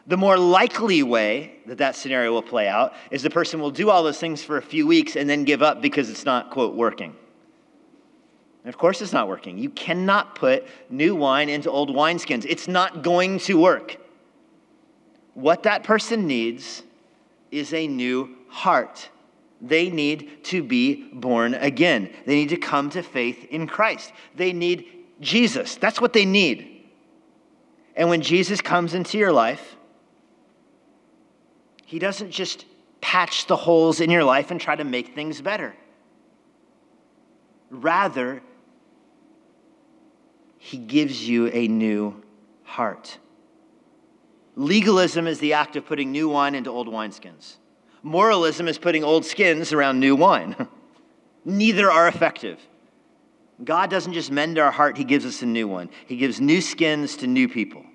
The 0.08 0.18
more 0.18 0.38
likely 0.38 1.04
way 1.04 1.60
that 1.68 1.78
that 1.78 1.96
scenario 1.96 2.34
will 2.34 2.42
play 2.42 2.68
out 2.68 2.96
is 3.12 3.24
the 3.24 3.30
person 3.30 3.62
will 3.62 3.72
do 3.72 3.90
all 3.90 4.04
those 4.04 4.20
things 4.20 4.44
for 4.44 4.58
a 4.58 4.62
few 4.62 4.86
weeks 4.88 5.16
and 5.16 5.30
then 5.30 5.46
give 5.46 5.62
up 5.62 5.82
because 5.82 6.10
it's 6.10 6.26
not, 6.26 6.50
quote, 6.50 6.76
working. 6.76 7.16
And 8.64 8.74
of 8.74 8.78
course, 8.78 9.02
it's 9.02 9.14
not 9.14 9.30
working. 9.30 9.58
You 9.58 9.70
cannot 9.70 10.36
put 10.36 10.66
new 10.90 11.16
wine 11.16 11.48
into 11.48 11.72
old 11.72 11.92
wineskins, 11.92 12.46
it's 12.50 12.68
not 12.68 13.04
going 13.04 13.40
to 13.40 13.58
work. 13.58 13.98
What 15.40 15.64
that 15.64 15.86
person 15.86 16.28
needs 16.28 16.84
is 17.50 17.74
a 17.74 17.88
new 17.88 18.36
heart. 18.50 19.10
They 19.62 19.90
need 19.90 20.44
to 20.46 20.62
be 20.62 21.10
born 21.14 21.54
again. 21.54 22.10
They 22.26 22.36
need 22.36 22.50
to 22.50 22.58
come 22.58 22.90
to 22.90 23.02
faith 23.02 23.46
in 23.50 23.66
Christ. 23.66 24.12
They 24.36 24.52
need 24.52 24.86
Jesus. 25.22 25.76
That's 25.76 26.02
what 26.02 26.12
they 26.12 26.26
need. 26.26 26.84
And 27.96 28.10
when 28.10 28.22
Jesus 28.22 28.60
comes 28.60 28.94
into 28.94 29.18
your 29.18 29.32
life, 29.32 29.78
he 31.86 32.00
doesn't 32.00 32.32
just 32.32 32.66
patch 33.00 33.48
the 33.48 33.56
holes 33.56 34.02
in 34.02 34.10
your 34.10 34.26
life 34.26 34.52
and 34.52 34.60
try 34.60 34.76
to 34.76 34.84
make 34.84 35.16
things 35.16 35.42
better. 35.42 35.74
Rather, 37.70 38.42
he 40.58 40.78
gives 40.78 41.28
you 41.30 41.48
a 41.48 41.70
new 41.70 42.22
heart. 42.64 43.18
Legalism 44.56 45.28
is 45.28 45.40
the 45.40 45.54
act 45.54 45.76
of 45.76 45.86
putting 45.86 46.12
new 46.12 46.30
wine 46.30 46.56
into 46.56 46.70
old 46.70 46.88
wineskins. 46.88 47.58
Moralism 48.04 48.68
is 48.68 48.78
putting 48.78 49.04
old 49.04 49.26
skins 49.26 49.74
around 49.74 50.00
new 50.00 50.16
wine. 50.16 50.56
Neither 51.46 51.92
are 51.92 52.08
effective. 52.08 52.60
God 53.64 53.90
doesn't 53.90 54.14
just 54.14 54.32
mend 54.32 54.58
our 54.58 54.72
heart, 54.72 54.98
He 54.98 55.04
gives 55.04 55.26
us 55.26 55.42
a 55.42 55.46
new 55.46 55.68
one. 55.68 55.90
He 56.08 56.16
gives 56.16 56.40
new 56.40 56.62
skins 56.62 57.18
to 57.18 57.28
new 57.28 57.50
people. 57.50 57.86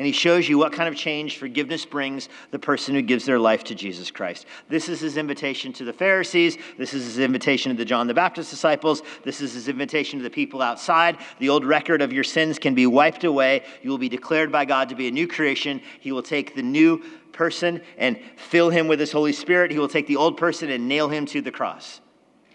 And 0.00 0.06
he 0.06 0.12
shows 0.12 0.48
you 0.48 0.56
what 0.56 0.72
kind 0.72 0.88
of 0.88 0.96
change 0.96 1.36
forgiveness 1.36 1.84
brings 1.84 2.30
the 2.52 2.58
person 2.58 2.94
who 2.94 3.02
gives 3.02 3.26
their 3.26 3.38
life 3.38 3.64
to 3.64 3.74
Jesus 3.74 4.10
Christ. 4.10 4.46
This 4.66 4.88
is 4.88 4.98
his 4.98 5.18
invitation 5.18 5.74
to 5.74 5.84
the 5.84 5.92
Pharisees. 5.92 6.56
This 6.78 6.94
is 6.94 7.04
his 7.04 7.18
invitation 7.18 7.70
to 7.70 7.76
the 7.76 7.84
John 7.84 8.06
the 8.06 8.14
Baptist 8.14 8.48
disciples. 8.48 9.02
This 9.24 9.42
is 9.42 9.52
his 9.52 9.68
invitation 9.68 10.18
to 10.18 10.22
the 10.22 10.30
people 10.30 10.62
outside. 10.62 11.18
The 11.38 11.50
old 11.50 11.66
record 11.66 12.00
of 12.00 12.14
your 12.14 12.24
sins 12.24 12.58
can 12.58 12.74
be 12.74 12.86
wiped 12.86 13.24
away. 13.24 13.62
You 13.82 13.90
will 13.90 13.98
be 13.98 14.08
declared 14.08 14.50
by 14.50 14.64
God 14.64 14.88
to 14.88 14.94
be 14.94 15.06
a 15.06 15.10
new 15.10 15.28
creation. 15.28 15.82
He 16.00 16.12
will 16.12 16.22
take 16.22 16.54
the 16.54 16.62
new 16.62 17.04
person 17.32 17.82
and 17.98 18.18
fill 18.36 18.70
him 18.70 18.88
with 18.88 19.00
his 19.00 19.12
Holy 19.12 19.34
Spirit. 19.34 19.70
He 19.70 19.78
will 19.78 19.86
take 19.86 20.06
the 20.06 20.16
old 20.16 20.38
person 20.38 20.70
and 20.70 20.88
nail 20.88 21.10
him 21.10 21.26
to 21.26 21.42
the 21.42 21.52
cross. 21.52 22.00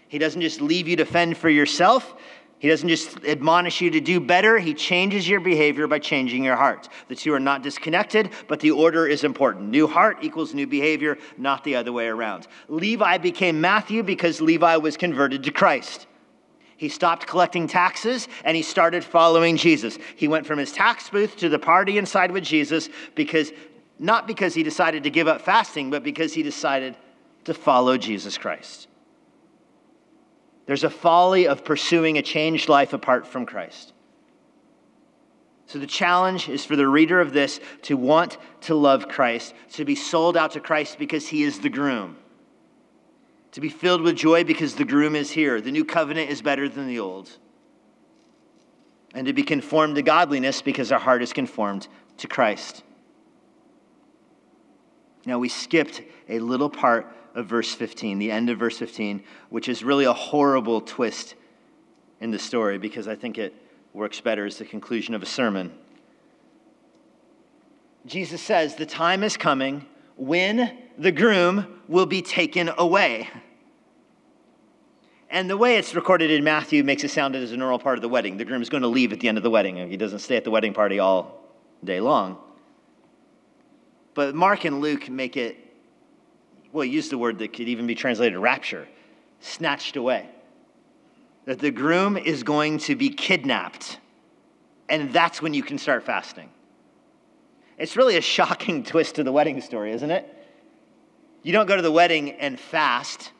He 0.08 0.18
doesn't 0.18 0.40
just 0.40 0.60
leave 0.60 0.88
you 0.88 0.96
to 0.96 1.04
fend 1.04 1.36
for 1.36 1.48
yourself. 1.48 2.16
He 2.58 2.68
doesn't 2.68 2.88
just 2.88 3.22
admonish 3.24 3.82
you 3.82 3.90
to 3.90 4.00
do 4.00 4.18
better, 4.18 4.58
he 4.58 4.72
changes 4.72 5.28
your 5.28 5.40
behavior 5.40 5.86
by 5.86 5.98
changing 5.98 6.42
your 6.42 6.56
heart. 6.56 6.88
The 7.08 7.14
two 7.14 7.34
are 7.34 7.40
not 7.40 7.62
disconnected, 7.62 8.30
but 8.48 8.60
the 8.60 8.70
order 8.70 9.06
is 9.06 9.24
important. 9.24 9.68
New 9.68 9.86
heart 9.86 10.18
equals 10.22 10.54
new 10.54 10.66
behavior, 10.66 11.18
not 11.36 11.64
the 11.64 11.76
other 11.76 11.92
way 11.92 12.06
around. 12.06 12.46
Levi 12.68 13.18
became 13.18 13.60
Matthew 13.60 14.02
because 14.02 14.40
Levi 14.40 14.76
was 14.76 14.96
converted 14.96 15.44
to 15.44 15.50
Christ. 15.50 16.06
He 16.78 16.88
stopped 16.88 17.26
collecting 17.26 17.66
taxes 17.66 18.28
and 18.44 18.56
he 18.56 18.62
started 18.62 19.04
following 19.04 19.56
Jesus. 19.56 19.98
He 20.14 20.28
went 20.28 20.46
from 20.46 20.58
his 20.58 20.72
tax 20.72 21.10
booth 21.10 21.36
to 21.38 21.48
the 21.48 21.58
party 21.58 21.98
inside 21.98 22.30
with 22.30 22.44
Jesus 22.44 22.88
because 23.14 23.52
not 23.98 24.26
because 24.26 24.54
he 24.54 24.62
decided 24.62 25.04
to 25.04 25.10
give 25.10 25.28
up 25.28 25.40
fasting, 25.40 25.90
but 25.90 26.02
because 26.02 26.34
he 26.34 26.42
decided 26.42 26.96
to 27.44 27.54
follow 27.54 27.96
Jesus 27.96 28.36
Christ. 28.36 28.85
There's 30.66 30.84
a 30.84 30.90
folly 30.90 31.46
of 31.46 31.64
pursuing 31.64 32.18
a 32.18 32.22
changed 32.22 32.68
life 32.68 32.92
apart 32.92 33.26
from 33.26 33.46
Christ. 33.46 33.92
So, 35.66 35.80
the 35.80 35.86
challenge 35.86 36.48
is 36.48 36.64
for 36.64 36.76
the 36.76 36.86
reader 36.86 37.20
of 37.20 37.32
this 37.32 37.58
to 37.82 37.96
want 37.96 38.38
to 38.62 38.74
love 38.76 39.08
Christ, 39.08 39.52
to 39.72 39.84
be 39.84 39.96
sold 39.96 40.36
out 40.36 40.52
to 40.52 40.60
Christ 40.60 40.98
because 40.98 41.26
he 41.26 41.42
is 41.42 41.58
the 41.58 41.68
groom, 41.68 42.16
to 43.50 43.60
be 43.60 43.68
filled 43.68 44.02
with 44.02 44.14
joy 44.14 44.44
because 44.44 44.76
the 44.76 44.84
groom 44.84 45.16
is 45.16 45.30
here. 45.30 45.60
The 45.60 45.72
new 45.72 45.84
covenant 45.84 46.30
is 46.30 46.40
better 46.40 46.68
than 46.68 46.86
the 46.86 47.00
old, 47.00 47.30
and 49.12 49.26
to 49.26 49.32
be 49.32 49.42
conformed 49.42 49.96
to 49.96 50.02
godliness 50.02 50.62
because 50.62 50.92
our 50.92 51.00
heart 51.00 51.22
is 51.22 51.32
conformed 51.32 51.88
to 52.18 52.28
Christ. 52.28 52.84
Now, 55.24 55.40
we 55.40 55.48
skipped 55.48 56.02
a 56.28 56.38
little 56.38 56.70
part 56.70 57.12
of 57.36 57.46
verse 57.46 57.72
15, 57.72 58.18
the 58.18 58.32
end 58.32 58.50
of 58.50 58.58
verse 58.58 58.78
15, 58.78 59.22
which 59.50 59.68
is 59.68 59.84
really 59.84 60.06
a 60.06 60.12
horrible 60.12 60.80
twist 60.80 61.36
in 62.20 62.32
the 62.32 62.38
story 62.38 62.78
because 62.78 63.06
I 63.06 63.14
think 63.14 63.38
it 63.38 63.54
works 63.92 64.20
better 64.20 64.46
as 64.46 64.56
the 64.56 64.64
conclusion 64.64 65.14
of 65.14 65.22
a 65.22 65.26
sermon. 65.26 65.72
Jesus 68.06 68.40
says, 68.40 68.74
The 68.74 68.86
time 68.86 69.22
is 69.22 69.36
coming 69.36 69.84
when 70.16 70.76
the 70.98 71.12
groom 71.12 71.80
will 71.88 72.06
be 72.06 72.22
taken 72.22 72.70
away. 72.78 73.28
And 75.28 75.50
the 75.50 75.56
way 75.56 75.76
it's 75.76 75.94
recorded 75.94 76.30
in 76.30 76.42
Matthew 76.42 76.82
makes 76.84 77.04
it 77.04 77.10
sound 77.10 77.36
as 77.36 77.52
a 77.52 77.56
normal 77.56 77.78
part 77.78 77.98
of 77.98 78.02
the 78.02 78.08
wedding. 78.08 78.38
The 78.38 78.44
groom 78.44 78.62
is 78.62 78.70
going 78.70 78.82
to 78.82 78.88
leave 78.88 79.12
at 79.12 79.20
the 79.20 79.28
end 79.28 79.36
of 79.36 79.44
the 79.44 79.50
wedding. 79.50 79.90
He 79.90 79.96
doesn't 79.98 80.20
stay 80.20 80.36
at 80.36 80.44
the 80.44 80.50
wedding 80.50 80.72
party 80.72 81.00
all 81.00 81.42
day 81.84 82.00
long. 82.00 82.38
But 84.14 84.34
Mark 84.34 84.64
and 84.64 84.80
Luke 84.80 85.10
make 85.10 85.36
it, 85.36 85.58
well, 86.76 86.84
use 86.84 87.08
the 87.08 87.16
word 87.16 87.38
that 87.38 87.54
could 87.54 87.68
even 87.68 87.86
be 87.86 87.94
translated 87.94 88.38
rapture, 88.38 88.86
snatched 89.40 89.96
away. 89.96 90.28
That 91.46 91.58
the 91.58 91.70
groom 91.70 92.18
is 92.18 92.42
going 92.42 92.76
to 92.80 92.94
be 92.94 93.08
kidnapped. 93.08 93.98
And 94.86 95.10
that's 95.10 95.40
when 95.40 95.54
you 95.54 95.62
can 95.62 95.78
start 95.78 96.04
fasting. 96.04 96.50
It's 97.78 97.96
really 97.96 98.18
a 98.18 98.20
shocking 98.20 98.82
twist 98.84 99.14
to 99.14 99.24
the 99.24 99.32
wedding 99.32 99.62
story, 99.62 99.90
isn't 99.92 100.10
it? 100.10 100.30
You 101.42 101.54
don't 101.54 101.66
go 101.66 101.76
to 101.76 101.82
the 101.82 101.90
wedding 101.90 102.32
and 102.32 102.60
fast. 102.60 103.32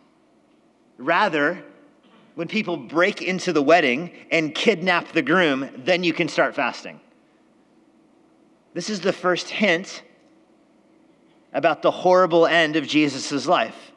Rather, 0.96 1.62
when 2.36 2.48
people 2.48 2.78
break 2.78 3.20
into 3.20 3.52
the 3.52 3.62
wedding 3.62 4.12
and 4.30 4.54
kidnap 4.54 5.12
the 5.12 5.20
groom, 5.20 5.68
then 5.76 6.02
you 6.02 6.14
can 6.14 6.28
start 6.28 6.54
fasting. 6.54 7.00
This 8.72 8.88
is 8.88 9.02
the 9.02 9.12
first 9.12 9.50
hint 9.50 10.04
about 11.56 11.80
the 11.80 11.90
horrible 11.90 12.46
end 12.46 12.76
of 12.76 12.86
Jesus' 12.86 13.46
life 13.46 13.92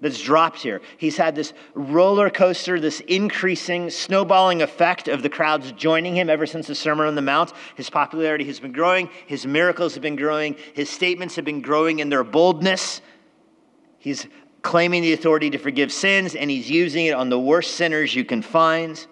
that's 0.00 0.20
dropped 0.20 0.62
here. 0.62 0.80
He's 0.98 1.16
had 1.16 1.34
this 1.34 1.52
roller 1.74 2.30
coaster, 2.30 2.78
this 2.78 3.00
increasing, 3.00 3.90
snowballing 3.90 4.62
effect 4.62 5.08
of 5.08 5.22
the 5.22 5.28
crowds 5.28 5.72
joining 5.72 6.14
him 6.14 6.30
ever 6.30 6.46
since 6.46 6.68
the 6.68 6.76
Sermon 6.76 7.06
on 7.08 7.16
the 7.16 7.22
Mount. 7.22 7.52
His 7.74 7.90
popularity 7.90 8.44
has 8.44 8.60
been 8.60 8.70
growing, 8.70 9.10
his 9.26 9.44
miracles 9.46 9.94
have 9.94 10.02
been 10.02 10.14
growing, 10.14 10.54
his 10.74 10.88
statements 10.88 11.34
have 11.34 11.44
been 11.44 11.60
growing 11.60 11.98
in 11.98 12.08
their 12.08 12.22
boldness. 12.22 13.00
He's 13.98 14.28
claiming 14.62 15.02
the 15.02 15.12
authority 15.12 15.50
to 15.50 15.58
forgive 15.58 15.92
sins, 15.92 16.36
and 16.36 16.48
he's 16.48 16.70
using 16.70 17.06
it 17.06 17.14
on 17.14 17.30
the 17.30 17.38
worst 17.38 17.74
sinners 17.74 18.14
you 18.14 18.24
can 18.24 18.42
find. 18.42 19.04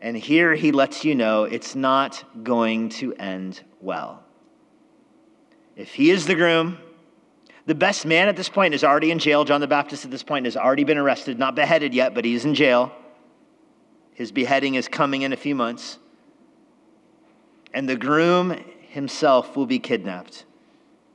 And 0.00 0.16
here 0.16 0.54
he 0.54 0.72
lets 0.72 1.04
you 1.04 1.14
know 1.14 1.44
it's 1.44 1.76
not 1.76 2.24
going 2.42 2.88
to 2.88 3.14
end 3.14 3.62
well. 3.80 4.24
If 5.76 5.94
he 5.94 6.10
is 6.10 6.26
the 6.26 6.34
groom, 6.34 6.78
the 7.66 7.74
best 7.74 8.04
man 8.04 8.28
at 8.28 8.36
this 8.36 8.48
point 8.48 8.74
is 8.74 8.82
already 8.82 9.10
in 9.10 9.18
jail. 9.18 9.44
John 9.44 9.60
the 9.60 9.68
Baptist 9.68 10.04
at 10.04 10.10
this 10.10 10.22
point 10.22 10.44
has 10.46 10.56
already 10.56 10.84
been 10.84 10.98
arrested, 10.98 11.38
not 11.38 11.54
beheaded 11.54 11.94
yet, 11.94 12.14
but 12.14 12.24
he's 12.24 12.44
in 12.44 12.54
jail. 12.54 12.92
His 14.12 14.32
beheading 14.32 14.74
is 14.74 14.88
coming 14.88 15.22
in 15.22 15.32
a 15.32 15.36
few 15.36 15.54
months. 15.54 15.98
And 17.72 17.88
the 17.88 17.96
groom 17.96 18.62
himself 18.88 19.56
will 19.56 19.66
be 19.66 19.78
kidnapped, 19.78 20.44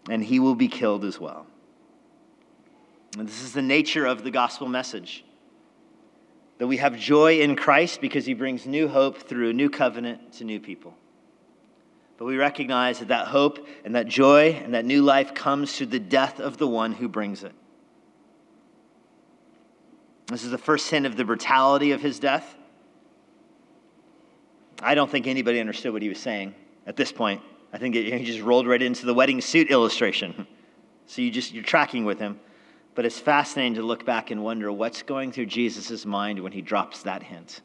and 0.10 0.24
he 0.24 0.40
will 0.40 0.56
be 0.56 0.68
killed 0.68 1.04
as 1.04 1.20
well. 1.20 1.46
And 3.18 3.28
this 3.28 3.44
is 3.44 3.54
the 3.54 3.62
nature 3.62 4.06
of 4.06 4.24
the 4.24 4.32
gospel 4.32 4.68
message 4.68 5.24
that 6.58 6.68
we 6.68 6.78
have 6.78 6.98
joy 6.98 7.40
in 7.42 7.56
Christ 7.56 8.00
because 8.00 8.26
he 8.26 8.34
brings 8.34 8.66
new 8.66 8.88
hope 8.88 9.18
through 9.18 9.50
a 9.50 9.54
new 9.54 9.70
covenant 9.70 10.34
to 10.34 10.46
new 10.46 10.60
people. 10.60 10.96
But 12.18 12.26
we 12.26 12.38
recognize 12.38 13.00
that 13.00 13.10
that 13.10 13.28
hope 13.28 13.68
and 13.84 13.96
that 13.96 14.08
joy 14.08 14.52
and 14.52 14.74
that 14.74 14.86
new 14.86 15.02
life 15.02 15.34
comes 15.34 15.76
through 15.76 15.88
the 15.88 16.00
death 16.00 16.40
of 16.40 16.58
the 16.58 16.68
one 16.68 16.94
who 16.94 17.10
brings 17.10 17.44
it. 17.44 17.54
This 20.28 20.44
is 20.44 20.52
the 20.52 20.58
first 20.58 20.90
hint 20.90 21.06
of 21.06 21.18
the 21.18 21.26
brutality 21.26 21.92
of 21.92 22.02
his 22.02 22.20
death. 22.20 22.56
I 24.82 24.96
don't 24.96 25.10
think 25.10 25.28
anybody 25.28 25.60
understood 25.60 25.94
what 25.94 26.02
he 26.02 26.10
was 26.10 26.20
saying 26.20 26.56
at 26.88 26.96
this 26.96 27.12
point. 27.12 27.42
I 27.72 27.78
think 27.78 27.96
he 27.96 28.24
just 28.24 28.42
rolled 28.42 28.68
right 28.68 28.82
into 28.82 29.06
the 29.06 29.14
wedding 29.14 29.42
suit 29.42 29.70
illustration. 29.70 30.48
So 31.08 31.22
you 31.22 31.30
just 31.30 31.54
you're 31.54 31.64
tracking 31.64 32.04
with 32.04 32.18
him. 32.18 32.40
But 32.96 33.06
it's 33.06 33.20
fascinating 33.20 33.76
to 33.76 33.84
look 33.84 34.08
back 34.08 34.32
and 34.32 34.44
wonder 34.44 34.72
what's 34.72 35.04
going 35.04 35.32
through 35.32 35.46
Jesus' 35.46 36.04
mind 36.04 36.40
when 36.40 36.52
he 36.52 36.62
drops 36.62 37.04
that 37.04 37.22
hint. 37.22 37.62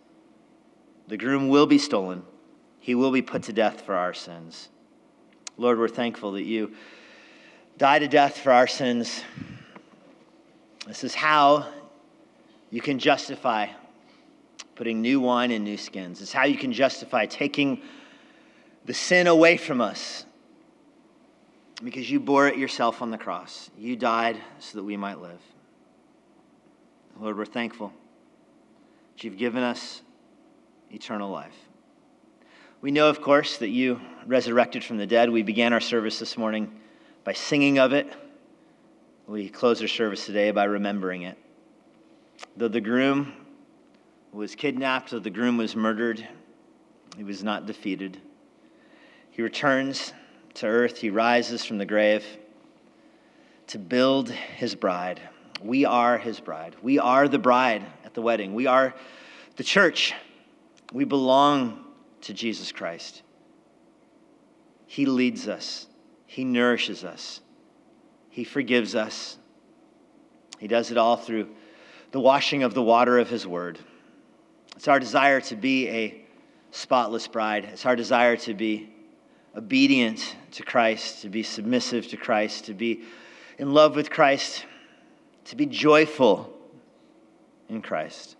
The 1.08 1.16
groom 1.16 1.48
will 1.48 1.66
be 1.66 1.78
stolen, 1.78 2.22
he 2.80 2.94
will 2.94 3.12
be 3.12 3.22
put 3.22 3.44
to 3.44 3.52
death 3.52 3.82
for 3.82 3.94
our 3.94 4.14
sins. 4.14 4.68
Lord, 5.56 5.78
we're 5.78 5.88
thankful 5.88 6.32
that 6.32 6.44
you 6.44 6.74
died 7.76 8.00
to 8.00 8.08
death 8.08 8.38
for 8.38 8.50
our 8.50 8.66
sins. 8.66 9.22
This 10.86 11.04
is 11.04 11.14
how 11.14 11.68
you 12.70 12.80
can 12.80 12.98
justify 12.98 13.68
putting 14.74 15.02
new 15.02 15.20
wine 15.20 15.50
in 15.50 15.62
new 15.62 15.76
skins. 15.76 16.22
It's 16.22 16.32
how 16.32 16.44
you 16.44 16.56
can 16.56 16.72
justify 16.72 17.26
taking 17.26 17.82
the 18.86 18.94
sin 18.94 19.26
away 19.26 19.58
from 19.58 19.82
us 19.82 20.24
because 21.84 22.10
you 22.10 22.18
bore 22.18 22.48
it 22.48 22.56
yourself 22.56 23.02
on 23.02 23.10
the 23.10 23.18
cross. 23.18 23.70
You 23.78 23.94
died 23.96 24.38
so 24.58 24.78
that 24.78 24.84
we 24.84 24.96
might 24.96 25.20
live. 25.20 25.40
Lord, 27.20 27.36
we're 27.36 27.44
thankful 27.44 27.92
that 29.14 29.24
you've 29.24 29.36
given 29.36 29.62
us 29.62 30.00
eternal 30.90 31.30
life. 31.30 31.54
We 32.82 32.90
know, 32.90 33.10
of 33.10 33.20
course, 33.20 33.58
that 33.58 33.68
you 33.68 34.00
resurrected 34.26 34.82
from 34.82 34.96
the 34.96 35.06
dead. 35.06 35.28
We 35.28 35.42
began 35.42 35.74
our 35.74 35.80
service 35.80 36.18
this 36.18 36.38
morning 36.38 36.72
by 37.24 37.34
singing 37.34 37.78
of 37.78 37.92
it. 37.92 38.10
We 39.26 39.50
close 39.50 39.82
our 39.82 39.88
service 39.88 40.24
today 40.24 40.50
by 40.50 40.64
remembering 40.64 41.22
it. 41.22 41.36
Though 42.56 42.68
the 42.68 42.80
groom 42.80 43.34
was 44.32 44.54
kidnapped, 44.54 45.10
though 45.10 45.18
the 45.18 45.28
groom 45.28 45.58
was 45.58 45.76
murdered, 45.76 46.26
he 47.18 47.22
was 47.22 47.44
not 47.44 47.66
defeated. 47.66 48.16
He 49.30 49.42
returns 49.42 50.14
to 50.54 50.66
earth, 50.66 50.96
he 50.96 51.10
rises 51.10 51.62
from 51.66 51.76
the 51.76 51.84
grave 51.84 52.24
to 53.66 53.78
build 53.78 54.30
his 54.30 54.74
bride. 54.74 55.20
We 55.62 55.84
are 55.84 56.16
his 56.16 56.40
bride. 56.40 56.76
We 56.80 56.98
are 56.98 57.28
the 57.28 57.38
bride 57.38 57.84
at 58.06 58.14
the 58.14 58.22
wedding. 58.22 58.54
We 58.54 58.66
are 58.66 58.94
the 59.56 59.64
church. 59.64 60.14
We 60.94 61.04
belong 61.04 61.84
to 62.22 62.34
Jesus 62.34 62.72
Christ. 62.72 63.22
He 64.86 65.06
leads 65.06 65.48
us, 65.48 65.86
he 66.26 66.44
nourishes 66.44 67.04
us, 67.04 67.40
he 68.28 68.44
forgives 68.44 68.94
us. 68.94 69.36
He 70.58 70.68
does 70.68 70.90
it 70.90 70.98
all 70.98 71.16
through 71.16 71.48
the 72.10 72.20
washing 72.20 72.62
of 72.64 72.74
the 72.74 72.82
water 72.82 73.18
of 73.18 73.30
his 73.30 73.46
word. 73.46 73.78
It's 74.76 74.88
our 74.88 75.00
desire 75.00 75.40
to 75.42 75.56
be 75.56 75.88
a 75.88 76.24
spotless 76.70 77.26
bride. 77.26 77.64
It's 77.64 77.86
our 77.86 77.96
desire 77.96 78.36
to 78.38 78.52
be 78.54 78.92
obedient 79.56 80.36
to 80.52 80.62
Christ, 80.62 81.22
to 81.22 81.28
be 81.28 81.42
submissive 81.42 82.08
to 82.08 82.16
Christ, 82.16 82.66
to 82.66 82.74
be 82.74 83.04
in 83.58 83.72
love 83.72 83.96
with 83.96 84.10
Christ, 84.10 84.66
to 85.46 85.56
be 85.56 85.66
joyful 85.66 86.52
in 87.68 87.82
Christ. 87.82 88.36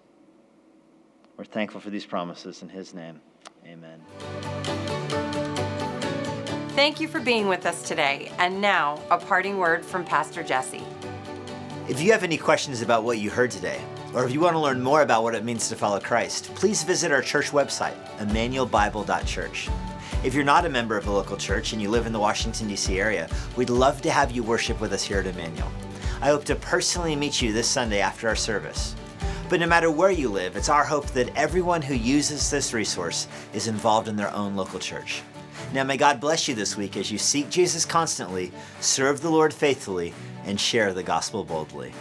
We're 1.37 1.45
thankful 1.45 1.81
for 1.81 1.91
these 1.91 2.07
promises 2.07 2.63
in 2.63 2.69
His 2.69 2.95
name. 2.95 3.21
Amen. 3.67 4.01
Thank 6.71 7.01
you 7.01 7.09
for 7.09 7.21
being 7.21 7.49
with 7.49 7.67
us 7.67 7.83
today. 7.87 8.33
And 8.39 8.61
now, 8.61 9.01
a 9.11 9.19
parting 9.19 9.59
word 9.59 9.85
from 9.85 10.05
Pastor 10.05 10.43
Jesse. 10.43 10.83
If 11.89 12.01
you 12.01 12.13
have 12.13 12.23
any 12.23 12.39
questions 12.39 12.83
about 12.83 13.05
what 13.05 13.19
you 13.19 13.31
heard 13.31 13.51
today, 13.51 13.81
or 14.15 14.25
if 14.25 14.33
you 14.33 14.41
want 14.41 14.55
to 14.55 14.61
learn 14.61 14.81
more 14.81 15.03
about 15.03 15.23
what 15.23 15.35
it 15.35 15.45
means 15.45 15.69
to 15.69 15.77
follow 15.77 16.01
Christ, 16.01 16.55
please 16.55 16.83
visit 16.83 17.13
our 17.13 17.23
church 17.23 17.51
website, 17.51 17.97
emmanuelbible.church. 18.19 19.69
If 20.23 20.35
you're 20.35 20.45
not 20.45 20.67
a 20.67 20.69
member 20.69 20.97
of 20.97 21.07
a 21.07 21.11
local 21.11 21.37
church 21.37 21.73
and 21.73 21.81
you 21.81 21.91
live 21.91 22.07
in 22.07 22.13
the 22.13 22.21
Washington, 22.21 22.69
D.C. 22.69 22.99
area, 23.01 23.29
we'd 23.57 23.71
love 23.71 24.03
to 24.03 24.11
have 24.11 24.31
you 24.31 24.43
worship 24.43 24.81
with 24.81 24.93
us 24.93 25.03
here 25.03 25.19
at 25.19 25.27
Emmanuel. 25.27 25.71
I 26.21 26.27
hope 26.27 26.45
to 26.45 26.55
personally 26.57 27.17
meet 27.17 27.41
you 27.41 27.53
this 27.53 27.69
Sunday 27.69 28.01
after 28.01 28.29
our 28.29 28.37
service. 28.37 28.95
But 29.51 29.59
no 29.59 29.67
matter 29.67 29.91
where 29.91 30.13
you 30.13 30.29
live, 30.29 30.55
it's 30.55 30.69
our 30.69 30.85
hope 30.85 31.07
that 31.09 31.37
everyone 31.37 31.83
who 31.83 31.93
uses 31.93 32.49
this 32.49 32.73
resource 32.73 33.27
is 33.53 33.67
involved 33.67 34.07
in 34.07 34.15
their 34.15 34.33
own 34.33 34.55
local 34.55 34.79
church. 34.79 35.23
Now, 35.73 35.83
may 35.83 35.97
God 35.97 36.21
bless 36.21 36.47
you 36.47 36.55
this 36.55 36.77
week 36.77 36.97
as 36.97 37.11
you 37.11 37.19
seek 37.19 37.51
Jesus 37.51 37.85
constantly, 37.85 38.53
serve 38.81 39.21
the 39.21 39.29
Lord 39.29 39.53
faithfully, 39.53 40.15
and 40.45 40.59
share 40.59 40.95
the 40.95 41.03
gospel 41.03 41.43
boldly. 41.43 41.93